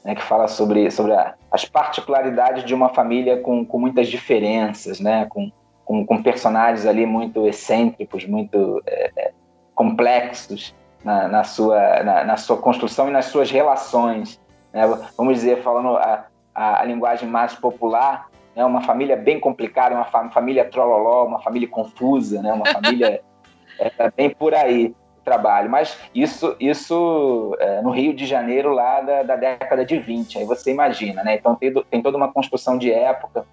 né, 0.05 0.15
que 0.15 0.23
fala 0.23 0.49
sobre, 0.49 0.91
sobre 0.91 1.13
a, 1.13 1.35
as 1.51 1.65
particularidades 1.65 2.65
de 2.65 2.75
uma 2.75 2.89
família 2.89 3.39
com, 3.39 3.65
com 3.65 3.79
muitas 3.79 4.09
diferenças, 4.09 5.01
né, 5.01 5.27
com, 5.29 5.51
com, 5.85 6.05
com 6.05 6.23
personagens 6.23 6.87
ali 6.87 7.07
muito 7.07 7.47
excêntricos, 7.47 8.25
muito 8.27 8.83
é, 8.87 9.11
é, 9.17 9.33
complexos 9.75 10.75
na, 11.05 11.29
na 11.29 11.45
sua, 11.45 12.03
na, 12.03 12.25
na, 12.25 12.37
sua 12.37 12.57
construção 12.57 13.09
e 13.09 13.11
nas 13.11 13.27
suas 13.27 13.51
relações. 13.51 14.41
Né? 14.73 14.83
Vamos 15.17 15.35
dizer, 15.35 15.63
falando 15.63 15.97
a, 15.97 16.27
a, 16.55 16.81
a 16.81 16.85
linguagem 16.85 17.29
mais 17.29 17.55
popular, 17.55 18.29
né, 18.55 18.65
uma 18.65 18.83
família 18.83 19.17
bem 19.17 19.39
complicada, 19.39 19.95
uma 19.95 20.31
família 20.31 20.65
trololó, 20.65 21.27
uma 21.27 21.41
família 21.41 21.69
confusa, 21.69 22.43
né, 22.43 22.53
uma 22.53 22.67
família 22.67 23.21
é, 23.79 24.11
bem 24.17 24.31
por 24.31 24.55
aí 24.55 24.95
trabalho. 25.31 25.71
Mas 25.71 25.97
isso, 26.15 26.57
isso 26.59 27.57
é, 27.61 27.81
no 27.83 27.91
Rio 27.91 28.13
de 28.13 28.27
Janeiro, 28.27 28.73
lá 28.73 29.01
da, 29.01 29.23
da, 29.23 29.37
década 29.37 29.85
de 29.85 29.99
20, 29.99 30.39
aí 30.39 30.45
você 30.45 30.71
imagina, 30.71 31.23
né? 31.23 31.37
Então 31.37 31.55
tem, 31.55 31.73
tem 31.91 32.03
toda 32.03 32.17
uma 32.17 32.33
construção 32.33 32.77
de 32.77 32.93
época, 32.93 33.47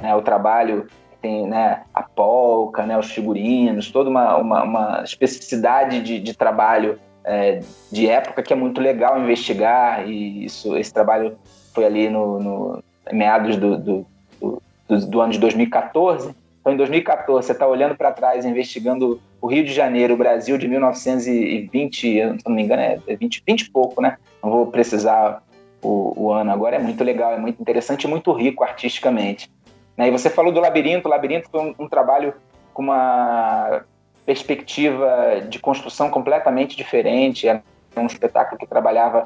né? 0.00 0.14
o 0.14 0.22
trabalho 0.22 0.86
tem 1.20 1.46
né, 1.46 1.82
a 1.92 2.02
polca, 2.02 2.84
né, 2.84 2.96
os 2.96 3.10
figurinos, 3.10 3.90
toda 3.90 4.08
uma, 4.08 4.36
uma, 4.36 4.62
uma 4.62 5.02
especificidade 5.02 6.00
de, 6.02 6.20
de 6.20 6.36
trabalho 6.36 7.00
é, 7.24 7.60
de 7.90 8.06
época 8.06 8.42
que 8.42 8.52
é 8.52 8.56
muito 8.56 8.80
legal 8.80 9.20
investigar, 9.20 10.08
e 10.08 10.44
isso, 10.44 10.76
esse 10.76 10.92
trabalho 10.92 11.36
foi 11.74 11.84
ali 11.84 12.08
no, 12.08 12.38
no 12.38 12.84
meados 13.12 13.56
do, 13.56 13.76
do, 13.76 14.06
do, 14.40 15.06
do, 15.06 15.20
ano 15.20 15.32
de 15.32 15.38
2014. 15.38 16.34
Então, 16.60 16.72
em 16.72 16.76
2014, 16.76 17.46
você 17.46 17.52
está 17.52 17.66
olhando 17.66 17.96
para 17.96 18.12
trás, 18.12 18.44
investigando 18.44 19.20
o 19.40 19.46
Rio 19.46 19.64
de 19.64 19.72
Janeiro, 19.72 20.14
o 20.14 20.16
Brasil 20.16 20.56
de 20.58 20.66
1920, 20.66 22.00
se 22.00 22.24
não 22.46 22.54
me 22.54 22.62
engano, 22.62 22.82
é 22.82 23.16
20, 23.16 23.42
20 23.46 23.60
e 23.60 23.70
pouco, 23.70 24.00
né? 24.00 24.16
Não 24.42 24.50
vou 24.50 24.66
precisar 24.66 25.42
o, 25.82 26.12
o 26.16 26.32
ano 26.32 26.50
agora, 26.50 26.76
é 26.76 26.78
muito 26.78 27.02
legal, 27.04 27.32
é 27.32 27.38
muito 27.38 27.60
interessante 27.60 28.04
e 28.04 28.08
muito 28.08 28.32
rico 28.32 28.64
artisticamente. 28.64 29.50
Né? 29.96 30.08
E 30.08 30.10
você 30.10 30.28
falou 30.28 30.52
do 30.52 30.60
Labirinto, 30.60 31.08
o 31.08 31.10
Labirinto 31.10 31.48
foi 31.50 31.60
um, 31.60 31.74
um 31.84 31.88
trabalho 31.88 32.34
com 32.74 32.82
uma 32.82 33.82
perspectiva 34.24 35.40
de 35.48 35.58
construção 35.58 36.10
completamente 36.10 36.76
diferente, 36.76 37.46
era 37.46 37.62
um 37.96 38.06
espetáculo 38.06 38.58
que 38.58 38.66
trabalhava 38.66 39.24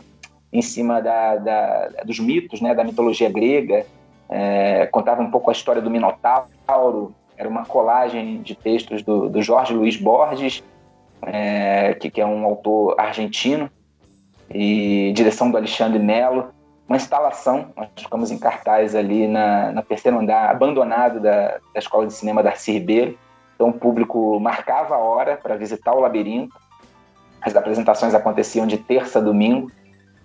em 0.53 0.61
cima 0.61 1.01
da, 1.01 1.37
da, 1.37 1.89
dos 2.05 2.19
mitos, 2.19 2.61
né, 2.61 2.75
da 2.75 2.85
mitologia 2.85 3.31
grega, 3.31 3.87
é, 4.29 4.87
contava 4.87 5.23
um 5.23 5.31
pouco 5.31 5.51
a 5.51 5.53
história 5.53 5.81
do 5.81 5.91
Minotauro, 5.91 7.15
era 7.41 7.49
uma 7.49 7.64
colagem 7.64 8.43
de 8.43 8.55
textos 8.55 9.03
do, 9.03 9.30
do 9.30 9.41
Jorge 9.41 9.72
Luiz 9.72 9.97
Borges, 9.97 10.62
é, 11.22 11.95
que, 11.95 12.11
que, 12.11 12.20
é 12.20 12.26
um 12.26 12.45
autor 12.45 12.95
argentino, 12.99 13.70
e 14.51 15.11
direção 15.14 15.51
do 15.51 15.57
Alexandre 15.57 15.99
Melo. 15.99 16.51
Uma 16.86 16.99
instalação, 16.99 17.72
nós 17.74 17.88
ficamos 17.97 18.30
em 18.30 18.38
cartaz 18.38 18.95
ali 18.95 19.26
na, 19.26 19.72
na 19.72 19.80
terceiro 19.80 20.18
andar, 20.18 20.51
abandonado 20.51 21.18
da, 21.18 21.59
da 21.72 21.78
Escola 21.78 22.07
de 22.07 22.12
Cinema 22.12 22.43
Darcy 22.43 22.72
Ribeiro. 22.72 23.18
Então 23.55 23.70
o 23.70 23.72
público 23.72 24.38
marcava 24.38 24.97
a 24.97 24.99
hora 24.99 25.38
para 25.38 25.57
visitar 25.57 25.95
o 25.95 26.01
labirinto. 26.01 26.55
As 27.41 27.57
apresentações 27.57 28.12
aconteciam 28.12 28.66
de 28.66 28.76
terça 28.76 29.18
a 29.18 29.22
domingo 29.22 29.72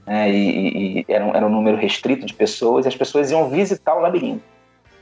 né, 0.06 0.30
e, 0.30 1.00
e 1.00 1.06
era, 1.08 1.26
um, 1.26 1.34
era 1.34 1.46
um 1.46 1.50
número 1.50 1.78
restrito 1.78 2.26
de 2.26 2.34
pessoas, 2.34 2.84
e 2.84 2.90
as 2.90 2.96
pessoas 2.96 3.32
iam 3.32 3.48
visitar 3.50 3.96
o 3.96 4.02
labirinto. 4.02 4.55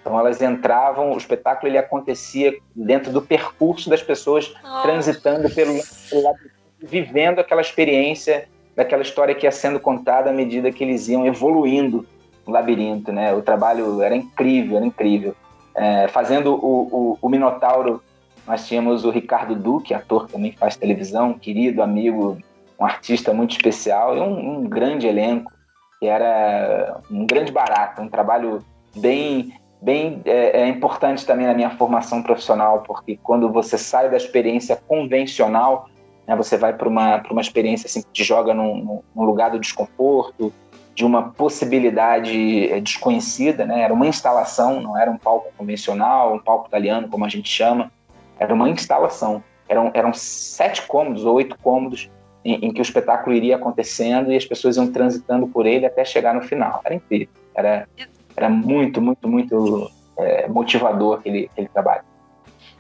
Então 0.04 0.20
elas 0.20 0.42
entravam, 0.42 1.14
o 1.14 1.18
espetáculo 1.18 1.72
ele 1.72 1.78
acontecia 1.78 2.58
dentro 2.76 3.10
do 3.10 3.22
percurso 3.22 3.90
das 3.90 4.04
pessoas 4.04 4.54
transitando 4.82 5.50
pelo, 5.50 5.80
pelo 6.10 6.24
labirinto, 6.24 6.54
vivendo 6.82 7.40
aquela 7.40 7.62
experiência 7.62 8.50
daquela 8.76 9.02
história 9.02 9.34
que 9.34 9.46
ia 9.46 9.52
sendo 9.52 9.80
contada 9.80 10.30
à 10.30 10.34
medida 10.34 10.74
que 10.74 10.84
eles 10.84 11.08
iam 11.08 11.26
evoluindo 11.26 12.06
no 12.46 12.52
labirinto, 12.52 13.14
né? 13.14 13.34
O 13.34 13.42
trabalho 13.42 14.02
era 14.02 14.14
incrível, 14.14 14.76
era 14.76 14.86
incrível. 14.86 15.34
É, 15.74 16.10
fazendo 16.10 16.54
o, 16.54 16.82
o, 16.92 17.18
o 17.22 17.30
Minotauro, 17.30 18.04
nós 18.46 18.68
tínhamos 18.68 19.06
o 19.06 19.10
Ricardo 19.10 19.56
Duque, 19.56 19.94
ator 19.94 20.26
que 20.26 20.34
também 20.34 20.52
faz 20.52 20.76
televisão, 20.76 21.34
querido 21.34 21.82
amigo 21.82 22.38
um 22.78 22.86
artista 22.86 23.34
muito 23.34 23.52
especial 23.52 24.18
e 24.18 24.20
um, 24.20 24.58
um 24.58 24.64
grande 24.68 25.08
elenco, 25.08 25.50
que 25.98 26.08
era 26.08 27.00
um 27.10 27.26
grande 27.26 27.54
barato, 27.54 28.02
um 28.02 28.10
trabalho 28.10 28.62
bem 28.94 29.54
bem 29.84 30.22
é, 30.24 30.62
é, 30.62 30.68
importante 30.68 31.26
também 31.26 31.46
na 31.46 31.54
minha 31.54 31.70
formação 31.72 32.24
profissional, 32.24 32.84
porque 32.88 33.20
quando 33.22 33.52
você 33.52 33.78
sai 33.78 34.10
da 34.10 34.16
experiência 34.16 34.78
convencional, 34.88 35.90
né, 36.26 36.36
você 36.38 36.56
vai 36.56 36.74
para 36.74 36.88
uma, 36.88 37.22
uma 37.30 37.42
experiência 37.42 37.88
assim, 37.88 38.02
que 38.02 38.12
te 38.14 38.24
joga 38.24 38.54
num, 38.54 39.02
num, 39.14 39.24
lugar 39.24 39.52
do 39.52 39.60
desconforto, 39.60 40.54
de 40.96 41.04
uma 41.04 41.32
possibilidade 41.32 42.72
é, 42.72 42.80
desconhecida, 42.80 43.66
né? 43.66 43.82
era 43.82 43.94
uma 43.94 44.08
instalação, 44.08 44.80
não 44.80 44.98
era 44.98 45.12
um 45.12 45.18
palco 45.18 45.52
convencional, 45.58 46.34
um 46.36 46.40
palco 46.40 46.68
italiano, 46.68 47.10
como 47.10 47.26
a 47.26 47.30
gente 47.30 47.50
chama, 47.50 47.92
era 48.40 48.54
uma 48.54 48.70
instalação. 48.70 49.44
Eram, 49.68 49.92
eram 49.94 50.14
sete 50.14 50.84
cômodos 50.84 51.26
ou 51.26 51.36
oito 51.36 51.58
cômodos 51.62 52.10
em, 52.46 52.68
em, 52.68 52.74
que 52.74 52.80
o 52.80 52.84
espetáculo 52.84 53.36
iria 53.36 53.56
acontecendo 53.56 54.32
e 54.32 54.36
as 54.36 54.46
pessoas 54.46 54.78
iam 54.78 54.92
transitando 54.92 55.48
por 55.48 55.66
ele 55.66 55.86
até 55.86 56.06
chegar 56.06 56.34
no 56.34 56.42
final. 56.42 56.82
Era 56.86 56.96
incrível. 56.96 57.34
Era, 57.56 57.88
era 58.36 58.50
muito, 58.50 59.02
muito, 59.02 59.28
muito 59.28 59.92
é, 60.18 60.48
motivador 60.48 61.20
aquele, 61.20 61.50
aquele 61.52 61.68
trabalho. 61.68 62.04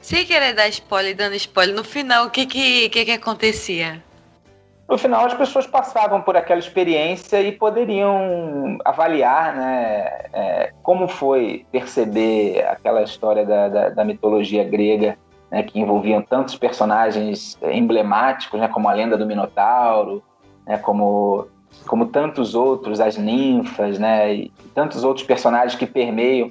Sem 0.01 0.26
querer 0.26 0.54
dar 0.54 0.68
spoiler, 0.68 1.16
dando 1.16 1.36
spoiler, 1.36 1.76
no 1.76 1.84
final, 1.84 2.28
o 2.28 2.30
que 2.30 2.45
que, 2.45 2.89
que, 2.89 3.06
que 3.06 3.12
acontecia? 3.12 4.04
No 4.88 4.97
final, 4.97 5.26
as 5.26 5.34
pessoas 5.34 5.66
passavam 5.66 6.22
por 6.22 6.36
aquela 6.36 6.60
experiência 6.60 7.41
e 7.41 7.54
poderiam 7.54 8.78
avaliar 8.84 9.56
né, 9.56 10.28
é, 10.34 10.74
como 10.84 11.08
foi 11.08 11.66
perceber 11.72 12.66
aquela 12.68 13.01
história 13.01 13.45
da, 13.45 13.70
da, 13.70 13.89
da 13.89 14.04
mitologia 14.04 14.64
grega 14.64 15.18
né, 15.49 15.64
que 15.64 15.80
envolviam 15.80 16.22
tantos 16.22 16.56
personagens 16.56 17.58
emblemáticos, 17.62 18.60
né, 18.60 18.68
como 18.68 18.89
a 18.89 18.93
lenda 18.93 19.18
do 19.18 19.26
Minotauro, 19.26 20.22
né, 20.68 20.78
como, 20.78 21.47
como 21.88 22.07
tantos 22.07 22.55
outros, 22.55 22.99
as 22.99 23.17
ninfas, 23.17 23.99
né, 23.99 24.34
e 24.34 24.51
tantos 24.73 25.03
outros 25.03 25.25
personagens 25.25 25.75
que 25.75 25.86
permeiam 25.86 26.49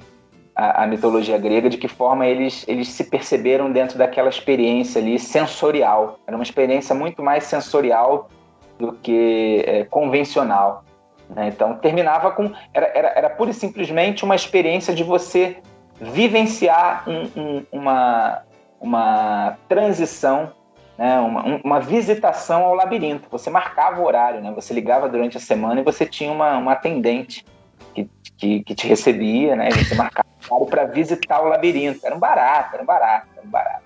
a, 0.55 0.83
a, 0.83 0.87
mitologia 0.87 1.37
grega, 1.37 1.69
de 1.69 1.77
que 1.77 1.87
forma 1.87 2.25
eles, 2.25 2.63
eles 2.67 2.89
se 2.89 3.03
perceberam 3.05 3.71
dentro 3.71 3.97
daquela 3.97 4.29
experiência 4.29 5.01
ali 5.01 5.17
sensorial. 5.17 6.19
Era 6.27 6.35
uma 6.35 6.43
experiência 6.43 6.93
muito 6.93 7.23
mais 7.23 7.45
sensorial 7.45 8.29
do 8.77 8.93
que 8.93 9.63
é, 9.65 9.83
convencional. 9.85 10.83
Né? 11.29 11.47
Então, 11.47 11.75
terminava 11.75 12.31
com. 12.31 12.51
Era, 12.73 12.91
era, 12.93 13.07
era 13.15 13.29
pura 13.29 13.51
e 13.51 13.53
simplesmente 13.53 14.23
uma 14.23 14.35
experiência 14.35 14.93
de 14.93 15.03
você 15.03 15.57
vivenciar 15.99 17.07
um, 17.07 17.29
um, 17.35 17.65
uma, 17.71 18.41
uma 18.79 19.57
transição, 19.67 20.51
né, 20.97 21.19
uma, 21.19 21.61
uma, 21.63 21.79
visitação 21.79 22.63
ao 22.63 22.75
labirinto. 22.75 23.27
Você 23.31 23.49
marcava 23.49 24.01
o 24.01 24.05
horário, 24.05 24.41
né, 24.41 24.51
você 24.51 24.73
ligava 24.73 25.09
durante 25.09 25.37
a 25.37 25.39
semana 25.39 25.81
e 25.81 25.83
você 25.83 26.05
tinha 26.05 26.31
uma, 26.31 26.57
uma 26.57 26.73
atendente 26.73 27.45
que, 27.93 28.09
que, 28.37 28.63
que 28.63 28.75
te 28.75 28.87
recebia, 28.87 29.55
né, 29.55 29.69
e 29.69 29.83
você 29.83 29.95
marcava 29.95 30.27
o 30.49 30.53
horário 30.53 30.67
para 30.67 30.85
visitar 30.85 31.41
o 31.41 31.47
labirinto. 31.47 32.05
Era 32.05 32.15
um 32.15 32.19
barato, 32.19 32.75
era 32.75 32.83
um 32.83 32.85
barato, 32.85 33.27
era 33.35 33.45
um 33.45 33.49
barato. 33.49 33.83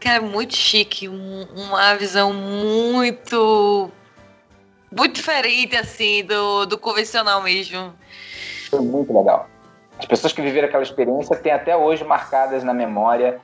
Cara, 0.00 0.20
muito 0.20 0.54
chique, 0.54 1.08
um, 1.08 1.46
uma 1.54 1.94
visão 1.94 2.32
muito 2.32 3.90
muito 4.92 5.16
diferente 5.16 5.74
assim 5.74 6.24
do, 6.24 6.66
do 6.66 6.78
convencional 6.78 7.42
mesmo. 7.42 7.92
Foi 8.70 8.80
muito 8.80 9.16
legal. 9.16 9.48
As 9.98 10.04
pessoas 10.04 10.32
que 10.32 10.42
viveram 10.42 10.68
aquela 10.68 10.82
experiência 10.82 11.36
têm 11.36 11.52
até 11.52 11.76
hoje 11.76 12.04
marcadas 12.04 12.62
na 12.62 12.74
memória 12.74 13.40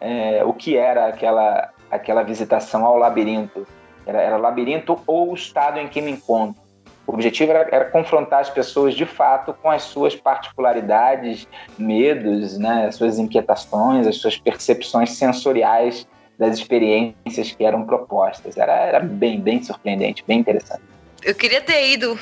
é, 0.00 0.44
o 0.44 0.52
que 0.52 0.76
era 0.76 1.06
aquela, 1.06 1.70
aquela 1.92 2.22
visitação 2.22 2.84
ao 2.86 2.96
labirinto. 2.96 3.66
Era, 4.06 4.20
era 4.20 4.36
labirinto 4.36 5.00
ou 5.06 5.30
o 5.30 5.34
estado 5.34 5.78
em 5.78 5.86
que 5.86 6.00
me 6.00 6.10
encontro. 6.10 6.60
O 7.06 7.12
objetivo 7.12 7.52
era, 7.52 7.68
era, 7.70 7.84
confrontar 7.86 8.40
as 8.40 8.50
pessoas 8.50 8.94
de 8.94 9.04
fato 9.04 9.52
com 9.60 9.70
as 9.70 9.82
suas 9.82 10.16
particularidades, 10.16 11.46
medos, 11.76 12.56
né, 12.58 12.86
as 12.86 12.94
suas 12.94 13.18
inquietações, 13.18 14.06
as 14.06 14.16
suas 14.16 14.38
percepções 14.38 15.10
sensoriais 15.12 16.06
das 16.38 16.58
experiências 16.58 17.52
que 17.52 17.64
eram 17.64 17.84
propostas. 17.84 18.56
Era, 18.56 18.72
era 18.72 19.00
bem, 19.00 19.40
bem 19.40 19.62
surpreendente, 19.62 20.24
bem 20.26 20.38
interessante. 20.38 20.82
Eu 21.22 21.34
queria 21.34 21.60
ter 21.60 21.92
ido. 21.92 22.18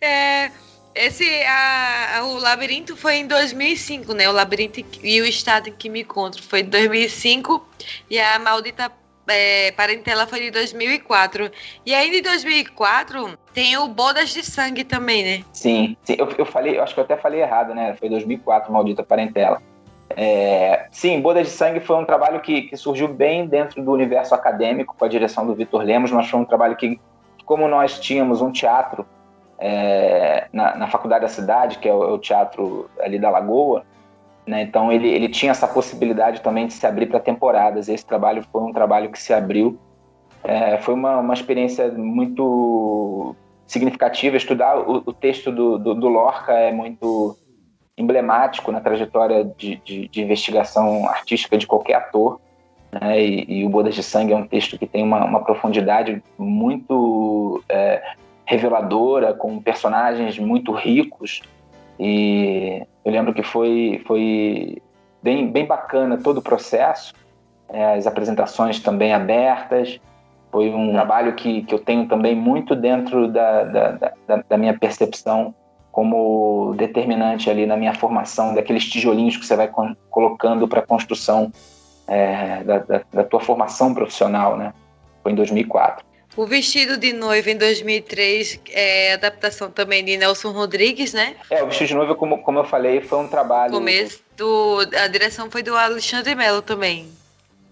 é, 0.00 0.50
esse, 1.10 1.44
a, 1.44 2.22
o 2.24 2.38
labirinto 2.38 2.96
foi 2.96 3.16
em 3.16 3.26
2005, 3.26 4.14
né? 4.14 4.28
O 4.28 4.32
labirinto 4.32 4.80
e 5.02 5.20
o 5.20 5.26
estado 5.26 5.68
em 5.68 5.72
que 5.72 5.88
me 5.88 6.02
encontro 6.02 6.42
foi 6.42 6.60
em 6.60 6.64
2005 6.64 7.66
e 8.08 8.18
a 8.18 8.38
maldita 8.38 8.90
é, 9.26 9.72
parentela 9.72 10.26
foi 10.26 10.40
de 10.40 10.50
2004. 10.52 11.50
E 11.84 11.94
ainda 11.94 12.16
em 12.16 12.22
2004 12.22 13.38
tem 13.52 13.76
o 13.76 13.88
Bodas 13.88 14.30
de 14.30 14.44
Sangue 14.44 14.84
também, 14.84 15.24
né? 15.24 15.44
Sim, 15.52 15.96
sim. 16.04 16.14
Eu, 16.16 16.28
eu 16.38 16.46
falei, 16.46 16.78
eu 16.78 16.82
acho 16.82 16.94
que 16.94 17.00
eu 17.00 17.04
até 17.04 17.16
falei 17.16 17.42
errado, 17.42 17.74
né? 17.74 17.96
Foi 17.98 18.08
2004, 18.08 18.72
maldita 18.72 19.02
parentela. 19.02 19.60
É, 20.16 20.86
sim, 20.90 21.20
Bodas 21.20 21.48
de 21.48 21.52
Sangue 21.52 21.80
foi 21.80 21.96
um 21.96 22.04
trabalho 22.04 22.40
que, 22.40 22.62
que 22.62 22.76
surgiu 22.76 23.08
bem 23.08 23.46
dentro 23.46 23.82
do 23.82 23.92
universo 23.92 24.34
acadêmico, 24.34 24.94
com 24.96 25.04
a 25.04 25.08
direção 25.08 25.46
do 25.46 25.54
Vitor 25.54 25.82
Lemos, 25.82 26.10
mas 26.10 26.28
foi 26.28 26.38
um 26.38 26.44
trabalho 26.44 26.76
que, 26.76 27.00
como 27.44 27.68
nós 27.68 27.98
tínhamos 27.98 28.40
um 28.40 28.50
teatro 28.50 29.06
é, 29.60 30.48
na, 30.52 30.74
na, 30.74 30.86
faculdade 30.88 31.22
da 31.22 31.28
cidade, 31.28 31.78
que 31.78 31.88
é 31.88 31.92
o, 31.92 32.02
é 32.02 32.12
o, 32.12 32.18
teatro 32.18 32.88
ali 32.98 33.18
da 33.18 33.28
Lagoa. 33.28 33.84
Né? 34.46 34.62
Então 34.62 34.90
ele, 34.90 35.06
ele 35.06 35.28
tinha 35.28 35.52
essa 35.52 35.68
possibilidade 35.68 36.40
também 36.40 36.66
de 36.66 36.72
se 36.72 36.86
abrir 36.86 37.06
para 37.06 37.20
temporadas. 37.20 37.88
Esse 37.88 38.04
trabalho 38.04 38.42
foi 38.50 38.62
um 38.62 38.72
trabalho 38.72 39.10
que 39.10 39.20
se 39.20 39.34
abriu. 39.34 39.78
É, 40.42 40.78
foi 40.78 40.94
uma, 40.94 41.18
uma 41.18 41.34
experiência 41.34 41.92
muito 41.92 43.36
significativa. 43.66 44.38
Estudar 44.38 44.78
o, 44.78 45.02
o 45.04 45.12
texto 45.12 45.52
do, 45.52 45.78
do, 45.78 45.94
do, 45.94 46.08
Lorca 46.08 46.54
é 46.54 46.72
muito 46.72 47.36
emblemático 47.98 48.72
na 48.72 48.80
trajetória 48.80 49.44
de, 49.44 49.76
de, 49.84 50.08
de 50.08 50.22
investigação 50.22 51.06
artística 51.06 51.58
de 51.58 51.66
qualquer 51.66 51.96
ator. 51.96 52.40
Né? 52.90 53.22
E, 53.22 53.60
e, 53.60 53.64
o 53.66 53.68
Bodas 53.68 53.94
de 53.94 54.02
Sangue 54.02 54.32
é 54.32 54.36
um 54.36 54.46
texto 54.46 54.78
que 54.78 54.86
tem 54.86 55.04
uma, 55.04 55.22
uma 55.22 55.44
profundidade 55.44 56.22
muito 56.38 57.62
é, 57.68 58.02
reveladora, 58.50 59.32
com 59.32 59.62
personagens 59.62 60.36
muito 60.36 60.72
ricos. 60.72 61.40
E 62.00 62.84
eu 63.04 63.12
lembro 63.12 63.32
que 63.32 63.44
foi, 63.44 64.02
foi 64.04 64.82
bem, 65.22 65.48
bem 65.48 65.64
bacana 65.64 66.18
todo 66.18 66.38
o 66.38 66.42
processo, 66.42 67.14
é, 67.68 67.94
as 67.94 68.08
apresentações 68.08 68.80
também 68.80 69.14
abertas. 69.14 70.00
Foi 70.50 70.68
um 70.68 70.90
trabalho 70.90 71.34
que, 71.34 71.62
que 71.62 71.72
eu 71.72 71.78
tenho 71.78 72.08
também 72.08 72.34
muito 72.34 72.74
dentro 72.74 73.28
da, 73.28 73.62
da, 73.62 73.90
da, 74.26 74.44
da 74.48 74.58
minha 74.58 74.76
percepção 74.76 75.54
como 75.92 76.74
determinante 76.76 77.48
ali 77.48 77.66
na 77.66 77.76
minha 77.76 77.94
formação, 77.94 78.54
daqueles 78.54 78.84
tijolinhos 78.84 79.36
que 79.36 79.46
você 79.46 79.54
vai 79.54 79.70
colocando 80.08 80.66
para 80.66 80.80
a 80.80 80.86
construção 80.86 81.52
é, 82.08 82.64
da, 82.64 82.78
da, 82.78 83.02
da, 83.12 83.24
tua 83.24 83.40
formação 83.40 83.94
profissional, 83.94 84.56
né? 84.56 84.72
Foi 85.22 85.30
em 85.30 85.34
2004. 85.36 86.09
O 86.36 86.46
Vestido 86.46 86.96
de 86.96 87.12
Noiva 87.12 87.50
em 87.50 87.56
2003 87.56 88.60
é 88.70 89.14
adaptação 89.14 89.70
também 89.70 90.04
de 90.04 90.16
Nelson 90.16 90.52
Rodrigues, 90.52 91.12
né? 91.12 91.34
É, 91.50 91.62
o 91.62 91.66
Vestido 91.66 91.88
de 91.88 91.94
Noiva, 91.94 92.14
como, 92.14 92.38
como 92.42 92.60
eu 92.60 92.64
falei, 92.64 93.00
foi 93.00 93.18
um 93.18 93.28
trabalho. 93.28 93.72
Começo 93.72 94.22
do, 94.36 94.78
a 94.96 95.08
direção 95.08 95.50
foi 95.50 95.62
do 95.62 95.76
Alexandre 95.76 96.34
Mello 96.34 96.62
também. 96.62 97.08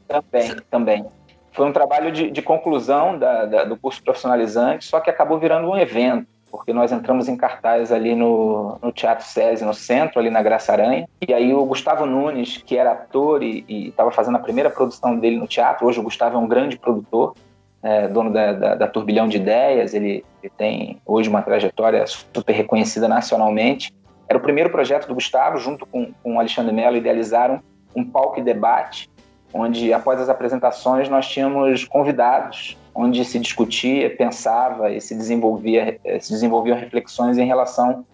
Também, 0.09 0.57
também. 0.71 1.07
Foi 1.53 1.67
um 1.67 1.73
trabalho 1.73 2.11
de, 2.11 2.31
de 2.31 2.43
conclusão 2.43 3.19
da, 3.19 3.45
da, 3.45 3.65
do 3.65 3.77
curso 3.77 4.03
profissionalizante, 4.03 4.85
só 4.87 5.01
que 5.01 5.11
acabou 5.11 5.39
virando 5.39 5.69
um 5.69 5.77
evento 5.79 6.27
porque 6.51 6.73
nós 6.73 6.93
entramos 6.93 7.29
em 7.29 7.37
cartaz 7.37 7.93
ali 7.93 8.15
no, 8.15 8.79
no 8.83 8.93
Teatro 8.93 9.27
SESI, 9.27 9.65
no 9.65 9.75
centro, 9.75 10.19
ali 10.19 10.31
na 10.31 10.43
Graça 10.43 10.73
Aranha. 10.73 11.09
E 11.27 11.33
aí 11.33 11.53
o 11.53 11.65
Gustavo 11.65 12.07
Nunes, 12.07 12.57
que 12.57 12.77
era 12.77 12.93
ator 12.93 13.43
e 13.43 13.89
estava 13.89 14.11
fazendo 14.11 14.37
a 14.37 14.41
primeira 14.41 14.71
produção 14.71 15.19
dele 15.19 15.37
no 15.37 15.47
teatro, 15.47 15.87
hoje 15.87 16.01
o 16.01 16.03
Gustavo 16.03 16.37
é 16.37 16.39
um 16.39 16.49
grande 16.49 16.79
produtor, 16.79 17.35
é, 17.83 18.09
dono 18.09 18.33
da, 18.33 18.53
da, 18.53 18.74
da, 18.74 18.87
Turbilhão 18.89 19.29
de 19.29 19.37
Ideias, 19.37 19.95
ele, 19.95 20.24
ele, 20.43 20.53
tem 20.57 21.01
hoje 21.07 21.29
uma 21.29 21.43
trajetória 21.43 22.05
super 22.07 22.53
reconhecida 22.53 23.07
nacionalmente. 23.07 23.93
Era 24.29 24.39
o 24.39 24.43
primeiro 24.43 24.70
projeto 24.70 25.07
do 25.07 25.14
Gustavo, 25.14 25.59
junto 25.59 25.87
com, 25.87 26.12
com 26.22 26.37
o 26.37 26.39
Alexandre 26.39 26.74
Mello, 26.74 26.97
idealizaram 26.97 27.61
um 27.95 28.05
palco 28.05 28.41
e 28.41 28.43
debate, 28.43 29.09
onde 29.53 29.93
após 29.93 30.20
as 30.20 30.29
apresentações 30.29 31.09
nós 31.09 31.29
tínhamos 31.29 31.85
convidados 31.85 32.76
onde 32.95 33.24
se 33.24 33.39
discutia, 33.39 34.14
pensava 34.16 34.91
e 34.91 35.01
se 35.01 35.14
desenvolvia, 35.14 36.01
eh, 36.05 36.18
se 36.18 36.33
desenvolviam 36.33 36.76
reflexões 36.76 37.39
em 37.39 37.47
relação 37.47 38.05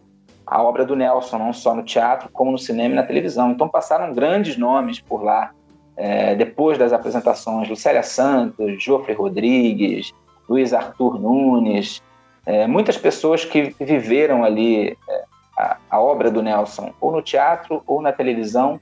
à 0.46 0.62
obra 0.62 0.84
do 0.84 0.94
Nelson, 0.94 1.38
não 1.38 1.54
só 1.54 1.74
no 1.74 1.82
teatro, 1.82 2.28
como 2.30 2.52
no 2.52 2.58
cinema 2.58 2.92
e 2.92 2.96
na 2.96 3.02
televisão. 3.02 3.50
Então 3.50 3.66
passaram 3.66 4.12
grandes 4.12 4.58
nomes 4.58 5.00
por 5.00 5.22
lá, 5.22 5.52
é, 5.96 6.34
depois 6.34 6.76
das 6.78 6.92
apresentações, 6.92 7.68
Lucélia 7.68 8.02
Santos, 8.02 8.82
Jofre 8.82 9.12
Rodrigues, 9.12 10.12
Luiz 10.48 10.72
Arthur 10.72 11.18
Nunes, 11.20 12.02
é, 12.46 12.66
muitas 12.66 12.96
pessoas 12.98 13.44
que 13.44 13.74
viveram 13.80 14.44
ali 14.44 14.96
é, 15.08 15.24
a, 15.56 15.76
a 15.90 16.00
obra 16.00 16.30
do 16.30 16.42
Nelson, 16.42 16.92
ou 17.00 17.12
no 17.12 17.22
teatro, 17.22 17.82
ou 17.86 18.02
na 18.02 18.12
televisão, 18.12 18.80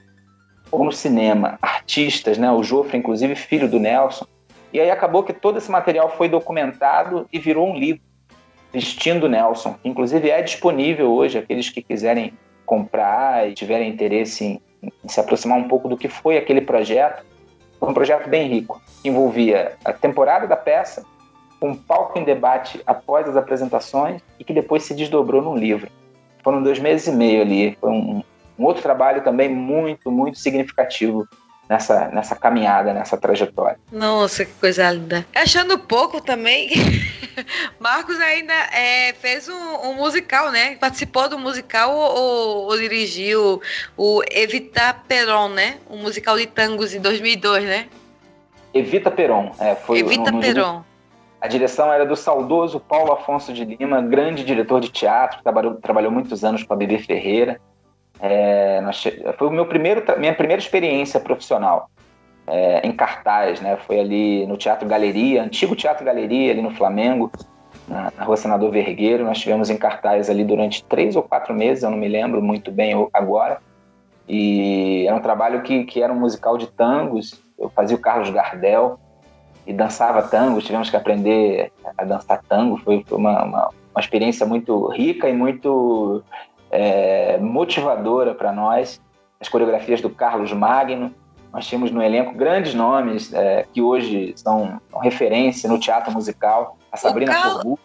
ou 0.71 0.83
no 0.83 0.91
cinema. 0.91 1.57
Artistas, 1.61 2.37
né? 2.37 2.51
o 2.51 2.63
Jofre, 2.63 2.97
inclusive, 2.97 3.35
filho 3.35 3.69
do 3.69 3.79
Nelson, 3.79 4.25
e 4.73 4.79
aí 4.79 4.89
acabou 4.89 5.23
que 5.23 5.31
todo 5.31 5.59
esse 5.59 5.69
material 5.69 6.09
foi 6.17 6.27
documentado 6.27 7.27
e 7.31 7.37
virou 7.37 7.69
um 7.69 7.77
livro, 7.77 8.01
Vestindo 8.71 9.29
Nelson. 9.29 9.75
Inclusive 9.85 10.31
é 10.31 10.41
disponível 10.41 11.11
hoje, 11.11 11.37
aqueles 11.37 11.69
que 11.69 11.79
quiserem 11.79 12.33
comprar 12.73 13.47
e 13.47 13.53
tiverem 13.53 13.89
interesse 13.89 14.43
em, 14.43 14.61
em 14.81 15.07
se 15.07 15.19
aproximar 15.19 15.59
um 15.59 15.67
pouco 15.67 15.87
do 15.87 15.95
que 15.95 16.07
foi 16.07 16.37
aquele 16.37 16.61
projeto. 16.61 17.23
Foi 17.79 17.87
um 17.87 17.93
projeto 17.93 18.27
bem 18.27 18.47
rico, 18.47 18.81
envolvia 19.05 19.73
a 19.85 19.93
temporada 19.93 20.47
da 20.47 20.55
peça, 20.55 21.05
um 21.61 21.75
palco 21.75 22.17
em 22.17 22.23
debate 22.23 22.81
após 22.87 23.27
as 23.27 23.37
apresentações 23.37 24.21
e 24.39 24.43
que 24.43 24.53
depois 24.53 24.83
se 24.83 24.95
desdobrou 24.95 25.41
num 25.41 25.55
livro. 25.55 25.89
Foram 26.43 26.63
dois 26.63 26.79
meses 26.79 27.07
e 27.07 27.11
meio 27.11 27.41
ali. 27.41 27.77
Foi 27.79 27.91
um, 27.91 28.23
um 28.57 28.65
outro 28.65 28.81
trabalho 28.81 29.23
também 29.23 29.49
muito, 29.49 30.09
muito 30.11 30.39
significativo 30.39 31.27
nessa, 31.69 32.07
nessa 32.09 32.35
caminhada, 32.35 32.93
nessa 32.93 33.17
trajetória. 33.17 33.79
Nossa, 33.91 34.45
que 34.45 34.53
coisa 34.53 34.91
linda. 34.91 35.25
Achando 35.35 35.79
pouco 35.79 36.21
também, 36.21 36.69
Marcos 37.79 38.19
ainda 38.19 38.53
é, 38.53 39.13
fez 39.13 39.47
um, 39.47 39.89
um, 39.89 39.93
musical, 39.95 40.51
né? 40.51 40.75
Participou 40.75 41.29
do 41.29 41.39
musical 41.39 41.91
ou, 41.93 42.65
ou, 42.65 42.77
dirigiu 42.77 43.61
o 43.97 44.21
Evita 44.31 44.95
Peron, 45.07 45.49
né? 45.49 45.77
Um 45.89 45.97
musical 45.97 46.37
de 46.37 46.47
tangos 46.47 46.93
em 46.93 47.01
2002, 47.01 47.63
né? 47.63 47.87
Evita 48.73 49.11
Peron, 49.11 49.51
é, 49.59 49.75
foi 49.75 49.99
Evita 49.99 50.31
no, 50.31 50.37
no 50.37 50.41
Peron. 50.41 50.83
A 51.39 51.47
direção 51.47 51.91
era 51.91 52.05
do 52.05 52.15
saudoso 52.15 52.79
Paulo 52.79 53.11
Afonso 53.11 53.51
de 53.51 53.65
Lima, 53.65 54.01
grande 54.01 54.45
diretor 54.45 54.79
de 54.79 54.89
teatro, 54.89 55.43
trabalhou, 55.43 55.75
trabalhou 55.75 56.09
muitos 56.09 56.43
anos 56.43 56.63
com 56.63 56.73
a 56.73 56.77
Bebê 56.77 56.97
Ferreira. 56.99 57.59
É, 58.25 58.81
foi 59.37 59.47
o 59.49 59.51
meu 59.51 59.65
primeiro, 59.65 60.01
minha 60.17 60.33
primeira 60.33 60.61
experiência 60.61 61.19
profissional 61.19 61.89
é, 62.47 62.87
em 62.87 62.93
cartaz, 62.93 63.59
né? 63.59 63.75
Foi 63.85 63.99
ali 63.99 64.47
no 64.47 64.55
Teatro 64.55 64.87
Galeria, 64.87 65.43
antigo 65.43 65.75
Teatro 65.75 66.05
Galeria, 66.05 66.53
ali 66.53 66.61
no 66.61 66.71
Flamengo, 66.71 67.29
na, 67.85 68.13
na 68.17 68.23
Rua 68.23 68.37
Senador 68.37 68.71
Vergueiro. 68.71 69.25
Nós 69.25 69.39
tivemos 69.39 69.69
em 69.69 69.75
cartaz 69.75 70.29
ali 70.29 70.45
durante 70.45 70.85
três 70.85 71.17
ou 71.17 71.23
quatro 71.23 71.53
meses, 71.53 71.83
eu 71.83 71.91
não 71.91 71.97
me 71.97 72.07
lembro 72.07 72.41
muito 72.41 72.71
bem 72.71 72.93
agora. 73.11 73.59
E 74.25 75.05
era 75.05 75.17
um 75.17 75.21
trabalho 75.21 75.61
que, 75.61 75.83
que 75.83 76.01
era 76.01 76.13
um 76.13 76.19
musical 76.19 76.57
de 76.57 76.67
tangos. 76.67 77.41
Eu 77.59 77.69
fazia 77.69 77.97
o 77.97 77.99
Carlos 77.99 78.29
Gardel 78.29 78.97
e 79.67 79.73
dançava 79.73 80.21
tangos. 80.21 80.63
Tivemos 80.63 80.89
que 80.89 80.95
aprender 80.95 81.73
a 81.97 82.05
dançar 82.05 82.41
tango. 82.47 82.77
Foi, 82.77 83.03
foi 83.05 83.17
uma, 83.17 83.43
uma, 83.43 83.69
uma 83.93 83.99
experiência 83.99 84.45
muito 84.45 84.87
rica 84.87 85.27
e 85.27 85.33
muito 85.33 86.23
é, 86.73 87.37
motivadora 87.37 88.33
para 88.33 88.51
nós, 88.51 88.99
as 89.39 89.47
coreografias 89.47 90.01
do 90.01 90.09
Carlos 90.09 90.51
Magno. 90.51 91.13
Nós 91.51 91.67
tínhamos 91.67 91.91
no 91.91 92.01
elenco 92.01 92.33
grandes 92.33 92.73
nomes 92.73 93.31
é, 93.31 93.67
que 93.71 93.79
hoje 93.79 94.33
são, 94.35 94.81
são, 94.89 94.99
referência 94.99 95.69
no 95.69 95.79
teatro 95.79 96.11
musical. 96.11 96.77
A 96.91 96.97
Sabrina 96.97 97.31
Carlos, 97.31 97.77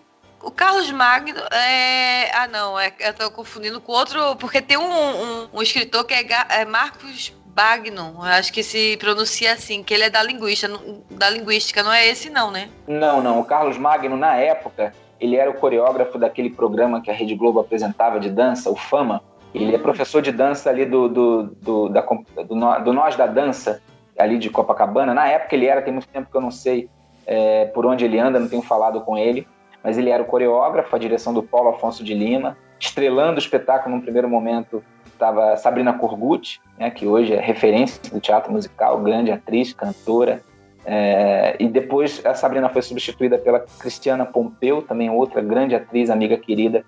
O 0.42 0.50
Carlos 0.50 0.90
Magno 0.90 1.38
é. 1.52 2.30
Ah, 2.34 2.48
não, 2.48 2.80
é, 2.80 2.90
eu 2.98 3.10
estou 3.10 3.30
confundindo 3.30 3.78
com 3.78 3.92
outro. 3.92 4.36
Porque 4.36 4.62
tem 4.62 4.78
um, 4.78 4.90
um, 4.90 5.48
um 5.52 5.62
escritor 5.62 6.06
que 6.06 6.14
é, 6.14 6.26
é 6.48 6.64
Marcos 6.64 7.34
Bagno, 7.46 8.22
acho 8.22 8.52
que 8.52 8.62
se 8.62 8.96
pronuncia 8.98 9.52
assim, 9.52 9.82
que 9.82 9.92
ele 9.92 10.04
é 10.04 10.10
da 10.10 10.22
linguística, 10.22 10.72
da 11.10 11.28
linguística, 11.28 11.82
não 11.82 11.92
é 11.92 12.06
esse 12.06 12.30
não, 12.30 12.52
né? 12.52 12.70
Não, 12.86 13.20
não. 13.20 13.40
O 13.40 13.44
Carlos 13.44 13.76
Magno, 13.76 14.16
na 14.16 14.36
época, 14.36 14.94
ele 15.20 15.36
era 15.36 15.50
o 15.50 15.54
coreógrafo 15.54 16.18
daquele 16.18 16.50
programa 16.50 17.00
que 17.00 17.10
a 17.10 17.14
Rede 17.14 17.34
Globo 17.34 17.60
apresentava 17.60 18.20
de 18.20 18.30
dança, 18.30 18.70
o 18.70 18.76
Fama. 18.76 19.22
Ele 19.54 19.74
é 19.74 19.78
professor 19.78 20.22
de 20.22 20.30
dança 20.30 20.68
ali 20.70 20.84
do, 20.84 21.08
do, 21.08 21.42
do, 21.44 21.88
da, 21.88 22.00
do, 22.02 22.84
do 22.84 22.92
Nós 22.92 23.16
da 23.16 23.26
Dança, 23.26 23.82
ali 24.18 24.38
de 24.38 24.50
Copacabana. 24.50 25.14
Na 25.14 25.26
época 25.26 25.54
ele 25.54 25.66
era, 25.66 25.80
tem 25.80 25.92
muito 25.92 26.08
tempo 26.08 26.30
que 26.30 26.36
eu 26.36 26.40
não 26.40 26.50
sei 26.50 26.88
é, 27.26 27.66
por 27.66 27.86
onde 27.86 28.04
ele 28.04 28.18
anda, 28.18 28.38
não 28.38 28.48
tenho 28.48 28.62
falado 28.62 29.00
com 29.00 29.16
ele, 29.16 29.46
mas 29.82 29.96
ele 29.96 30.10
era 30.10 30.22
o 30.22 30.26
coreógrafo, 30.26 30.94
a 30.94 30.98
direção 30.98 31.32
do 31.32 31.42
Paulo 31.42 31.70
Afonso 31.70 32.04
de 32.04 32.14
Lima. 32.14 32.56
Estrelando 32.78 33.36
o 33.36 33.38
espetáculo 33.38 33.94
num 33.94 34.00
primeiro 34.00 34.28
momento 34.28 34.84
estava 35.06 35.56
Sabrina 35.56 35.92
Corgucci, 35.92 36.60
né, 36.78 36.90
que 36.90 37.06
hoje 37.06 37.34
é 37.34 37.40
referência 37.40 38.00
do 38.12 38.20
teatro 38.20 38.52
musical, 38.52 39.00
grande 39.00 39.32
atriz, 39.32 39.72
cantora, 39.72 40.42
é, 40.90 41.54
e 41.60 41.68
depois 41.68 42.24
a 42.24 42.32
Sabrina 42.32 42.70
foi 42.70 42.80
substituída 42.80 43.36
pela 43.36 43.60
Cristiana 43.60 44.24
Pompeu, 44.24 44.80
também 44.80 45.10
outra 45.10 45.42
grande 45.42 45.74
atriz, 45.74 46.08
amiga 46.08 46.38
querida, 46.38 46.82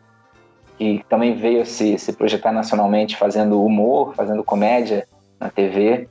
que 0.78 1.04
também 1.06 1.34
veio 1.34 1.66
se, 1.66 1.98
se 1.98 2.10
projetar 2.14 2.50
nacionalmente 2.50 3.14
fazendo 3.14 3.62
humor, 3.62 4.14
fazendo 4.14 4.42
comédia 4.42 5.06
na 5.38 5.50
TV. 5.50 6.08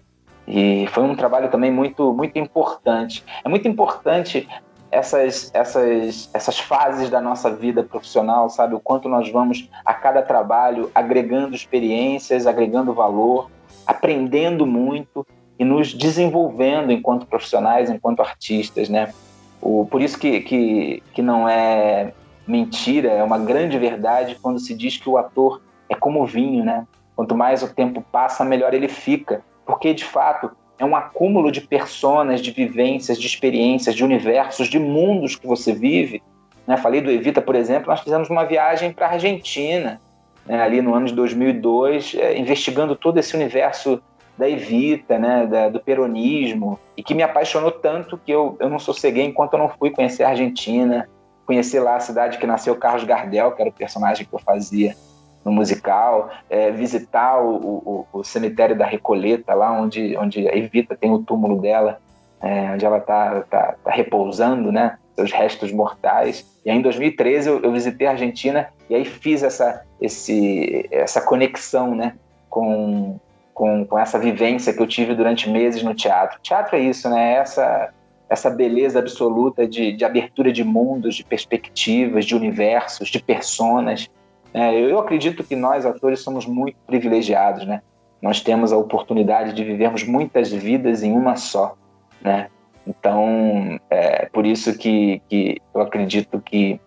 E 0.47 0.85
foi 0.91 1.01
um 1.01 1.15
trabalho 1.15 1.49
também 1.49 1.71
muito, 1.71 2.13
muito 2.13 2.37
importante. 2.37 3.25
É 3.43 3.49
muito 3.49 3.67
importante 3.67 4.47
essas, 4.91 5.49
essas, 5.51 6.29
essas 6.31 6.59
fases 6.59 7.09
da 7.09 7.19
nossa 7.19 7.49
vida 7.49 7.81
profissional, 7.81 8.51
sabe? 8.51 8.75
O 8.75 8.79
quanto 8.79 9.09
nós 9.09 9.31
vamos 9.31 9.67
a 9.83 9.95
cada 9.95 10.21
trabalho 10.21 10.91
agregando 10.93 11.55
experiências, 11.55 12.45
agregando 12.45 12.93
valor, 12.93 13.49
aprendendo 13.87 14.67
muito 14.67 15.25
e 15.59 15.65
nos 15.65 15.93
desenvolvendo 15.93 16.91
enquanto 16.91 17.27
profissionais, 17.27 17.89
enquanto 17.89 18.21
artistas, 18.21 18.87
né? 18.87 19.13
O, 19.61 19.85
por 19.85 20.01
isso 20.01 20.17
que, 20.17 20.39
que, 20.39 21.03
que 21.13 21.21
não 21.21 21.47
é 21.47 22.13
mentira, 22.47 23.09
é 23.09 23.21
uma 23.21 23.37
grande 23.37 23.77
verdade 23.77 24.37
quando 24.41 24.57
se 24.57 24.73
diz 24.73 24.95
que 24.95 25.09
o 25.09 25.17
ator 25.17 25.61
é 25.89 25.95
como 25.95 26.25
vinho, 26.25 26.63
né? 26.63 26.87
Quanto 27.13 27.35
mais 27.35 27.61
o 27.61 27.73
tempo 27.73 28.01
passa, 28.09 28.45
melhor 28.45 28.73
ele 28.73 28.87
fica, 28.87 29.41
porque 29.65 29.93
de 29.93 30.05
fato 30.05 30.49
é 30.79 30.85
um 30.85 30.95
acúmulo 30.95 31.51
de 31.51 31.59
personas, 31.59 32.39
de 32.39 32.51
vivências, 32.51 33.19
de 33.19 33.27
experiências, 33.27 33.93
de 33.93 34.03
universos, 34.03 34.69
de 34.69 34.79
mundos 34.79 35.35
que 35.35 35.45
você 35.45 35.73
vive. 35.73 36.23
Né? 36.65 36.77
Falei 36.77 37.01
do 37.01 37.11
Evita, 37.11 37.41
por 37.41 37.55
exemplo, 37.55 37.89
nós 37.89 37.99
fizemos 37.99 38.29
uma 38.29 38.45
viagem 38.45 38.93
para 38.93 39.07
a 39.07 39.11
Argentina, 39.11 39.99
né? 40.45 40.61
ali 40.61 40.81
no 40.81 40.95
ano 40.95 41.07
de 41.07 41.13
2002, 41.13 42.15
é, 42.17 42.37
investigando 42.37 42.95
todo 42.95 43.17
esse 43.17 43.35
universo 43.35 44.01
da 44.39 44.49
Evita, 44.49 45.19
né, 45.19 45.45
da, 45.45 45.67
do 45.67 45.81
peronismo, 45.81 46.79
e 46.95 47.03
que 47.03 47.13
me 47.13 47.21
apaixonou 47.21 47.71
tanto 47.71 48.17
que 48.17 48.31
eu, 48.31 48.55
eu 48.57 48.69
não 48.69 48.79
sosseguei 48.79 49.25
enquanto 49.25 49.53
eu 49.53 49.59
não 49.59 49.67
fui 49.67 49.91
conhecer 49.91 50.23
a 50.23 50.29
Argentina, 50.29 51.09
conhecer 51.45 51.81
lá 51.81 51.97
a 51.97 51.99
cidade 51.99 52.37
que 52.37 52.47
nasceu 52.47 52.73
Carlos 52.77 53.03
Gardel, 53.03 53.51
que 53.51 53.61
era 53.61 53.69
o 53.69 53.73
personagem 53.73 54.25
que 54.25 54.33
eu 54.33 54.39
fazia 54.39 54.95
no 55.43 55.51
musical, 55.51 56.29
é, 56.49 56.71
visitar 56.71 57.41
o, 57.41 58.05
o, 58.13 58.19
o, 58.19 58.23
cemitério 58.23 58.77
da 58.77 58.85
Recoleta, 58.85 59.53
lá 59.53 59.73
onde, 59.73 60.15
onde 60.15 60.47
a 60.47 60.55
Evita 60.55 60.95
tem 60.95 61.11
o 61.11 61.19
túmulo 61.19 61.61
dela, 61.61 61.99
é, 62.41 62.71
onde 62.71 62.85
ela 62.85 62.99
está 62.99 63.41
tá, 63.41 63.75
tá 63.83 63.91
repousando, 63.91 64.71
né, 64.71 64.97
seus 65.15 65.33
restos 65.33 65.73
mortais. 65.73 66.45
E 66.65 66.71
aí, 66.71 66.77
em 66.77 66.81
2013 66.81 67.49
eu, 67.49 67.61
eu 67.61 67.73
visitei 67.73 68.07
a 68.07 68.11
Argentina 68.11 68.69
E 68.89 68.95
aí 68.95 69.03
fiz 69.03 69.43
essa, 69.43 69.83
esse, 69.99 70.87
essa 70.91 71.19
conexão 71.19 71.93
né, 71.93 72.13
com, 72.49 73.19
com, 73.59 73.85
com 73.85 73.99
essa 73.99 74.17
vivência 74.17 74.71
que 74.71 74.81
eu 74.81 74.87
tive 74.87 75.13
durante 75.13 75.49
meses 75.49 75.83
no 75.83 75.93
teatro. 75.93 76.39
Teatro 76.41 76.77
é 76.77 76.79
isso, 76.79 77.09
né? 77.09 77.33
Essa, 77.33 77.93
essa 78.29 78.49
beleza 78.49 78.99
absoluta 78.99 79.67
de, 79.67 79.91
de 79.91 80.05
abertura 80.05 80.49
de 80.49 80.63
mundos, 80.63 81.15
de 81.15 81.25
perspectivas, 81.25 82.23
de 82.23 82.33
universos, 82.33 83.09
de 83.09 83.21
personas. 83.21 84.09
É, 84.53 84.73
eu 84.79 84.97
acredito 84.97 85.43
que 85.43 85.57
nós, 85.57 85.85
atores, 85.85 86.21
somos 86.21 86.45
muito 86.45 86.77
privilegiados, 86.87 87.67
né? 87.67 87.81
Nós 88.21 88.39
temos 88.39 88.71
a 88.71 88.77
oportunidade 88.77 89.51
de 89.51 89.61
vivermos 89.65 90.05
muitas 90.05 90.49
vidas 90.49 91.03
em 91.03 91.11
uma 91.11 91.35
só, 91.35 91.75
né? 92.21 92.47
Então, 92.87 93.77
é 93.89 94.27
por 94.27 94.45
isso 94.45 94.77
que, 94.77 95.21
que 95.27 95.57
eu 95.75 95.81
acredito 95.81 96.39
que 96.39 96.79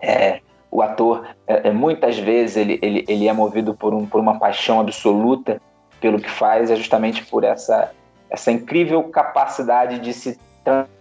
é, 0.00 0.38
o 0.70 0.82
ator, 0.82 1.26
é, 1.48 1.66
é, 1.66 1.72
muitas 1.72 2.16
vezes, 2.16 2.56
ele, 2.56 2.78
ele, 2.80 3.04
ele 3.08 3.26
é 3.26 3.32
movido 3.32 3.74
por, 3.74 3.92
um, 3.92 4.06
por 4.06 4.20
uma 4.20 4.38
paixão 4.38 4.78
absoluta 4.78 5.60
pelo 6.00 6.20
que 6.20 6.30
faz 6.30 6.70
é 6.70 6.76
justamente 6.76 7.24
por 7.24 7.44
essa, 7.44 7.92
essa 8.28 8.50
incrível 8.50 9.02
capacidade 9.04 9.98
de 9.98 10.12
se 10.12 10.38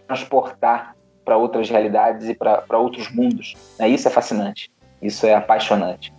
transportar 0.07 0.95
para 1.23 1.37
outras 1.37 1.69
realidades 1.69 2.27
e 2.27 2.33
para 2.33 2.77
outros 2.77 3.09
mundos. 3.11 3.55
Né? 3.77 3.89
Isso 3.89 4.07
é 4.07 4.11
fascinante, 4.11 4.71
isso 5.01 5.25
é 5.25 5.35
apaixonante. 5.35 6.13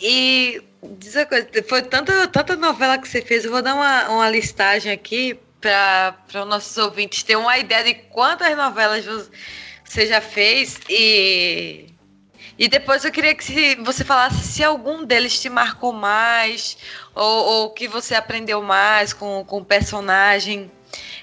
E 0.00 0.62
diz 0.98 1.14
uma 1.14 1.26
coisa, 1.26 1.48
foi 1.68 1.82
tanta, 1.82 2.26
tanta 2.28 2.56
novela 2.56 2.98
que 2.98 3.08
você 3.08 3.20
fez, 3.20 3.44
eu 3.44 3.50
vou 3.50 3.62
dar 3.62 3.74
uma, 3.74 4.08
uma 4.08 4.30
listagem 4.30 4.92
aqui 4.92 5.38
para 5.60 6.16
os 6.28 6.46
nossos 6.46 6.76
ouvintes 6.78 7.22
ter 7.22 7.36
uma 7.36 7.58
ideia 7.58 7.84
de 7.84 7.94
quantas 7.94 8.56
novelas 8.56 9.04
você 9.84 10.06
já 10.06 10.20
fez 10.20 10.80
e 10.88 11.89
e 12.60 12.68
depois 12.68 13.06
eu 13.06 13.10
queria 13.10 13.34
que 13.34 13.76
você 13.76 14.04
falasse 14.04 14.46
se 14.46 14.62
algum 14.62 15.02
deles 15.02 15.40
te 15.40 15.48
marcou 15.48 15.94
mais, 15.94 16.76
ou, 17.14 17.24
ou 17.24 17.70
que 17.70 17.88
você 17.88 18.14
aprendeu 18.14 18.60
mais 18.60 19.14
com, 19.14 19.42
com 19.46 19.60
o 19.60 19.64
personagem. 19.64 20.70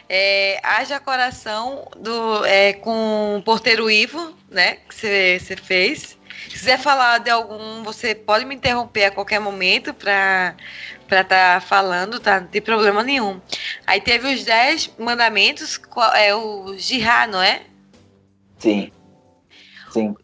É, 0.10 0.60
Haja 0.64 1.00
Coração 1.00 1.88
do, 1.96 2.44
é, 2.44 2.74
com 2.74 3.38
o 3.38 3.44
Porteiro 3.44 3.88
Ivo, 3.88 4.36
né? 4.50 4.78
Que 4.90 4.96
você 4.96 5.56
fez. 5.62 6.18
Se 6.46 6.50
quiser 6.50 6.80
falar 6.80 7.20
de 7.20 7.30
algum, 7.30 7.84
você 7.84 8.16
pode 8.16 8.44
me 8.44 8.56
interromper 8.56 9.06
a 9.06 9.12
qualquer 9.12 9.40
momento 9.40 9.94
para 9.94 10.56
estar 11.04 11.24
tá 11.24 11.62
falando, 11.62 12.20
tá? 12.20 12.40
Não 12.40 12.48
tem 12.48 12.64
problema 12.64 13.04
nenhum. 13.04 13.40
Aí 13.86 14.02
teve 14.02 14.34
os 14.34 14.44
Dez 14.44 14.90
Mandamentos, 14.98 15.80
é 16.16 16.34
o 16.34 16.76
Jihá, 16.80 17.28
não 17.28 17.44
é? 17.44 17.62
Sim. 18.58 18.92
Sim. 19.92 20.16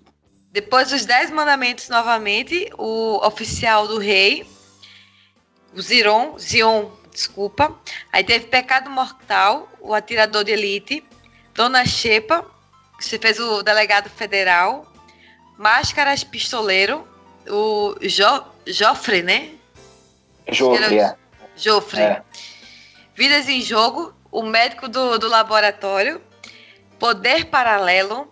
Depois 0.54 0.92
dos 0.92 1.04
Dez 1.04 1.32
Mandamentos, 1.32 1.90
novamente, 1.90 2.70
o 2.78 3.20
oficial 3.26 3.88
do 3.88 3.98
rei, 3.98 4.46
o 5.76 5.82
Ziron, 5.82 6.38
Zion, 6.38 6.92
desculpa. 7.12 7.76
Aí 8.12 8.24
teve 8.24 8.46
Pecado 8.46 8.88
Mortal, 8.88 9.68
o 9.82 9.96
atirador 9.96 10.44
de 10.44 10.52
elite, 10.52 11.04
Dona 11.56 11.84
Xepa, 11.88 12.46
que 13.00 13.04
você 13.04 13.18
fez 13.18 13.40
o 13.40 13.64
delegado 13.64 14.12
federal, 14.12 14.86
Máscaras 15.58 16.24
Pistoleiro, 16.24 17.08
o 17.50 17.96
jo, 18.04 18.44
Joffre, 18.68 19.24
né? 19.24 19.56
Joffre, 20.52 21.00
é. 21.00 21.16
Joffre. 21.56 22.00
É. 22.00 22.22
Vidas 23.16 23.50
em 23.50 23.60
Jogo, 23.60 24.14
o 24.32 24.44
médico 24.44 24.88
do, 24.88 25.18
do 25.18 25.28
laboratório, 25.28 26.22
Poder 27.00 27.46
Paralelo, 27.46 28.32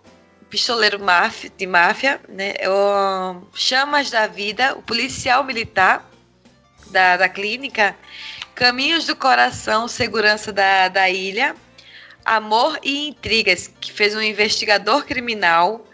pistoleiro 0.52 1.00
máfia, 1.02 1.50
de 1.56 1.66
máfia, 1.66 2.20
né? 2.28 2.52
O 2.68 3.42
Chamas 3.54 4.10
da 4.10 4.26
Vida, 4.26 4.76
o 4.76 4.82
policial 4.82 5.42
militar 5.42 6.06
da, 6.90 7.16
da 7.16 7.26
clínica, 7.26 7.96
Caminhos 8.54 9.06
do 9.06 9.16
Coração, 9.16 9.88
Segurança 9.88 10.52
da, 10.52 10.88
da 10.88 11.08
Ilha, 11.08 11.56
Amor 12.22 12.78
e 12.82 13.08
Intrigas, 13.08 13.72
que 13.80 13.90
fez 13.90 14.14
um 14.14 14.20
investigador 14.20 15.06
criminal, 15.06 15.86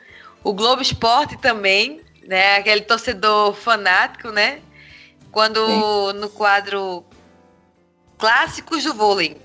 o 0.42 0.52
Globo 0.52 0.82
Esporte 0.82 1.36
também, 1.36 2.00
né? 2.26 2.56
Aquele 2.56 2.80
torcedor 2.80 3.54
fanático, 3.54 4.32
né? 4.32 4.59
Quando 5.30 5.64
Sim. 5.64 6.18
no 6.18 6.28
quadro 6.30 7.04
Clássicos 8.18 8.82
do 8.82 8.92
Vôlei. 8.92 9.36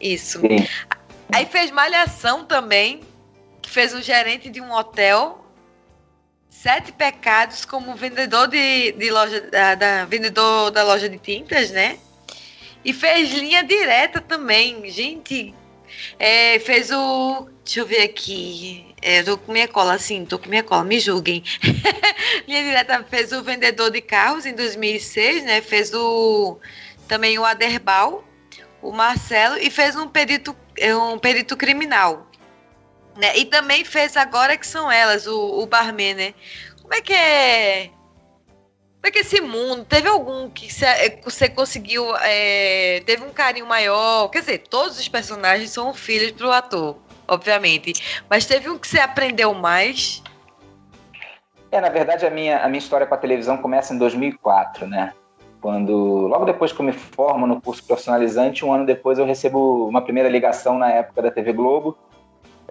Isso. 0.00 0.40
Sim. 0.40 0.66
Aí 1.30 1.44
fez 1.44 1.70
Malhação 1.70 2.42
também, 2.46 3.02
fez 3.68 3.94
um 3.94 4.02
gerente 4.02 4.50
de 4.50 4.60
um 4.60 4.72
hotel, 4.72 5.44
sete 6.48 6.92
pecados 6.92 7.64
como 7.64 7.94
vendedor 7.94 8.48
de, 8.48 8.92
de 8.92 9.10
loja 9.10 9.40
da, 9.40 9.74
da, 9.74 10.04
vendedor 10.04 10.70
da 10.70 10.84
loja 10.84 11.08
de 11.08 11.18
tintas, 11.18 11.70
né? 11.70 11.98
E 12.84 12.92
fez 12.92 13.30
linha 13.32 13.62
direta 13.62 14.20
também, 14.20 14.88
gente. 14.90 15.54
É, 16.18 16.58
fez 16.58 16.90
o. 16.90 17.48
Deixa 17.64 17.80
eu 17.80 17.86
ver 17.86 18.02
aqui. 18.02 18.86
É, 19.00 19.22
tô 19.22 19.36
com 19.36 19.52
minha 19.52 19.68
cola, 19.68 19.98
sim, 19.98 20.24
tô 20.24 20.38
com 20.38 20.48
minha 20.48 20.62
cola, 20.62 20.84
me 20.84 20.98
julguem. 20.98 21.42
linha 22.46 22.62
direta 22.62 23.04
fez 23.08 23.32
o 23.32 23.42
vendedor 23.42 23.90
de 23.90 24.00
carros 24.00 24.46
em 24.46 24.54
2006, 24.54 25.44
né? 25.44 25.60
Fez 25.60 25.92
o 25.94 26.58
também 27.08 27.38
o 27.38 27.44
Aderbal, 27.44 28.24
o 28.80 28.90
Marcelo 28.90 29.58
e 29.58 29.70
fez 29.70 29.94
um 29.96 30.08
perito, 30.08 30.56
um 31.12 31.18
perito 31.18 31.56
criminal. 31.56 32.26
Né? 33.16 33.36
E 33.36 33.44
também 33.44 33.84
fez 33.84 34.16
agora 34.16 34.56
que 34.56 34.66
são 34.66 34.90
elas, 34.90 35.26
o, 35.26 35.60
o 35.60 35.66
barman, 35.66 36.14
né? 36.14 36.34
Como 36.80 36.94
é 36.94 37.00
que 37.00 37.12
é? 37.12 37.90
Como 39.02 39.08
é 39.08 39.10
que 39.10 39.18
é 39.18 39.22
esse 39.22 39.40
mundo? 39.40 39.84
Teve 39.84 40.08
algum 40.08 40.48
que 40.48 40.68
você 41.24 41.48
conseguiu. 41.48 42.14
É, 42.18 43.02
teve 43.04 43.24
um 43.24 43.30
carinho 43.30 43.66
maior? 43.66 44.28
Quer 44.28 44.40
dizer, 44.40 44.58
todos 44.58 44.98
os 44.98 45.08
personagens 45.08 45.70
são 45.70 45.92
filhos 45.92 46.30
pro 46.30 46.52
ator, 46.52 46.96
obviamente. 47.26 48.22
Mas 48.30 48.46
teve 48.46 48.70
um 48.70 48.78
que 48.78 48.86
você 48.86 49.00
aprendeu 49.00 49.52
mais? 49.54 50.22
É, 51.72 51.80
na 51.80 51.88
verdade, 51.88 52.24
a 52.24 52.30
minha, 52.30 52.58
a 52.58 52.68
minha 52.68 52.78
história 52.78 53.06
com 53.06 53.14
a 53.14 53.18
televisão 53.18 53.56
começa 53.56 53.92
em 53.92 53.98
2004, 53.98 54.86
né? 54.86 55.12
Quando, 55.60 56.26
logo 56.28 56.44
depois 56.44 56.70
que 56.72 56.80
eu 56.80 56.84
me 56.84 56.92
formo 56.92 57.46
no 57.46 57.60
curso 57.60 57.82
profissionalizante, 57.84 58.64
um 58.64 58.72
ano 58.72 58.84
depois 58.84 59.18
eu 59.18 59.24
recebo 59.24 59.88
uma 59.88 60.02
primeira 60.02 60.28
ligação 60.28 60.76
na 60.76 60.90
época 60.90 61.22
da 61.22 61.30
TV 61.30 61.52
Globo, 61.52 61.96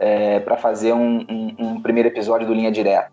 é, 0.02 0.40
para 0.40 0.58
fazer 0.58 0.94
um, 0.94 1.20
um, 1.30 1.56
um, 1.60 1.82
primeiro 1.82 2.10
episódio 2.10 2.48
do 2.48 2.54
Linha 2.56 2.72
Direta. 2.72 3.12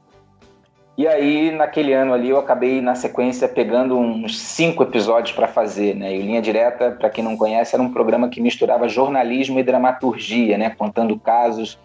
E 0.97 1.07
aí, 1.07 1.53
naquele 1.53 1.93
ano 1.93 2.15
ali, 2.15 2.31
eu 2.31 2.39
acabei, 2.39 2.81
na 2.81 2.95
sequência, 2.95 3.47
pegando 3.47 3.97
uns 3.97 4.41
cinco 4.41 4.83
episódios 4.83 5.37
para 5.37 5.47
fazer, 5.47 5.95
né? 5.95 6.17
E 6.17 6.19
o 6.19 6.23
Linha 6.23 6.43
Direta, 6.43 6.91
para 6.91 7.11
quem 7.11 7.23
não 7.23 7.37
conhece, 7.37 7.77
era 7.77 7.83
um 7.83 7.93
programa 7.93 8.29
que 8.29 8.41
misturava 8.41 8.89
jornalismo 8.89 9.61
e 9.61 9.63
dramaturgia, 9.63 10.59
né? 10.59 10.71
Contando 10.71 11.17
casos, 11.21 11.79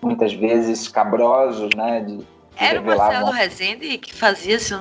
muitas 0.00 0.32
vezes, 0.34 0.86
cabrosos, 0.86 1.70
né? 1.74 2.00
De, 2.00 2.20
era 2.56 2.80
o 2.80 2.84
Marcelo 2.84 3.30
Rezende 3.30 3.98
que 3.98 4.14
fazia, 4.14 4.58
se 4.58 4.74
eu, 4.74 4.80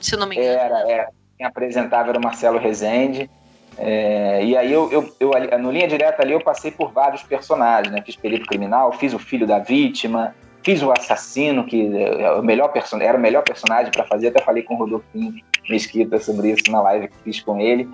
se 0.00 0.14
eu 0.14 0.18
não 0.18 0.28
me 0.28 0.36
engano. 0.36 0.52
Era, 0.52 0.92
era. 0.92 1.08
Quem 1.36 1.46
apresentava 1.46 2.10
era 2.10 2.18
o 2.18 2.22
Marcelo 2.22 2.58
Rezende. 2.58 3.30
É, 3.78 4.44
e 4.44 4.56
aí 4.56 4.72
eu, 4.72 4.90
eu, 4.90 5.14
eu, 5.20 5.58
no 5.58 5.70
linha 5.70 5.86
direta 5.86 6.22
ali 6.22 6.32
eu 6.32 6.40
passei 6.40 6.70
por 6.70 6.92
vários 6.92 7.22
personagens, 7.22 7.94
né? 7.94 8.02
Fiz 8.04 8.16
perito 8.16 8.46
criminal, 8.46 8.92
fiz 8.92 9.14
o 9.14 9.18
filho 9.18 9.46
da 9.46 9.60
vítima, 9.60 10.34
fiz 10.64 10.82
o 10.82 10.90
assassino, 10.90 11.64
que 11.64 11.96
é, 11.96 12.22
é 12.22 12.32
o 12.32 12.42
melhor 12.42 12.68
person 12.72 12.98
era 12.98 13.16
o 13.16 13.20
melhor 13.20 13.44
personagem 13.44 13.92
para 13.92 14.04
fazer, 14.04 14.28
até 14.28 14.42
falei 14.42 14.64
com 14.64 14.74
o 14.74 14.78
Rodolfinho 14.78 15.34
Mesquita 15.70 16.18
sobre 16.18 16.50
isso 16.50 16.70
na 16.70 16.82
live 16.82 17.08
que 17.08 17.16
fiz 17.24 17.40
com 17.40 17.60
ele. 17.60 17.88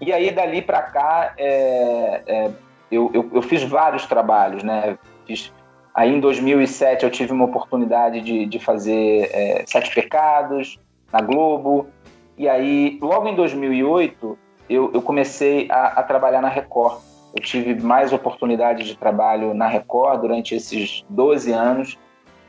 E 0.00 0.12
aí 0.12 0.30
dali 0.30 0.62
para 0.62 0.80
cá 0.82 1.34
é, 1.36 2.22
é, 2.26 2.50
eu, 2.90 3.10
eu, 3.12 3.30
eu, 3.34 3.42
fiz 3.42 3.62
vários 3.64 4.06
trabalhos, 4.06 4.62
né? 4.62 4.96
Fiz, 5.26 5.52
aí 5.94 6.10
em 6.10 6.20
2007 6.20 7.04
eu 7.04 7.10
tive 7.10 7.32
uma 7.32 7.44
oportunidade 7.44 8.22
de, 8.22 8.46
de 8.46 8.58
fazer 8.58 9.28
é, 9.32 9.64
Sete 9.66 9.94
Pecados 9.94 10.78
na 11.12 11.20
Globo. 11.20 11.88
E 12.36 12.48
aí, 12.48 12.98
logo 13.02 13.28
em 13.28 13.34
2008, 13.34 14.38
eu, 14.68 14.90
eu 14.92 15.02
comecei 15.02 15.68
a, 15.70 16.00
a, 16.00 16.02
trabalhar 16.02 16.40
na 16.40 16.48
Record. 16.48 17.00
Eu 17.34 17.42
tive 17.42 17.74
mais 17.82 18.12
oportunidades 18.12 18.86
de 18.86 18.96
trabalho 18.96 19.54
na 19.54 19.66
Record 19.66 20.20
durante 20.20 20.54
esses 20.54 21.04
12 21.08 21.52
anos 21.52 21.98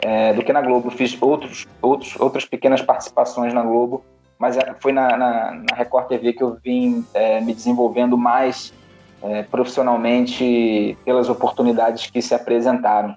é, 0.01 0.33
do 0.33 0.43
que 0.43 0.53
na 0.53 0.61
Globo. 0.61 0.89
Fiz 0.89 1.17
outros, 1.21 1.67
outros, 1.81 2.19
outras 2.19 2.45
pequenas 2.45 2.81
participações 2.81 3.53
na 3.53 3.61
Globo, 3.61 4.03
mas 4.37 4.57
é, 4.57 4.75
foi 4.79 4.91
na, 4.91 5.17
na, 5.17 5.51
na 5.69 5.75
Record 5.75 6.07
TV 6.07 6.33
que 6.33 6.43
eu 6.43 6.57
vim 6.63 7.05
é, 7.13 7.41
me 7.41 7.53
desenvolvendo 7.53 8.17
mais 8.17 8.73
é, 9.21 9.43
profissionalmente 9.43 10.97
pelas 11.03 11.29
oportunidades 11.29 12.09
que 12.09 12.21
se 12.21 12.33
apresentaram. 12.33 13.15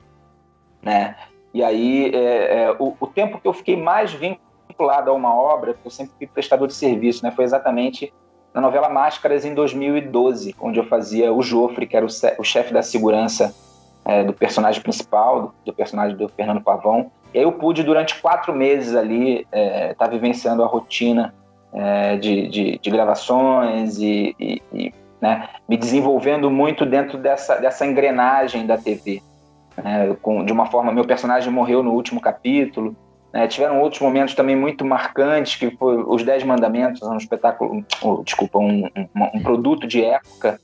Né? 0.82 1.16
E 1.55 1.62
aí, 1.62 2.11
é, 2.14 2.64
é, 2.64 2.76
o, 2.78 2.96
o 2.98 3.07
tempo 3.07 3.40
que 3.40 3.46
eu 3.46 3.53
fiquei 3.53 3.76
mais 3.76 4.12
vinculado 4.12 5.11
a 5.11 5.12
uma 5.12 5.34
obra, 5.34 5.74
porque 5.74 5.86
eu 5.86 5.92
sempre 5.92 6.14
fui 6.18 6.26
prestador 6.26 6.66
de 6.66 6.74
serviço, 6.74 7.22
né, 7.22 7.30
foi 7.30 7.44
exatamente 7.44 8.12
na 8.55 8.61
novela 8.61 8.88
Máscaras 8.88 9.44
em 9.44 9.55
2012, 9.55 10.55
onde 10.61 10.78
eu 10.78 10.84
fazia 10.84 11.32
o 11.32 11.42
Jofre, 11.42 11.86
que 11.86 11.96
era 11.96 12.05
o, 12.05 12.44
chefe 12.44 12.72
da 12.72 12.82
segurança 12.82 13.55
é, 14.05 14.22
do 14.22 14.32
personagem 14.32 14.82
principal, 14.82 15.55
do, 15.64 15.72
personagem 15.72 16.16
do 16.16 16.28
Fernando 16.28 16.61
Pavão. 16.61 17.11
E 17.32 17.38
aí 17.38 17.44
eu 17.44 17.53
pude, 17.53 17.82
durante 17.82 18.20
quatro 18.20 18.53
meses 18.53 18.94
ali, 18.94 19.40
estar 19.40 19.48
é, 19.53 19.94
tá 19.94 20.07
vivenciando 20.07 20.62
a 20.62 20.66
rotina 20.66 21.34
é, 21.72 22.16
de, 22.16 22.48
de, 22.48 22.78
de, 22.78 22.90
gravações 22.90 23.98
e, 23.98 24.36
e, 24.38 24.62
e 24.72 24.94
né, 25.18 25.48
me 25.66 25.78
desenvolvendo 25.78 26.50
muito 26.50 26.84
dentro 26.84 27.16
dessa, 27.16 27.57
dessa 27.57 27.86
engrenagem 27.86 28.66
da 28.66 28.76
TV. 28.76 29.22
Né, 29.82 30.14
com, 30.20 30.44
de 30.44 30.53
uma 30.53 30.66
forma, 30.66 30.92
meu 30.92 31.07
personagem 31.07 31.50
morreu 31.50 31.82
no 31.82 31.92
último 31.92 32.20
capítulo, 32.20 32.94
né, 33.33 33.49
tiveram 33.49 33.80
outros 33.80 34.01
momentos 34.01 34.35
também 34.35 34.55
muito 34.55 34.85
marcantes, 34.85 35.57
que 35.57 35.70
foi 35.76 36.03
Os 36.07 36.22
Dez 36.22 36.45
Mandamentos, 36.45 37.03
um 37.03 37.16
espetáculo, 37.16 37.85
oh, 38.03 38.22
desculpa, 38.22 38.59
um, 38.59 38.85
um, 38.85 39.09
um, 39.35 39.43
produto 39.43 39.87
de 39.87 40.05
época, 40.05 40.61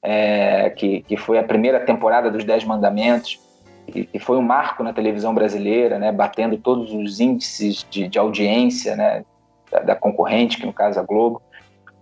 é, 0.00 0.70
que, 0.70 1.02
que 1.02 1.16
foi 1.16 1.38
a 1.38 1.42
primeira 1.42 1.80
temporada 1.80 2.30
dos 2.30 2.44
Dez 2.44 2.64
Mandamentos, 2.64 3.40
e, 3.88 4.04
que 4.04 4.18
foi 4.20 4.36
um 4.36 4.42
marco 4.42 4.84
na 4.84 4.92
televisão 4.92 5.34
brasileira, 5.34 5.98
né, 5.98 6.12
batendo 6.12 6.56
todos 6.56 6.92
os 6.92 7.18
índices 7.18 7.84
de, 7.90 8.06
de 8.06 8.18
audiência 8.18 8.94
né, 8.94 9.24
da, 9.70 9.80
da, 9.80 9.96
concorrente, 9.96 10.58
que 10.58 10.66
no 10.66 10.72
caso 10.72 11.00
é 11.00 11.02
a 11.02 11.04
Globo. 11.04 11.42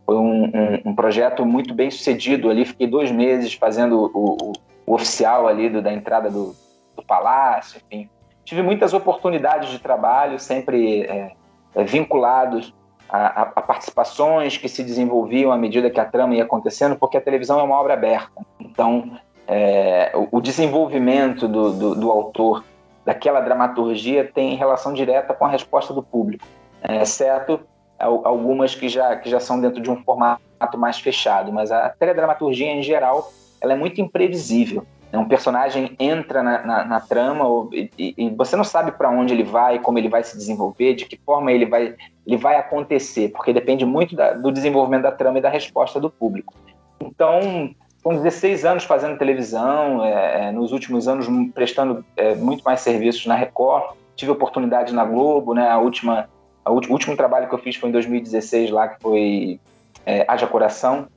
Foi 0.04 0.16
um, 0.16 0.44
um, 0.44 0.90
um, 0.90 0.94
projeto 0.94 1.46
muito 1.46 1.72
bem 1.72 1.90
sucedido 1.90 2.50
ali, 2.50 2.66
fiquei 2.66 2.86
dois 2.86 3.10
meses 3.10 3.54
fazendo 3.54 4.10
o, 4.12 4.36
o, 4.36 4.52
o 4.84 4.94
oficial 4.94 5.46
ali 5.46 5.70
do, 5.70 5.80
da 5.80 5.92
entrada 5.92 6.28
do, 6.28 6.54
do 6.96 7.02
palácio, 7.02 7.80
enfim, 7.90 8.10
tive 8.50 8.62
muitas 8.62 8.92
oportunidades 8.92 9.70
de 9.70 9.78
trabalho, 9.78 10.36
sempre 10.40 11.02
é, 11.02 11.30
é, 11.72 11.84
vinculados 11.84 12.74
a, 13.08 13.42
a, 13.42 13.42
a, 13.42 13.62
participações 13.62 14.56
que 14.56 14.68
se 14.68 14.82
desenvolviam 14.82 15.52
à 15.52 15.56
medida 15.56 15.88
que 15.88 16.00
a 16.00 16.04
trama 16.04 16.34
ia 16.34 16.42
acontecendo, 16.42 16.96
porque 16.96 17.16
a 17.16 17.20
televisão 17.20 17.60
é 17.60 17.62
uma 17.62 17.78
obra 17.78 17.94
aberta. 17.94 18.44
Então, 18.58 19.16
é, 19.46 20.10
o, 20.16 20.38
o, 20.38 20.40
desenvolvimento 20.40 21.46
do, 21.46 21.72
do, 21.72 21.94
do, 21.94 22.10
autor 22.10 22.64
daquela 23.04 23.40
dramaturgia 23.40 24.28
tem 24.34 24.56
relação 24.56 24.92
direta 24.92 25.32
com 25.32 25.44
a 25.44 25.48
resposta 25.48 25.94
do 25.94 26.02
público, 26.02 26.44
é, 26.82 27.02
exceto 27.02 27.60
algumas 28.00 28.74
que 28.74 28.88
já, 28.88 29.14
que 29.14 29.30
já 29.30 29.38
são 29.38 29.60
dentro 29.60 29.80
de 29.80 29.90
um 29.90 30.02
formato 30.02 30.42
mais 30.76 30.98
fechado. 30.98 31.52
Mas 31.52 31.70
a 31.70 31.88
teledramaturgia, 31.90 32.72
em 32.72 32.82
geral, 32.82 33.30
ela 33.60 33.74
é 33.74 33.76
muito 33.76 34.00
imprevisível. 34.00 34.84
Né? 35.12 35.18
Um 35.18 35.28
personagem 35.28 35.96
entra 35.98 36.42
na, 36.42 36.64
na, 36.64 36.84
na 36.84 37.00
trama 37.00 37.44
e, 37.72 37.90
e, 37.98 38.30
você 38.30 38.56
não 38.56 38.64
sabe 38.64 38.92
para 38.92 39.10
onde 39.10 39.34
ele 39.34 39.42
vai, 39.42 39.78
como 39.78 39.98
ele 39.98 40.08
vai 40.08 40.22
se 40.22 40.36
desenvolver, 40.36 40.94
de 40.94 41.04
que 41.04 41.18
forma 41.18 41.52
ele 41.52 41.66
vai, 41.66 41.94
ele 42.26 42.36
vai 42.36 42.56
acontecer, 42.56 43.30
porque 43.30 43.52
depende 43.52 43.84
muito 43.84 44.14
da, 44.14 44.32
do 44.32 44.52
desenvolvimento 44.52 45.02
da 45.02 45.12
trama 45.12 45.38
e 45.38 45.42
da 45.42 45.48
resposta 45.48 46.00
do 46.00 46.10
público. 46.10 46.54
Então, 47.00 47.74
com 48.02 48.14
16 48.14 48.64
anos 48.64 48.84
fazendo 48.84 49.18
televisão, 49.18 50.04
é, 50.04 50.48
é, 50.48 50.52
nos 50.52 50.72
últimos 50.72 51.08
anos 51.08 51.26
prestando 51.52 52.04
é, 52.16 52.34
muito 52.34 52.62
mais 52.62 52.80
serviços 52.80 53.26
na 53.26 53.34
Record, 53.34 53.94
tive 54.16 54.30
oportunidade 54.30 54.92
na 54.94 55.04
Globo, 55.04 55.54
né? 55.54 55.68
A 55.68 55.78
última, 55.78 56.28
a 56.64 56.70
o 56.70 56.74
último 56.74 57.16
trabalho 57.16 57.48
que 57.48 57.54
eu 57.54 57.58
fiz 57.58 57.76
foi 57.76 57.88
em 57.88 57.92
2016 57.92 58.70
lá, 58.70 58.88
que 58.88 59.02
foi 59.02 59.60
é, 60.04 60.24
Haja 60.28 60.46
Coração, 60.46 61.08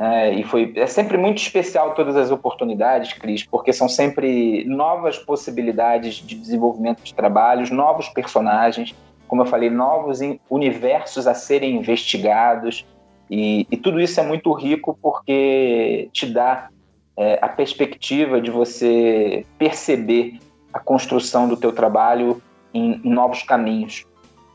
é, 0.00 0.32
e 0.32 0.42
foi 0.44 0.72
é 0.76 0.86
sempre 0.86 1.18
muito 1.18 1.42
especial 1.42 1.92
todas 1.92 2.16
as 2.16 2.30
oportunidades, 2.30 3.12
Cris, 3.12 3.44
porque 3.44 3.70
são 3.70 3.86
sempre 3.86 4.64
novas 4.64 5.18
possibilidades 5.18 6.14
de 6.14 6.34
desenvolvimento 6.36 7.02
de 7.02 7.12
trabalhos, 7.12 7.70
novos 7.70 8.08
personagens, 8.08 8.94
como 9.28 9.42
eu 9.42 9.46
falei, 9.46 9.68
novos 9.68 10.20
universos 10.48 11.26
a 11.26 11.34
serem 11.34 11.76
investigados. 11.76 12.86
E, 13.30 13.66
e 13.70 13.76
tudo 13.76 14.00
isso 14.00 14.18
é 14.18 14.22
muito 14.22 14.50
rico 14.54 14.98
porque 15.02 16.08
te 16.14 16.24
dá 16.24 16.70
é, 17.14 17.38
a 17.42 17.48
perspectiva 17.50 18.40
de 18.40 18.50
você 18.50 19.44
perceber 19.58 20.38
a 20.72 20.80
construção 20.80 21.46
do 21.46 21.58
teu 21.58 21.72
trabalho 21.72 22.40
em, 22.72 23.02
em 23.04 23.10
novos 23.10 23.42
caminhos. 23.42 24.06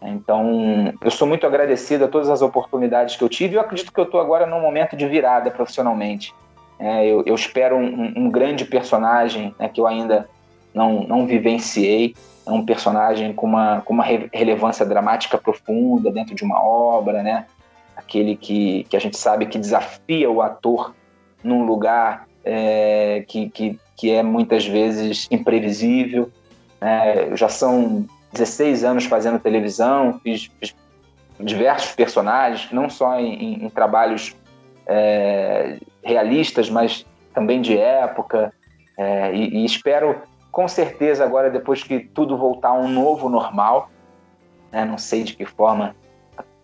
Então, 0.10 0.94
eu 1.02 1.12
sou 1.12 1.28
muito 1.28 1.46
agradecido 1.48 2.06
a 2.06 2.08
todas 2.08 2.30
as 2.30 2.42
oportunidades 2.42 3.16
que 3.16 3.24
eu 3.24 3.30
tive. 3.30 3.56
Eu 3.56 3.62
acredito 3.62 3.92
que 3.92 4.00
eu 4.00 4.04
estou 4.04 4.20
agora 4.20 4.46
num 4.46 4.62
momento 4.62 4.96
de 4.96 5.08
virada 5.08 5.50
profissionalmente. 5.52 6.34
É, 6.78 7.06
eu, 7.06 7.24
eu, 7.26 7.36
espero 7.36 7.78
um, 7.78 8.14
um 8.16 8.30
grande 8.30 8.66
personagem 8.66 9.56
né, 9.58 9.70
que 9.70 9.80
eu 9.80 9.88
ainda 9.88 10.28
não, 10.74 11.04
não 11.04 11.26
vivenciei. 11.26 12.14
É 12.46 12.52
um 12.52 12.66
personagem 12.66 13.34
com 13.34 13.48
uma, 13.48 13.82
com 13.82 13.94
uma 13.94 14.04
relevância 14.04 14.86
dramática 14.86 15.38
profunda 15.38 16.12
dentro 16.12 16.36
de 16.36 16.44
uma 16.44 16.64
obra, 16.64 17.24
né? 17.24 17.46
Aquele 17.96 18.36
que, 18.36 18.84
que 18.84 18.96
a 18.96 19.00
gente 19.00 19.18
sabe 19.18 19.46
que 19.48 19.58
desafia 19.58 20.30
o 20.30 20.42
ator 20.42 20.94
num 21.44 21.66
lugar 21.66 22.28
é, 22.44 23.24
que, 23.28 23.50
que, 23.50 23.80
que 23.96 24.12
é 24.12 24.22
muitas 24.22 24.68
vezes 24.68 25.28
imprevisível. 25.32 26.30
É, 26.80 27.36
já 27.36 27.50
são 27.50 28.06
16 28.36 28.84
anos 28.84 29.06
fazendo 29.06 29.40
televisão, 29.40 30.20
fiz, 30.22 30.52
fiz 30.60 30.76
diversos 31.40 31.94
personagens, 31.94 32.72
não 32.72 32.90
só 32.90 33.20
em, 33.20 33.34
em, 33.34 33.66
em 33.66 33.70
trabalhos 33.70 34.36
é, 34.86 35.80
realistas, 36.04 36.70
mas 36.70 37.06
também 37.34 37.62
de 37.62 37.78
época. 37.78 38.54
É, 38.98 39.34
e, 39.34 39.58
e, 39.58 39.66
espero, 39.66 40.22
com 40.52 40.68
certeza, 40.68 41.24
agora, 41.24 41.50
depois 41.50 41.84
que 41.84 42.00
tudo 42.00 42.38
voltar 42.38 42.70
a 42.70 42.74
um 42.74 42.88
novo 42.88 43.28
normal, 43.30 43.90
né, 44.72 44.86
não 44.86 44.98
sei 44.98 45.24
de 45.24 45.36
que 45.36 45.46
forma 45.46 45.96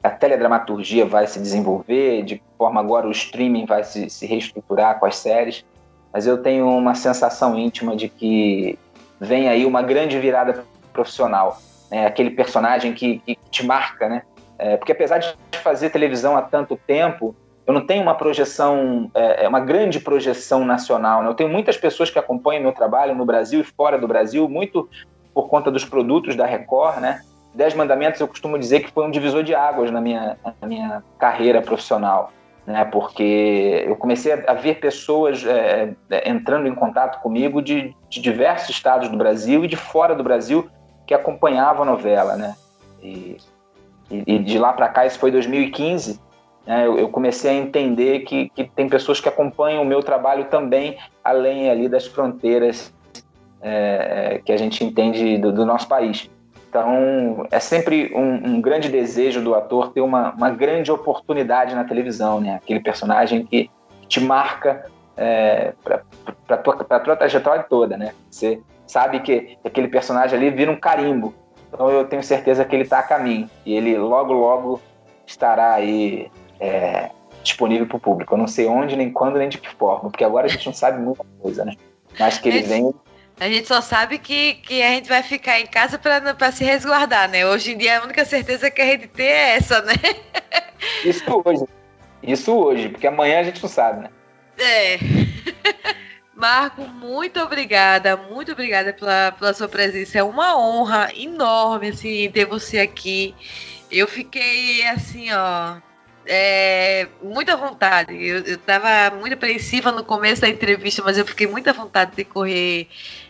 a 0.03 0.09
teledramaturgia 0.09 1.05
vai 1.05 1.27
se 1.27 1.39
desenvolver, 1.39 2.23
de 2.23 2.37
que 2.37 2.43
forma 2.57 2.79
agora 2.79 3.07
o 3.07 3.11
streaming 3.11 3.65
vai 3.65 3.83
se, 3.83 4.09
se 4.09 4.25
reestruturar 4.25 4.99
com 4.99 5.05
as 5.05 5.15
séries, 5.15 5.63
mas 6.11 6.25
eu 6.25 6.41
tenho 6.41 6.67
uma 6.67 6.95
sensação 6.95 7.57
íntima 7.57 7.95
de 7.95 8.09
que 8.09 8.77
vem 9.19 9.47
aí 9.47 9.65
uma 9.65 9.81
grande 9.83 10.17
virada 10.19 10.65
profissional, 10.91 11.57
né? 11.89 12.05
aquele 12.05 12.31
personagem 12.31 12.93
que, 12.93 13.19
que 13.19 13.37
te 13.49 13.65
marca, 13.65 14.07
né? 14.07 14.23
É, 14.57 14.77
porque 14.77 14.91
apesar 14.91 15.17
de 15.17 15.35
fazer 15.63 15.89
televisão 15.89 16.37
há 16.37 16.41
tanto 16.43 16.77
tempo, 16.77 17.35
eu 17.65 17.73
não 17.73 17.85
tenho 17.85 18.03
uma 18.03 18.13
projeção, 18.13 19.09
é, 19.15 19.45
é, 19.45 19.47
uma 19.47 19.59
grande 19.59 19.99
projeção 19.99 20.65
nacional. 20.65 21.23
Né? 21.23 21.29
Eu 21.29 21.33
tenho 21.33 21.49
muitas 21.49 21.77
pessoas 21.77 22.09
que 22.09 22.19
acompanham 22.19 22.61
meu 22.61 22.71
trabalho 22.71 23.15
no 23.15 23.25
Brasil 23.25 23.61
e 23.61 23.63
fora 23.63 23.97
do 23.97 24.07
Brasil, 24.07 24.47
muito 24.47 24.87
por 25.33 25.47
conta 25.47 25.71
dos 25.71 25.85
produtos 25.85 26.35
da 26.35 26.45
Record, 26.45 26.99
né? 26.99 27.21
Dez 27.53 27.73
Mandamentos 27.73 28.19
eu 28.19 28.27
costumo 28.27 28.57
dizer 28.57 28.81
que 28.81 28.91
foi 28.91 29.05
um 29.05 29.11
divisor 29.11 29.43
de 29.43 29.53
águas 29.53 29.91
na 29.91 29.99
minha, 29.99 30.37
na 30.61 30.67
minha 30.67 31.03
carreira 31.17 31.61
profissional, 31.61 32.31
né? 32.65 32.85
Porque 32.85 33.83
eu 33.87 33.95
comecei 33.95 34.33
a, 34.33 34.53
ver 34.53 34.75
pessoas 34.75 35.45
é, 35.45 35.93
é, 36.09 36.29
entrando 36.29 36.67
em 36.67 36.75
contato 36.75 37.21
comigo 37.21 37.61
de, 37.61 37.95
de 38.09 38.21
diversos 38.21 38.69
estados 38.69 39.09
do 39.09 39.17
Brasil 39.17 39.65
e 39.65 39.67
de 39.67 39.75
fora 39.75 40.13
do 40.13 40.23
Brasil 40.23 40.69
que 41.11 41.15
acompanhava 41.15 41.81
a 41.81 41.85
novela, 41.85 42.37
né? 42.37 42.55
E, 43.03 43.35
e, 44.09 44.39
de 44.39 44.57
lá 44.57 44.71
para 44.71 44.87
cá, 44.87 45.05
isso 45.05 45.19
foi 45.19 45.29
2015, 45.29 46.21
né, 46.65 46.87
eu, 46.87 46.97
eu, 46.97 47.09
comecei 47.09 47.51
a 47.51 47.53
entender 47.53 48.21
que, 48.21 48.49
que 48.49 48.63
tem 48.63 48.87
pessoas 48.87 49.19
que 49.19 49.27
acompanham 49.27 49.83
o 49.83 49.85
meu 49.85 50.01
trabalho 50.01 50.45
também, 50.45 50.97
além 51.21 51.69
ali 51.69 51.89
das 51.89 52.07
fronteiras 52.07 52.93
é, 53.61 54.35
é, 54.35 54.39
que 54.39 54.53
a 54.53 54.57
gente 54.57 54.85
entende 54.85 55.37
do, 55.37 55.51
do, 55.51 55.65
nosso 55.65 55.85
país. 55.85 56.29
Então, 56.69 57.45
é 57.51 57.59
sempre 57.59 58.13
um, 58.15 58.55
um 58.55 58.61
grande 58.61 58.87
desejo 58.87 59.41
do 59.41 59.53
ator 59.53 59.91
ter 59.91 59.99
uma, 59.99 60.31
uma, 60.31 60.49
grande 60.49 60.93
oportunidade 60.93 61.75
na 61.75 61.83
televisão, 61.83 62.39
né? 62.39 62.55
Aquele 62.55 62.79
personagem 62.79 63.45
que 63.45 63.69
te 64.07 64.21
marca 64.21 64.85
é, 65.17 65.73
para 65.83 66.03
a 66.47 66.57
tua, 66.57 66.75
tua 66.75 67.15
trajetória 67.17 67.65
toda, 67.67 67.97
né? 67.97 68.13
Você 68.29 68.61
sabe 68.91 69.21
que 69.21 69.57
aquele 69.63 69.87
personagem 69.87 70.37
ali 70.37 70.49
vira 70.49 70.69
um 70.69 70.75
carimbo. 70.75 71.33
Então 71.69 71.89
eu 71.89 72.03
tenho 72.05 72.21
certeza 72.21 72.65
que 72.65 72.75
ele 72.75 72.83
está 72.83 72.99
a 72.99 73.03
caminho. 73.03 73.49
E 73.65 73.73
ele 73.73 73.97
logo, 73.97 74.33
logo 74.33 74.81
estará 75.25 75.73
aí 75.73 76.29
é, 76.59 77.09
disponível 77.41 77.87
para 77.87 77.95
o 77.95 77.99
público. 78.01 78.33
Eu 78.33 78.37
não 78.37 78.47
sei 78.47 78.67
onde, 78.67 78.97
nem 78.97 79.09
quando, 79.09 79.39
nem 79.39 79.47
de 79.47 79.57
que 79.57 79.69
forma, 79.69 80.09
porque 80.09 80.25
agora 80.25 80.47
a 80.47 80.49
gente 80.49 80.65
não 80.65 80.73
sabe 80.73 81.01
muita 81.01 81.23
coisa, 81.41 81.63
né? 81.63 81.75
Mas 82.19 82.37
que 82.37 82.49
ele 82.49 82.63
vem. 82.63 82.93
A 83.39 83.47
gente 83.47 83.65
só 83.65 83.79
sabe 83.79 84.19
que, 84.19 84.55
que 84.55 84.83
a 84.83 84.89
gente 84.89 85.07
vai 85.07 85.23
ficar 85.23 85.59
em 85.61 85.65
casa 85.65 85.97
para 85.97 86.51
se 86.51 86.65
resguardar, 86.65 87.29
né? 87.29 87.45
Hoje 87.45 87.71
em 87.71 87.77
dia 87.77 87.97
a 87.97 88.03
única 88.03 88.25
certeza 88.25 88.69
que 88.69 88.81
a 88.81 88.85
gente 88.85 89.07
tem 89.07 89.25
é 89.25 89.55
essa, 89.55 89.81
né? 89.81 89.93
Isso 91.05 91.23
hoje. 91.45 91.63
Isso 92.21 92.53
hoje, 92.53 92.89
porque 92.89 93.07
amanhã 93.07 93.39
a 93.39 93.43
gente 93.43 93.63
não 93.63 93.69
sabe, 93.69 94.01
né? 94.01 94.09
É. 94.59 94.99
Marco, 96.35 96.81
muito 96.87 97.39
obrigada, 97.39 98.15
muito 98.15 98.53
obrigada 98.53 98.93
pela, 98.93 99.31
pela 99.33 99.53
sua 99.53 99.67
presença. 99.67 100.17
É 100.17 100.23
uma 100.23 100.57
honra 100.57 101.11
enorme, 101.15 101.89
assim, 101.89 102.29
ter 102.31 102.45
você 102.45 102.79
aqui. 102.79 103.35
Eu 103.91 104.07
fiquei, 104.07 104.87
assim, 104.87 105.31
ó, 105.33 105.77
é, 106.25 107.07
muita 107.21 107.57
vontade. 107.57 108.13
Eu, 108.15 108.39
eu 108.39 108.57
tava 108.57 109.15
muito 109.17 109.33
apreensiva 109.33 109.91
no 109.91 110.03
começo 110.03 110.41
da 110.41 110.49
entrevista, 110.49 111.03
mas 111.03 111.17
eu 111.17 111.25
fiquei 111.25 111.47
muita 111.47 111.73
vontade 111.73 112.15
de 112.15 112.23
correr 112.23 112.87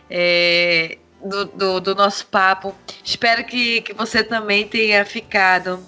é, 0.08 0.98
do, 1.24 1.44
do, 1.46 1.80
do, 1.80 1.94
nosso 1.94 2.26
papo. 2.26 2.74
Espero 3.04 3.44
que, 3.44 3.80
que 3.82 3.92
você 3.92 4.22
também 4.22 4.66
tenha 4.68 5.04
ficado. 5.04 5.84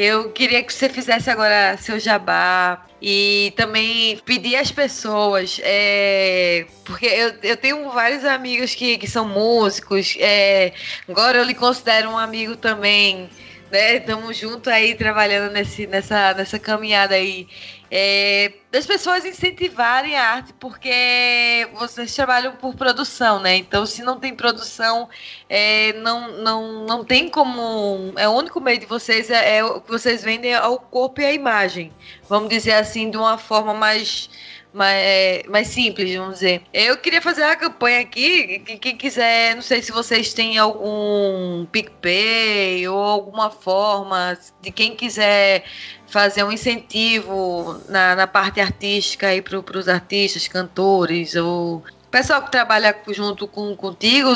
Eu 0.00 0.30
queria 0.30 0.62
que 0.62 0.72
você 0.72 0.88
fizesse 0.88 1.28
agora 1.28 1.76
seu 1.76 1.98
jabá 1.98 2.86
e 3.02 3.52
também 3.56 4.16
pedir 4.24 4.54
às 4.54 4.70
pessoas, 4.70 5.60
é, 5.64 6.66
porque 6.84 7.04
eu, 7.04 7.34
eu 7.42 7.56
tenho 7.56 7.90
vários 7.90 8.24
amigos 8.24 8.76
que, 8.76 8.96
que 8.96 9.08
são 9.08 9.26
músicos, 9.28 10.16
é, 10.20 10.72
agora 11.08 11.38
eu 11.38 11.44
lhe 11.44 11.54
considero 11.54 12.10
um 12.10 12.16
amigo 12.16 12.54
também 12.54 13.28
né? 13.70 13.96
Estamos 13.96 14.36
juntos 14.36 14.72
aí 14.72 14.94
trabalhando 14.94 15.52
nesse, 15.52 15.86
nessa, 15.86 16.34
nessa 16.34 16.58
caminhada 16.58 17.14
aí. 17.14 17.46
É, 17.90 18.52
das 18.70 18.84
pessoas 18.86 19.24
incentivarem 19.24 20.14
a 20.14 20.30
arte, 20.30 20.52
porque 20.60 21.68
vocês 21.74 22.14
trabalham 22.14 22.54
por 22.56 22.74
produção, 22.74 23.40
né? 23.40 23.56
Então, 23.56 23.86
se 23.86 24.02
não 24.02 24.20
tem 24.20 24.34
produção, 24.34 25.08
é, 25.48 25.94
não, 25.94 26.32
não, 26.42 26.84
não 26.84 27.04
tem 27.04 27.28
como. 27.28 28.12
É 28.16 28.28
o 28.28 28.32
único 28.32 28.60
meio 28.60 28.78
de 28.78 28.86
vocês 28.86 29.30
é, 29.30 29.58
é 29.58 29.64
o 29.64 29.80
que 29.80 29.90
vocês 29.90 30.22
vendem 30.22 30.52
é 30.52 30.66
o 30.66 30.78
corpo 30.78 31.20
e 31.20 31.24
a 31.24 31.32
imagem. 31.32 31.92
Vamos 32.28 32.50
dizer 32.50 32.72
assim, 32.72 33.10
de 33.10 33.16
uma 33.16 33.38
forma 33.38 33.72
mais 33.72 34.28
mais, 34.72 35.02
é, 35.02 35.42
mais 35.48 35.68
simples, 35.68 36.14
vamos 36.14 36.34
dizer. 36.34 36.62
Eu 36.72 36.96
queria 36.98 37.22
fazer 37.22 37.42
uma 37.42 37.56
campanha 37.56 38.00
aqui, 38.00 38.58
quem 38.80 38.96
quiser, 38.96 39.54
não 39.54 39.62
sei 39.62 39.82
se 39.82 39.90
vocês 39.92 40.32
têm 40.32 40.58
algum 40.58 41.66
PicPay 41.66 42.86
ou 42.88 42.98
alguma 42.98 43.50
forma 43.50 44.38
de 44.60 44.70
quem 44.70 44.94
quiser 44.94 45.64
fazer 46.06 46.44
um 46.44 46.52
incentivo 46.52 47.80
na, 47.88 48.14
na 48.14 48.26
parte 48.26 48.60
artística 48.60 49.28
aí 49.28 49.42
para 49.42 49.78
os 49.78 49.88
artistas, 49.88 50.48
cantores 50.48 51.34
ou 51.34 51.82
pessoal 52.10 52.42
que 52.42 52.50
trabalha 52.50 52.96
junto 53.08 53.46
com 53.46 53.76
contigo, 53.76 54.32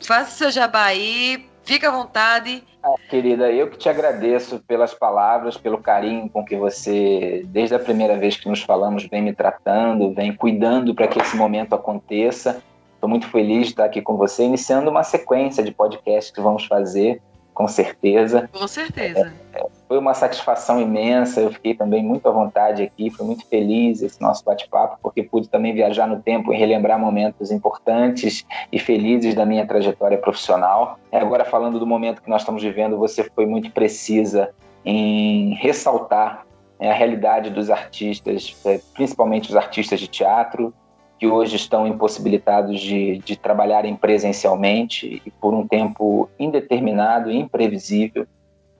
faça 0.00 0.30
seu 0.30 0.50
jabá 0.50 0.84
aí, 0.84 1.46
fica 1.64 1.88
à 1.88 1.90
vontade. 1.90 2.62
Ah, 2.82 2.94
querida, 3.08 3.50
eu 3.50 3.68
que 3.68 3.78
te 3.78 3.88
agradeço 3.88 4.60
pelas 4.60 4.94
palavras, 4.94 5.56
pelo 5.56 5.78
carinho 5.78 6.28
com 6.28 6.44
que 6.44 6.56
você, 6.56 7.42
desde 7.46 7.74
a 7.74 7.78
primeira 7.78 8.16
vez 8.16 8.36
que 8.36 8.48
nos 8.48 8.62
falamos, 8.62 9.06
vem 9.06 9.22
me 9.22 9.34
tratando, 9.34 10.12
vem 10.12 10.34
cuidando 10.34 10.94
para 10.94 11.08
que 11.08 11.18
esse 11.18 11.36
momento 11.36 11.74
aconteça. 11.74 12.62
Estou 12.94 13.08
muito 13.08 13.26
feliz 13.28 13.66
de 13.66 13.72
estar 13.72 13.84
aqui 13.84 14.00
com 14.00 14.16
você, 14.16 14.44
iniciando 14.44 14.90
uma 14.90 15.02
sequência 15.02 15.62
de 15.62 15.72
podcasts 15.72 16.32
que 16.32 16.40
vamos 16.40 16.66
fazer 16.66 17.20
com 17.54 17.68
certeza. 17.68 18.50
Com 18.52 18.66
certeza. 18.66 19.32
É, 19.52 19.64
foi 19.86 19.96
uma 19.96 20.12
satisfação 20.12 20.80
imensa, 20.80 21.40
eu 21.40 21.52
fiquei 21.52 21.74
também 21.74 22.02
muito 22.02 22.28
à 22.28 22.32
vontade 22.32 22.82
aqui, 22.82 23.10
fui 23.10 23.24
muito 23.24 23.46
feliz 23.46 24.02
esse 24.02 24.20
nosso 24.20 24.44
bate-papo, 24.44 24.98
porque 25.00 25.22
pude 25.22 25.48
também 25.48 25.72
viajar 25.72 26.06
no 26.06 26.20
tempo 26.20 26.52
e 26.52 26.56
relembrar 26.56 26.98
momentos 26.98 27.52
importantes 27.52 28.44
e 28.72 28.78
felizes 28.78 29.34
da 29.34 29.46
minha 29.46 29.64
trajetória 29.66 30.18
profissional. 30.18 30.98
É, 31.12 31.18
agora, 31.18 31.44
falando 31.44 31.78
do 31.78 31.86
momento 31.86 32.20
que 32.20 32.28
nós 32.28 32.42
estamos 32.42 32.62
vivendo, 32.62 32.98
você 32.98 33.22
foi 33.22 33.46
muito 33.46 33.70
precisa 33.70 34.50
em 34.84 35.54
ressaltar 35.54 36.44
é, 36.78 36.90
a 36.90 36.94
realidade 36.94 37.50
dos 37.50 37.70
artistas, 37.70 38.56
é, 38.66 38.80
principalmente 38.94 39.48
os 39.48 39.56
artistas 39.56 40.00
de 40.00 40.08
teatro, 40.08 40.74
que 41.18 41.26
hoje 41.26 41.56
estão 41.56 41.86
impossibilitados 41.86 42.80
de, 42.80 43.18
de 43.18 43.36
trabalharem 43.36 43.94
presencialmente 43.96 45.22
e 45.24 45.30
por 45.30 45.54
um 45.54 45.66
tempo 45.66 46.28
indeterminado 46.38 47.30
e 47.30 47.36
imprevisível. 47.36 48.26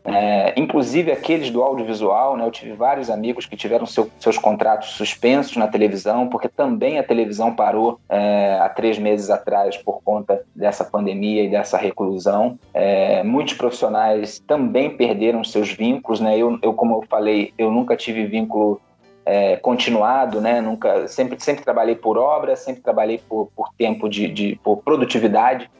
É, 0.06 0.52
inclusive 0.60 1.10
aqueles 1.10 1.50
do 1.50 1.62
audiovisual, 1.62 2.36
né? 2.36 2.44
eu 2.44 2.50
tive 2.50 2.74
vários 2.74 3.08
amigos 3.08 3.46
que 3.46 3.56
tiveram 3.56 3.86
seu, 3.86 4.10
seus 4.20 4.36
contratos 4.36 4.90
suspensos 4.90 5.56
na 5.56 5.66
televisão, 5.66 6.28
porque 6.28 6.46
também 6.46 6.98
a 6.98 7.02
televisão 7.02 7.54
parou 7.54 7.98
é, 8.10 8.58
há 8.60 8.68
três 8.68 8.98
meses 8.98 9.30
atrás 9.30 9.78
por 9.78 10.02
conta 10.02 10.42
dessa 10.54 10.84
pandemia 10.84 11.44
e 11.44 11.48
dessa 11.48 11.78
reclusão. 11.78 12.58
É, 12.74 13.22
muitos 13.22 13.54
profissionais 13.54 14.38
também 14.46 14.90
perderam 14.94 15.42
seus 15.42 15.72
vínculos, 15.72 16.20
né? 16.20 16.36
eu, 16.36 16.58
eu, 16.60 16.74
como 16.74 16.96
eu 16.96 17.04
falei, 17.08 17.54
eu 17.56 17.70
nunca 17.70 17.96
tive 17.96 18.26
vínculo 18.26 18.78
é, 19.24 19.56
continuado, 19.56 20.40
né? 20.40 20.60
Nunca, 20.60 21.08
sempre, 21.08 21.42
sempre 21.42 21.64
trabalhei 21.64 21.94
por 21.94 22.18
obra, 22.18 22.56
sempre 22.56 22.82
trabalhei 22.82 23.18
por, 23.18 23.50
por 23.56 23.70
tempo 23.76 24.08
de, 24.08 24.28
de 24.28 24.60
por 24.62 24.78
produtividade. 24.78 25.70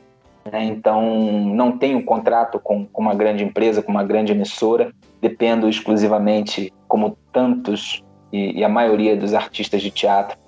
Né? 0.51 0.64
Então, 0.64 1.03
não 1.55 1.76
tenho 1.76 2.03
contrato 2.05 2.59
com, 2.59 2.86
com 2.86 3.03
uma 3.03 3.14
grande 3.14 3.45
empresa, 3.45 3.82
com 3.82 3.90
uma 3.90 4.05
grande 4.05 4.32
emissora. 4.32 4.92
Dependo 5.20 5.68
exclusivamente, 5.68 6.72
como 6.86 7.16
tantos 7.32 8.03
e, 8.32 8.59
e 8.59 8.64
a 8.64 8.68
maioria 8.68 9.16
dos 9.16 9.34
artistas 9.34 9.80
de 9.80 9.90
teatro, 9.90 10.38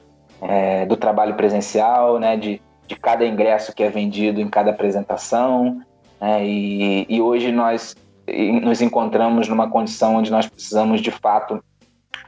é, 0.42 0.84
do 0.86 0.96
trabalho 0.96 1.34
presencial, 1.34 2.18
né? 2.18 2.36
De, 2.36 2.60
de 2.86 2.96
cada 2.96 3.26
ingresso 3.26 3.74
que 3.74 3.82
é 3.82 3.90
vendido 3.90 4.40
em 4.40 4.48
cada 4.48 4.70
apresentação. 4.70 5.82
Né? 6.20 6.46
E, 6.46 7.06
e 7.08 7.20
hoje 7.20 7.52
nós 7.52 7.94
nos 8.62 8.82
encontramos 8.82 9.48
numa 9.48 9.70
condição 9.70 10.16
onde 10.16 10.30
nós 10.30 10.46
precisamos 10.48 11.00
de 11.00 11.10
fato 11.10 11.62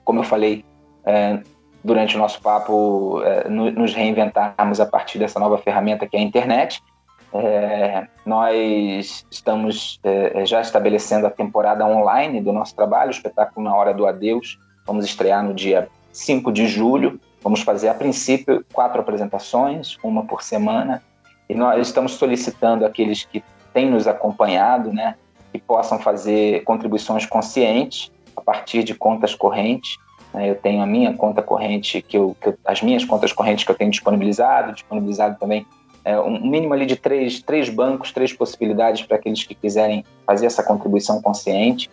como 0.09 0.21
eu 0.21 0.25
falei 0.25 0.65
é, 1.05 1.39
durante 1.85 2.17
o 2.17 2.19
nosso 2.19 2.41
papo, 2.41 3.21
é, 3.23 3.47
nos 3.47 3.93
reinventarmos 3.93 4.81
a 4.81 4.87
partir 4.87 5.19
dessa 5.19 5.39
nova 5.39 5.59
ferramenta 5.59 6.07
que 6.07 6.17
é 6.17 6.21
a 6.21 6.23
internet. 6.23 6.83
É, 7.31 8.07
nós 8.25 9.27
estamos 9.31 10.01
é, 10.03 10.47
já 10.47 10.63
estabelecendo 10.63 11.27
a 11.27 11.31
temporada 11.31 11.85
online 11.85 12.41
do 12.41 12.55
nosso 12.55 12.75
trabalho, 12.75 13.09
o 13.09 13.13
espetáculo 13.13 13.63
Na 13.63 13.77
Hora 13.77 13.93
do 13.93 14.07
Adeus. 14.07 14.59
Vamos 14.87 15.05
estrear 15.05 15.45
no 15.45 15.53
dia 15.53 15.91
5 16.11 16.51
de 16.53 16.67
julho. 16.67 17.21
Vamos 17.43 17.61
fazer, 17.61 17.91
a 17.91 17.95
princípio, 17.95 18.65
quatro 18.73 19.03
apresentações, 19.03 19.99
uma 20.03 20.25
por 20.25 20.43
semana. 20.43 21.03
E 21.51 21.55
nós 21.55 21.87
estamos 21.87 22.13
solicitando 22.13 22.87
aqueles 22.87 23.25
que 23.25 23.45
têm 23.75 23.91
nos 23.91 24.07
acompanhado, 24.07 24.91
né, 24.91 25.17
que 25.53 25.59
possam 25.59 25.99
fazer 25.99 26.65
contribuições 26.65 27.27
conscientes 27.27 28.11
partir 28.49 28.83
de 28.83 28.95
contas 28.95 29.35
correntes. 29.35 29.99
Né? 30.33 30.49
Eu 30.49 30.55
tenho 30.55 30.81
a 30.81 30.87
minha 30.87 31.13
conta 31.13 31.43
corrente, 31.43 32.01
que 32.01 32.17
eu, 32.17 32.35
que 32.41 32.49
eu, 32.49 32.59
as 32.65 32.81
minhas 32.81 33.05
contas 33.05 33.31
correntes 33.31 33.63
que 33.63 33.71
eu 33.71 33.75
tenho 33.75 33.91
disponibilizado, 33.91 34.73
disponibilizado 34.73 35.39
também 35.39 35.67
é, 36.03 36.19
um 36.19 36.41
mínimo 36.41 36.73
ali 36.73 36.87
de 36.87 36.97
três, 36.97 37.43
três 37.43 37.69
bancos, 37.69 38.11
três 38.11 38.33
possibilidades 38.33 39.03
para 39.03 39.19
aqueles 39.19 39.45
que 39.45 39.55
quiserem 39.55 40.03
fazer 40.27 40.47
essa 40.47 40.63
contribuição 40.63 41.21
consciente. 41.21 41.91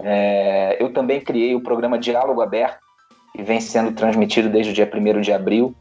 É, 0.00 0.76
eu 0.78 0.92
também 0.92 1.20
criei 1.20 1.56
o 1.56 1.60
programa 1.60 1.98
Diálogo 1.98 2.40
Aberto, 2.40 2.78
que 3.34 3.42
vem 3.42 3.60
sendo 3.60 3.90
transmitido 3.90 4.48
desde 4.48 4.70
o 4.70 4.74
dia 4.74 4.88
1 4.88 5.20
de 5.20 5.32
abril, 5.32 5.74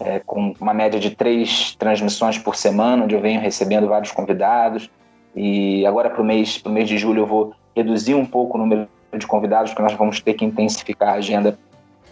é, 0.00 0.20
com 0.20 0.54
uma 0.58 0.72
média 0.72 0.98
de 0.98 1.10
três 1.10 1.76
transmissões 1.76 2.38
por 2.38 2.56
semana, 2.56 3.04
onde 3.04 3.14
eu 3.14 3.20
venho 3.20 3.38
recebendo 3.38 3.86
vários 3.86 4.12
convidados. 4.12 4.88
E 5.36 5.84
agora, 5.84 6.08
para 6.08 6.22
o 6.22 6.24
mês, 6.24 6.62
mês 6.64 6.88
de 6.88 6.96
julho, 6.96 7.24
eu 7.24 7.26
vou 7.26 7.52
reduzir 7.76 8.14
um 8.14 8.24
pouco 8.24 8.56
o 8.56 8.60
número 8.60 8.88
de 9.16 9.26
convidados, 9.26 9.72
que 9.72 9.80
nós 9.80 9.94
vamos 9.94 10.20
ter 10.20 10.34
que 10.34 10.44
intensificar 10.44 11.10
a 11.10 11.14
agenda 11.14 11.58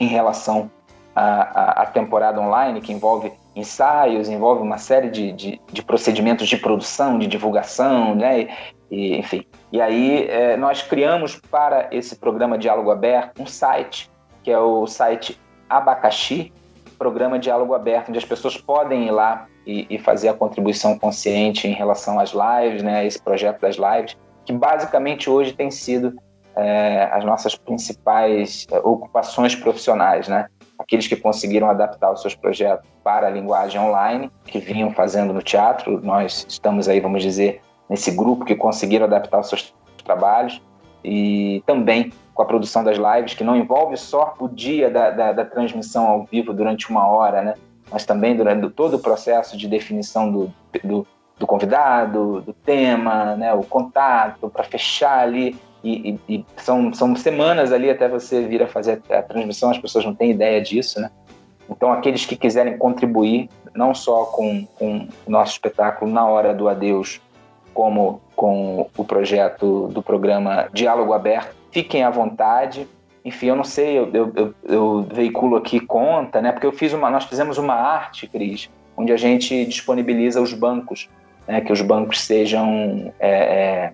em 0.01 0.07
relação 0.07 0.71
à, 1.15 1.83
à, 1.83 1.87
temporada 1.87 2.41
online, 2.41 2.81
que 2.81 2.93
envolve 2.93 3.33
ensaios, 3.55 4.29
envolve 4.29 4.63
uma 4.63 4.79
série 4.79 5.11
de, 5.11 5.33
de, 5.33 5.61
de 5.73 5.83
procedimentos 5.83 6.49
de 6.49 6.57
produção, 6.57 7.19
de 7.19 7.27
divulgação, 7.27 8.15
né? 8.15 8.49
E, 8.91 9.17
enfim. 9.17 9.45
E 9.73 9.81
aí 9.81 10.27
é, 10.29 10.57
nós 10.57 10.83
criamos 10.83 11.37
para 11.51 11.89
esse 11.91 12.17
programa 12.17 12.57
Diálogo 12.57 12.91
Aberto 12.91 13.43
um 13.43 13.47
site, 13.47 14.11
que 14.43 14.51
é 14.51 14.59
o 14.59 14.87
site 14.87 15.41
Abacaxi, 15.69 16.53
programa 16.99 17.39
Diálogo 17.39 17.75
Aberto, 17.75 18.11
onde 18.11 18.19
as 18.19 18.25
pessoas 18.25 18.57
podem 18.57 19.07
ir 19.07 19.11
lá 19.11 19.47
e, 19.67 19.87
e 19.91 19.99
fazer 19.99 20.29
a 20.29 20.35
contribuição 20.35 20.99
consciente 20.99 21.67
em 21.67 21.73
relação 21.73 22.21
às 22.21 22.33
lives, 22.33 22.83
né? 22.83 23.07
Esse 23.07 23.21
projeto 23.21 23.61
das 23.61 23.77
lives, 23.77 24.17
que 24.45 24.53
basicamente 24.53 25.29
hoje 25.29 25.53
tem 25.53 25.71
sido 25.71 26.17
é, 26.57 27.09
as 27.13 27.25
nossas 27.25 27.55
principais 27.55 28.67
é, 28.71 28.79
ocupações 28.79 29.55
profissionais, 29.55 30.27
né? 30.27 30.47
Aqueles 30.79 31.07
que 31.07 31.17
conseguiram 31.17 31.69
adaptar 31.69 32.13
os 32.13 32.23
seus 32.23 32.35
projetos 32.35 32.89
para 33.05 33.27
a 33.27 33.31
linguagem 33.31 33.81
online, 33.81 34.31
que 34.45 34.59
vinham 34.59 34.91
fazendo 34.91 35.33
no 35.33 35.43
teatro, 35.43 36.01
nós 36.03 36.47
estamos 36.49 36.89
aí, 36.89 37.01
vamos 37.01 37.23
dizer, 37.23 37.61
nesse 37.89 38.11
grupo 38.11 38.45
que 38.45 38.55
conseguiram 38.55 39.05
adaptar 39.05 39.41
os 39.41 39.49
seus 39.49 39.75
trabalhos, 40.05 40.63
e 41.05 41.63
também 41.67 42.13
com 42.35 42.43
a 42.43 42.47
produção 42.47 42.85
das 42.85 42.99
lives, 42.99 43.35
que 43.35 43.45
não 43.45 43.57
envolve 43.57 43.97
só 43.97 44.35
o 44.39 44.49
dia 44.49 44.91
da, 44.91 45.11
da, 45.11 45.33
da 45.33 45.45
transmissão 45.45 46.07
ao 46.07 46.25
vivo 46.25 46.53
durante 46.53 46.91
uma 46.91 47.07
hora, 47.07 47.43
né? 47.43 47.55
mas 47.91 48.05
também 48.05 48.37
durante 48.37 48.69
todo 48.71 48.95
o 48.95 48.99
processo 48.99 49.57
de 49.57 49.69
definição 49.69 50.31
do, 50.31 50.53
do, 50.85 51.07
do 51.39 51.47
convidado, 51.47 52.43
do 52.43 52.53
tema, 52.53 53.37
né? 53.37 53.55
o 53.55 53.63
contato, 53.63 54.51
para 54.51 54.65
fechar 54.65 55.21
ali 55.21 55.57
e, 55.87 56.21
e, 56.29 56.45
são, 56.57 56.93
são 56.93 57.15
semanas 57.15 57.73
ali 57.73 57.89
até 57.89 58.09
você 58.09 58.43
vir 58.43 58.63
a 58.63 58.67
fazer 58.67 59.01
a 59.11 59.23
transmissão, 59.23 59.71
as 59.71 59.79
pessoas 59.79 60.05
não 60.05 60.15
têm 60.15 60.31
ideia 60.31 60.61
disso, 60.61 61.01
né? 61.01 61.11
Então, 61.69 61.93
aqueles 61.93 62.25
que 62.25 62.37
quiserem 62.37 62.79
contribuir, 62.79 63.49
não 63.75 63.95
só 63.95 64.25
com, 64.27 64.67
com 64.79 65.09
o 65.27 65.31
nosso 65.31 65.53
espetáculo 65.53 66.11
Na 66.11 66.27
Hora 66.27 66.55
do 66.55 66.69
Adeus, 66.69 67.21
como 67.75 68.21
com 68.35 68.89
o 68.97 69.05
projeto 69.05 69.89
do 69.89 70.03
programa 70.03 70.69
Diálogo 70.73 71.13
Aberto, 71.13 71.55
fiquem 71.71 72.03
à 72.03 72.11
vontade. 72.11 72.89
Enfim, 73.25 73.47
eu 73.47 73.57
não 73.57 73.65
sei, 73.65 73.99
eu, 73.99 74.11
eu, 74.15 74.33
eu, 74.35 74.55
eu 74.65 75.07
veiculo 75.13 75.57
aqui 75.57 75.81
conta, 75.81 76.41
né? 76.41 76.53
Porque 76.53 76.67
eu 76.67 76.73
fiz 76.73 76.93
uma, 76.93 77.11
nós 77.11 77.25
fizemos 77.25 77.59
uma 77.59 77.75
arte, 77.75 78.27
Cris, 78.27 78.71
onde 78.97 79.13
a 79.13 79.17
gente 79.17 79.65
disponibiliza 79.67 80.41
os 80.41 80.55
bancos, 80.55 81.09
né? 81.47 81.61
Que 81.61 81.73
os 81.73 81.83
bancos 81.83 82.21
sejam 82.21 83.13
é, 83.19 83.31
é, 83.31 83.93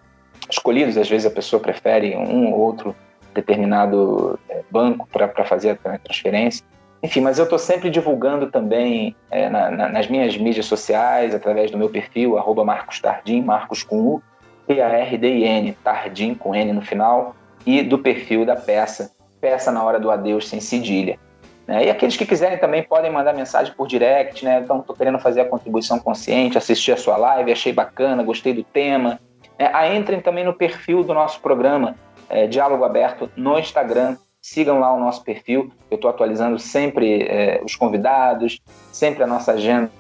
escolhidos. 0.49 0.97
Às 0.97 1.09
vezes 1.09 1.27
a 1.27 1.31
pessoa 1.31 1.61
prefere 1.61 2.17
um 2.17 2.53
ou 2.53 2.61
outro 2.61 2.95
determinado 3.35 4.39
é, 4.49 4.63
banco 4.71 5.09
para 5.11 5.45
fazer 5.45 5.79
a 5.85 5.99
transferência. 5.99 6.65
Enfim, 7.03 7.21
mas 7.21 7.39
eu 7.39 7.45
estou 7.45 7.59
sempre 7.59 7.91
divulgando 7.91 8.51
também 8.51 9.17
é, 9.31 9.49
na, 9.49 9.71
na, 9.71 9.89
nas 9.89 10.07
minhas 10.07 10.37
mídias 10.37 10.67
sociais, 10.67 11.35
através 11.35 11.71
do 11.71 11.79
meu 11.79 11.89
perfil, 11.89 12.39
arroba 12.39 12.65
Marcos 12.65 13.01
Tardim, 13.01 13.43
Marcos 13.43 13.83
com 13.83 14.01
U, 14.01 14.23
T-A-R-D-I-N, 14.69 15.73
Tardim 15.83 16.35
com 16.35 16.55
N 16.55 16.73
no 16.73 16.83
final, 16.83 17.35
e 17.67 17.83
do 17.83 17.99
perfil 17.99 18.47
da 18.47 18.55
peça, 18.55 19.11
Peça 19.41 19.73
na 19.73 19.83
Hora 19.83 19.99
do 19.99 20.11
Adeus 20.11 20.49
Sem 20.49 20.61
Cedilha. 20.61 21.19
Né? 21.67 21.87
E 21.87 21.91
aqueles 21.91 22.17
que 22.17 22.25
quiserem 22.25 22.59
também 22.59 22.83
podem 22.83 23.11
mandar 23.11 23.33
mensagem 23.33 23.75
por 23.75 23.89
direct, 23.89 24.45
né? 24.45 24.61
Então, 24.63 24.81
estou 24.81 24.95
querendo 24.95 25.19
fazer 25.19 25.41
a 25.41 25.45
contribuição 25.45 25.99
consciente, 25.99 26.59
assistir 26.59 26.93
a 26.93 26.97
sua 26.97 27.17
live, 27.17 27.51
achei 27.51 27.73
bacana, 27.73 28.23
gostei 28.23 28.53
do 28.53 28.63
tema. 28.63 29.19
É, 29.59 29.97
entrem 29.97 30.21
também 30.21 30.45
no 30.45 30.53
perfil 30.53 31.05
do 31.05 31.15
nosso 31.15 31.41
programa, 31.41 31.95
é, 32.29 32.47
Diálogo 32.47 32.85
Aberto, 32.85 33.31
no 33.37 33.59
Instagram. 33.59 34.17
Sigam 34.41 34.81
lá 34.81 34.93
o 34.93 34.99
nosso 34.99 35.23
perfil, 35.23 35.71
eu 35.89 35.95
estou 35.95 36.11
atualizando 36.11 36.59
sempre 36.59 37.23
é, 37.23 37.61
os 37.65 37.77
convidados, 37.77 38.59
sempre 38.91 39.23
a 39.23 39.27
nossa 39.27 39.53
agenda 39.53 39.93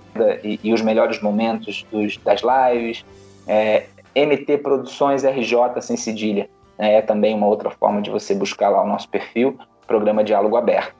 e, 0.43 0.59
e 0.65 0.73
os 0.73 0.83
melhores 0.83 1.23
momentos 1.23 1.87
dos, 1.93 2.17
das 2.17 2.41
lives. 2.43 3.05
É, 3.47 3.85
MT 4.17 4.59
Produções 4.59 5.25
RJ 5.25 5.81
sem 5.81 5.97
cedilha 5.97 6.49
né? 6.79 6.95
é 6.95 7.03
também 7.03 7.35
uma 7.35 7.47
outra 7.47 7.71
forma 7.71 8.03
de 8.03 8.11
você 8.11 8.35
buscar 8.35 8.69
lá 8.69 8.83
o 8.83 8.87
nosso 8.87 9.09
perfil, 9.09 9.57
programa 9.87 10.25
Diálogo 10.25 10.57
Aberto. 10.57 10.95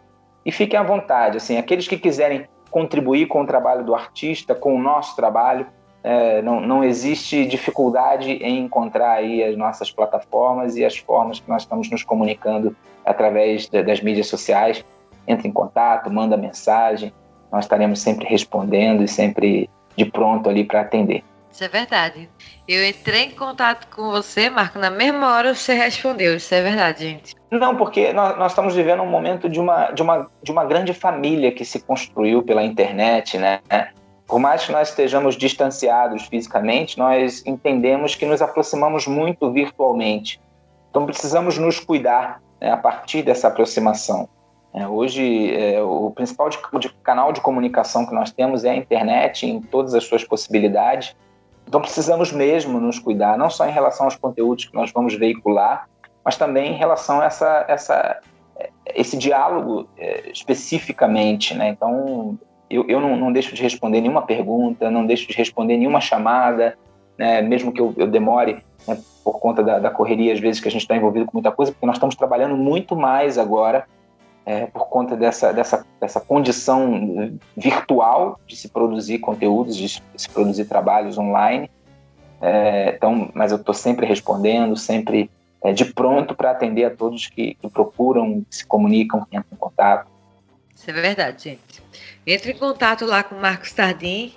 E 0.45 0.53
fiquem 0.53 0.79
à 0.79 0.83
vontade, 0.83 1.37
assim, 1.37 1.57
aqueles 1.57 1.87
que 1.87 1.97
quiserem 1.97 2.47
contribuir 2.71 3.27
com 3.27 3.43
o 3.43 3.47
trabalho 3.47 3.85
do 3.85 3.95
artista, 3.95 4.55
com 4.55 4.75
o 4.75 4.79
nosso 4.81 5.15
trabalho, 5.15 5.67
é, 6.03 6.43
não, 6.43 6.61
não 6.61 6.83
existe 6.83 7.47
dificuldade 7.47 8.31
em 8.31 8.59
encontrar 8.59 9.13
aí 9.13 9.43
as 9.43 9.57
nossas 9.57 9.91
plataformas 9.91 10.77
e 10.77 10.85
as 10.85 10.97
formas 10.97 11.39
que 11.39 11.49
nós 11.49 11.63
estamos 11.63 11.89
nos 11.91 12.03
comunicando 12.03 12.77
através 13.05 13.69
das 13.69 14.01
mídias 14.01 14.27
sociais. 14.27 14.85
Entre 15.27 15.47
em 15.47 15.53
contato, 15.53 16.11
manda 16.11 16.37
mensagem, 16.37 17.13
nós 17.51 17.65
estaremos 17.65 18.01
sempre 18.01 18.27
respondendo 18.27 19.05
e 19.05 19.09
sempre 19.09 19.71
de 19.97 20.05
pronto 20.05 20.49
ali 20.49 20.65
para 20.65 20.81
atender. 20.81 21.23
Isso 21.53 21.63
é 21.63 21.69
verdade. 21.69 22.31
Eu 22.67 22.85
entrei 22.85 23.25
em 23.25 23.31
contato 23.31 23.87
com 23.95 24.11
você, 24.11 24.49
Marco, 24.49 24.79
na 24.79 24.91
mesma 24.91 25.35
hora 25.35 25.55
você 25.55 25.75
respondeu. 25.75 26.35
Isso 26.37 26.55
é 26.55 26.63
verdade, 26.63 27.05
gente. 27.05 27.35
Não, 27.51 27.77
porque 27.77 28.11
nós, 28.15 28.39
nós, 28.39 28.53
estamos 28.53 28.75
vivendo 28.75 29.03
um 29.03 29.11
momento 29.11 29.51
de 29.51 29.61
uma, 29.61 29.91
de, 29.91 30.01
uma, 30.01 30.27
de 30.43 30.51
uma 30.51 30.65
grande 30.65 30.95
família 30.95 31.53
que 31.53 31.63
se 31.63 31.79
construiu 31.81 32.43
pela 32.43 32.63
internet, 32.65 33.37
né? 33.37 33.61
Por 34.33 34.41
mais 34.41 34.65
que 34.65 34.73
nós 34.73 34.89
estejamos 34.89 35.37
distanciados 35.37 36.23
fisicamente, 36.23 36.99
nós 36.99 37.43
entendemos 37.45 38.15
que 38.15 38.25
nos 38.25 38.41
aproximamos 38.41 39.07
muito 39.07 39.53
virtualmente. 39.53 40.41
Então 40.89 41.05
precisamos 41.05 41.59
nos 41.59 41.79
cuidar 41.79 42.41
né, 42.59 42.71
a 42.71 42.79
partir 42.79 43.23
dessa 43.23 43.49
aproximação. 43.49 44.27
É, 44.73 44.89
hoje, 44.89 45.55
é, 45.55 45.83
o 45.83 46.11
principal 46.13 46.49
de, 46.49 46.59
de 46.81 46.89
canal 47.03 47.31
de 47.31 47.43
comunicação 47.43 48.07
que 48.07 48.15
nós 48.15 48.33
temos 48.33 48.65
é 48.65 48.71
a 48.71 48.75
internet, 48.75 49.47
em 49.47 49.61
todas 49.61 49.93
as 49.93 50.05
suas 50.05 50.25
possibilidades. 50.25 51.15
Então 51.69 51.83
precisamos 51.83 52.33
mesmo 52.33 52.81
nos 52.81 52.99
cuidar, 52.99 53.37
não 53.37 53.51
só 53.51 53.69
em 53.69 53.71
relação 53.71 54.07
aos 54.07 54.17
conteúdos 54.17 54.65
que 54.65 54.75
nós 54.75 54.91
vamos 54.93 55.15
veicular, 55.15 55.87
mas 56.25 56.39
também 56.39 56.73
em 56.73 56.79
relação 56.79 57.21
a 57.21 57.27
essa, 57.27 57.67
essa, 57.69 58.21
esse 58.95 59.15
diálogo 59.15 59.87
é, 59.99 60.31
especificamente. 60.31 61.53
Né? 61.53 61.69
Então, 61.69 62.39
eu, 62.75 62.85
eu 62.89 63.01
não, 63.01 63.17
não, 63.17 63.33
deixo 63.33 63.55
de 63.55 63.63
responder 63.63 64.01
nenhuma 64.01 64.23
pergunta, 64.23 64.91
não 64.91 65.07
deixo 65.07 65.29
de 65.29 65.37
responder 65.37 65.77
nenhuma 65.77 66.01
chamada, 66.01 66.77
né, 67.19 67.43
mesmo 67.43 67.73
que 67.73 67.81
eu, 67.81 67.93
eu 67.97 68.07
demore 68.07 68.63
né, 68.87 68.99
por 69.23 69.39
conta 69.39 69.63
da, 69.63 69.79
da, 69.79 69.91
correria, 69.91 70.33
às 70.33 70.41
vezes 70.41 70.61
que 70.61 70.69
a 70.69 70.71
gente 70.71 70.83
está 70.83 70.97
envolvido 70.97 71.27
com 71.27 71.33
muita 71.35 71.51
coisa, 71.51 71.73
porque 71.73 71.87
nós 71.87 71.97
estamos 71.97 72.15
trabalhando 72.15 72.57
muito 72.57 72.97
mais 72.97 73.39
agora 73.39 73.87
é, 74.45 74.67
por 74.67 74.89
conta 74.89 75.17
dessa, 75.17 75.53
dessa, 75.53 75.87
dessa 76.01 76.21
condição 76.21 77.39
virtual 77.57 78.41
de 78.47 78.57
se 78.57 78.69
produzir 78.69 79.19
conteúdos, 79.19 79.77
de 79.77 80.03
se 80.17 80.29
produzir 80.29 80.65
trabalhos 80.65 81.17
online. 81.17 81.71
É, 82.41 82.95
então, 82.97 83.31
mas 83.35 83.53
eu 83.53 83.59
estou 83.59 83.75
sempre 83.75 84.05
respondendo, 84.05 84.77
sempre 84.77 85.31
é, 85.63 85.73
de 85.73 85.85
pronto 85.85 86.35
para 86.35 86.51
atender 86.51 86.85
a 86.85 86.91
todos 86.91 87.29
que, 87.29 87.55
que 87.55 87.69
procuram, 87.69 88.45
que 88.49 88.57
se 88.57 88.67
comunicam, 88.67 89.25
que 89.25 89.37
entram 89.37 89.53
em 89.53 89.57
contato. 89.57 90.11
Isso 90.75 90.91
é 90.91 90.93
verdade, 90.93 91.45
gente. 91.45 91.82
Entre 92.27 92.53
em 92.53 92.57
contato 92.57 93.05
lá 93.05 93.23
com 93.23 93.35
o 93.35 93.41
Marcos 93.41 93.73
Tardim. 93.73 94.33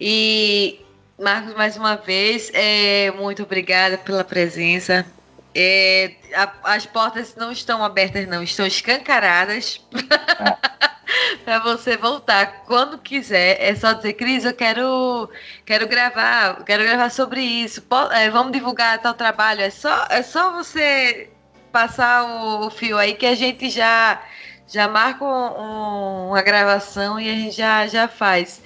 E, 0.00 0.78
Marcos, 1.18 1.54
mais 1.54 1.76
uma 1.76 1.96
vez, 1.96 2.50
é, 2.52 3.10
muito 3.12 3.42
obrigada 3.42 3.96
pela 3.96 4.22
presença. 4.22 5.06
É, 5.54 6.12
a, 6.34 6.74
as 6.74 6.86
portas 6.86 7.34
não 7.36 7.50
estão 7.50 7.82
abertas, 7.82 8.26
não, 8.28 8.42
estão 8.42 8.66
escancaradas 8.66 9.80
para 11.44 11.58
você 11.60 11.96
voltar 11.96 12.64
quando 12.66 12.98
quiser. 12.98 13.56
É 13.58 13.74
só 13.74 13.94
dizer, 13.94 14.12
Cris, 14.12 14.44
eu 14.44 14.54
quero, 14.54 15.30
quero 15.64 15.88
gravar, 15.88 16.62
quero 16.64 16.84
gravar 16.84 17.10
sobre 17.10 17.40
isso. 17.40 17.82
é, 18.12 18.28
vamos 18.28 18.52
divulgar 18.52 18.98
tal 19.00 19.14
trabalho. 19.14 19.62
É 19.62 19.70
só, 19.70 20.06
é 20.10 20.22
só 20.22 20.52
você 20.52 21.30
passar 21.72 22.24
o, 22.24 22.66
o 22.66 22.70
fio 22.70 22.98
aí 22.98 23.14
que 23.14 23.26
a 23.26 23.34
gente 23.34 23.70
já 23.70 24.22
já 24.70 24.88
marca 24.88 25.24
um, 25.24 26.28
uma 26.28 26.42
gravação 26.42 27.20
e 27.20 27.28
a 27.28 27.34
gente 27.34 27.56
já, 27.56 27.86
já 27.86 28.08
faz. 28.08 28.62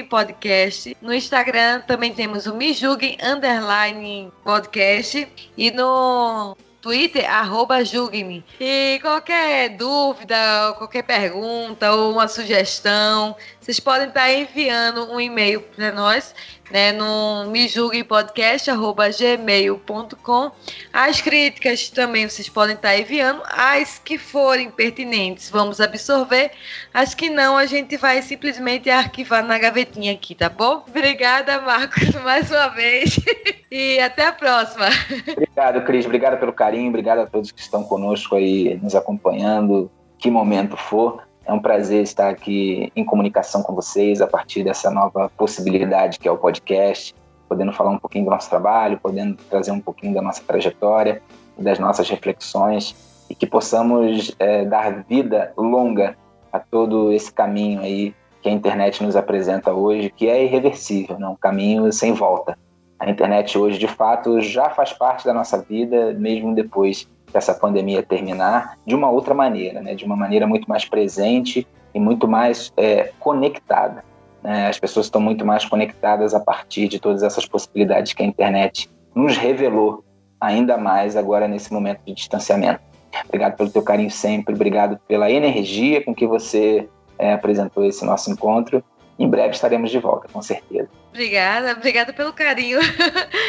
Podcast. 0.08 0.96
No 1.02 1.12
Instagram 1.12 1.82
também 1.82 2.14
temos 2.14 2.46
o 2.46 2.54
Mijulguem 2.54 3.18
Underline 3.22 4.32
Podcast. 4.42 5.30
E 5.58 5.70
no 5.70 6.56
Twitter, 6.88 7.30
arroba 7.30 7.84
julgue-me. 7.84 8.42
E 8.58 8.98
qualquer 9.02 9.76
dúvida, 9.76 10.74
qualquer 10.78 11.02
pergunta 11.02 11.92
ou 11.92 12.12
uma 12.12 12.26
sugestão, 12.26 13.36
vocês 13.68 13.80
podem 13.80 14.08
estar 14.08 14.32
enviando 14.32 15.12
um 15.12 15.20
e-mail 15.20 15.60
para 15.60 15.92
nós 15.92 16.34
né, 16.70 16.90
no 16.90 17.44
mejulguempodcast.gmail.com. 17.50 20.50
As 20.90 21.20
críticas 21.20 21.90
também 21.90 22.26
vocês 22.26 22.48
podem 22.48 22.76
estar 22.76 22.98
enviando. 22.98 23.42
As 23.44 23.98
que 23.98 24.16
forem 24.16 24.70
pertinentes, 24.70 25.50
vamos 25.50 25.82
absorver. 25.82 26.52
As 26.94 27.14
que 27.14 27.28
não, 27.28 27.58
a 27.58 27.66
gente 27.66 27.98
vai 27.98 28.22
simplesmente 28.22 28.88
arquivar 28.88 29.44
na 29.44 29.58
gavetinha 29.58 30.14
aqui, 30.14 30.34
tá 30.34 30.48
bom? 30.48 30.82
Obrigada, 30.88 31.60
Marcos, 31.60 32.08
mais 32.24 32.50
uma 32.50 32.68
vez. 32.68 33.20
e 33.70 34.00
até 34.00 34.28
a 34.28 34.32
próxima. 34.32 34.86
Obrigado, 35.30 35.84
Cris. 35.84 36.06
Obrigado 36.06 36.40
pelo 36.40 36.54
carinho. 36.54 36.88
Obrigado 36.88 37.18
a 37.18 37.26
todos 37.26 37.52
que 37.52 37.60
estão 37.60 37.84
conosco 37.84 38.34
aí, 38.34 38.80
nos 38.82 38.94
acompanhando. 38.94 39.90
Que 40.18 40.30
momento 40.30 40.74
for. 40.74 41.27
É 41.48 41.52
um 41.54 41.58
prazer 41.58 42.02
estar 42.02 42.28
aqui 42.28 42.92
em 42.94 43.02
comunicação 43.02 43.62
com 43.62 43.74
vocês 43.74 44.20
a 44.20 44.26
partir 44.26 44.62
dessa 44.62 44.90
nova 44.90 45.32
possibilidade 45.34 46.18
que 46.18 46.28
é 46.28 46.30
o 46.30 46.36
podcast, 46.36 47.14
podendo 47.48 47.72
falar 47.72 47.88
um 47.88 47.98
pouquinho 47.98 48.26
do 48.26 48.30
nosso 48.30 48.50
trabalho, 48.50 49.00
podendo 49.02 49.34
trazer 49.48 49.70
um 49.70 49.80
pouquinho 49.80 50.12
da 50.12 50.20
nossa 50.20 50.44
trajetória, 50.44 51.22
das 51.58 51.78
nossas 51.78 52.06
reflexões 52.10 52.94
e 53.30 53.34
que 53.34 53.46
possamos 53.46 54.36
é, 54.38 54.66
dar 54.66 55.04
vida 55.04 55.50
longa 55.56 56.18
a 56.52 56.58
todo 56.58 57.10
esse 57.14 57.32
caminho 57.32 57.80
aí 57.80 58.14
que 58.42 58.50
a 58.50 58.52
internet 58.52 59.02
nos 59.02 59.16
apresenta 59.16 59.72
hoje, 59.72 60.10
que 60.14 60.28
é 60.28 60.44
irreversível, 60.44 61.18
né? 61.18 61.28
um 61.28 61.34
caminho 61.34 61.90
sem 61.90 62.12
volta. 62.12 62.58
A 62.98 63.08
internet 63.08 63.56
hoje, 63.56 63.78
de 63.78 63.88
fato, 63.88 64.38
já 64.42 64.68
faz 64.68 64.92
parte 64.92 65.24
da 65.24 65.32
nossa 65.32 65.56
vida, 65.62 66.12
mesmo 66.12 66.54
depois 66.54 67.08
essa 67.32 67.54
pandemia 67.54 68.02
terminar 68.02 68.78
de 68.86 68.94
uma 68.94 69.10
outra 69.10 69.34
maneira, 69.34 69.80
né? 69.80 69.94
de 69.94 70.04
uma 70.04 70.16
maneira 70.16 70.46
muito 70.46 70.68
mais 70.68 70.84
presente 70.84 71.66
e 71.94 72.00
muito 72.00 72.26
mais 72.26 72.72
é, 72.76 73.12
conectada. 73.18 74.04
Né? 74.42 74.68
As 74.68 74.78
pessoas 74.78 75.06
estão 75.06 75.20
muito 75.20 75.44
mais 75.44 75.64
conectadas 75.64 76.34
a 76.34 76.40
partir 76.40 76.88
de 76.88 76.98
todas 76.98 77.22
essas 77.22 77.46
possibilidades 77.46 78.12
que 78.12 78.22
a 78.22 78.26
internet 78.26 78.90
nos 79.14 79.36
revelou 79.36 80.04
ainda 80.40 80.76
mais 80.76 81.16
agora 81.16 81.48
nesse 81.48 81.72
momento 81.72 82.00
de 82.06 82.14
distanciamento. 82.14 82.80
Obrigado 83.26 83.56
pelo 83.56 83.70
teu 83.70 83.82
carinho 83.82 84.10
sempre, 84.10 84.54
obrigado 84.54 84.98
pela 85.08 85.30
energia 85.30 86.04
com 86.04 86.14
que 86.14 86.26
você 86.26 86.88
é, 87.18 87.32
apresentou 87.32 87.84
esse 87.84 88.04
nosso 88.04 88.30
encontro. 88.30 88.82
Em 89.18 89.28
breve 89.28 89.54
estaremos 89.54 89.90
de 89.90 89.98
volta, 89.98 90.28
com 90.32 90.40
certeza. 90.40 90.88
Obrigada, 91.10 91.72
obrigada 91.72 92.12
pelo 92.12 92.32
carinho. 92.32 92.78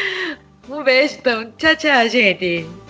um 0.68 0.82
beijo, 0.82 1.18
então. 1.20 1.52
Tchau, 1.56 1.76
tchau, 1.76 2.08
gente. 2.08 2.89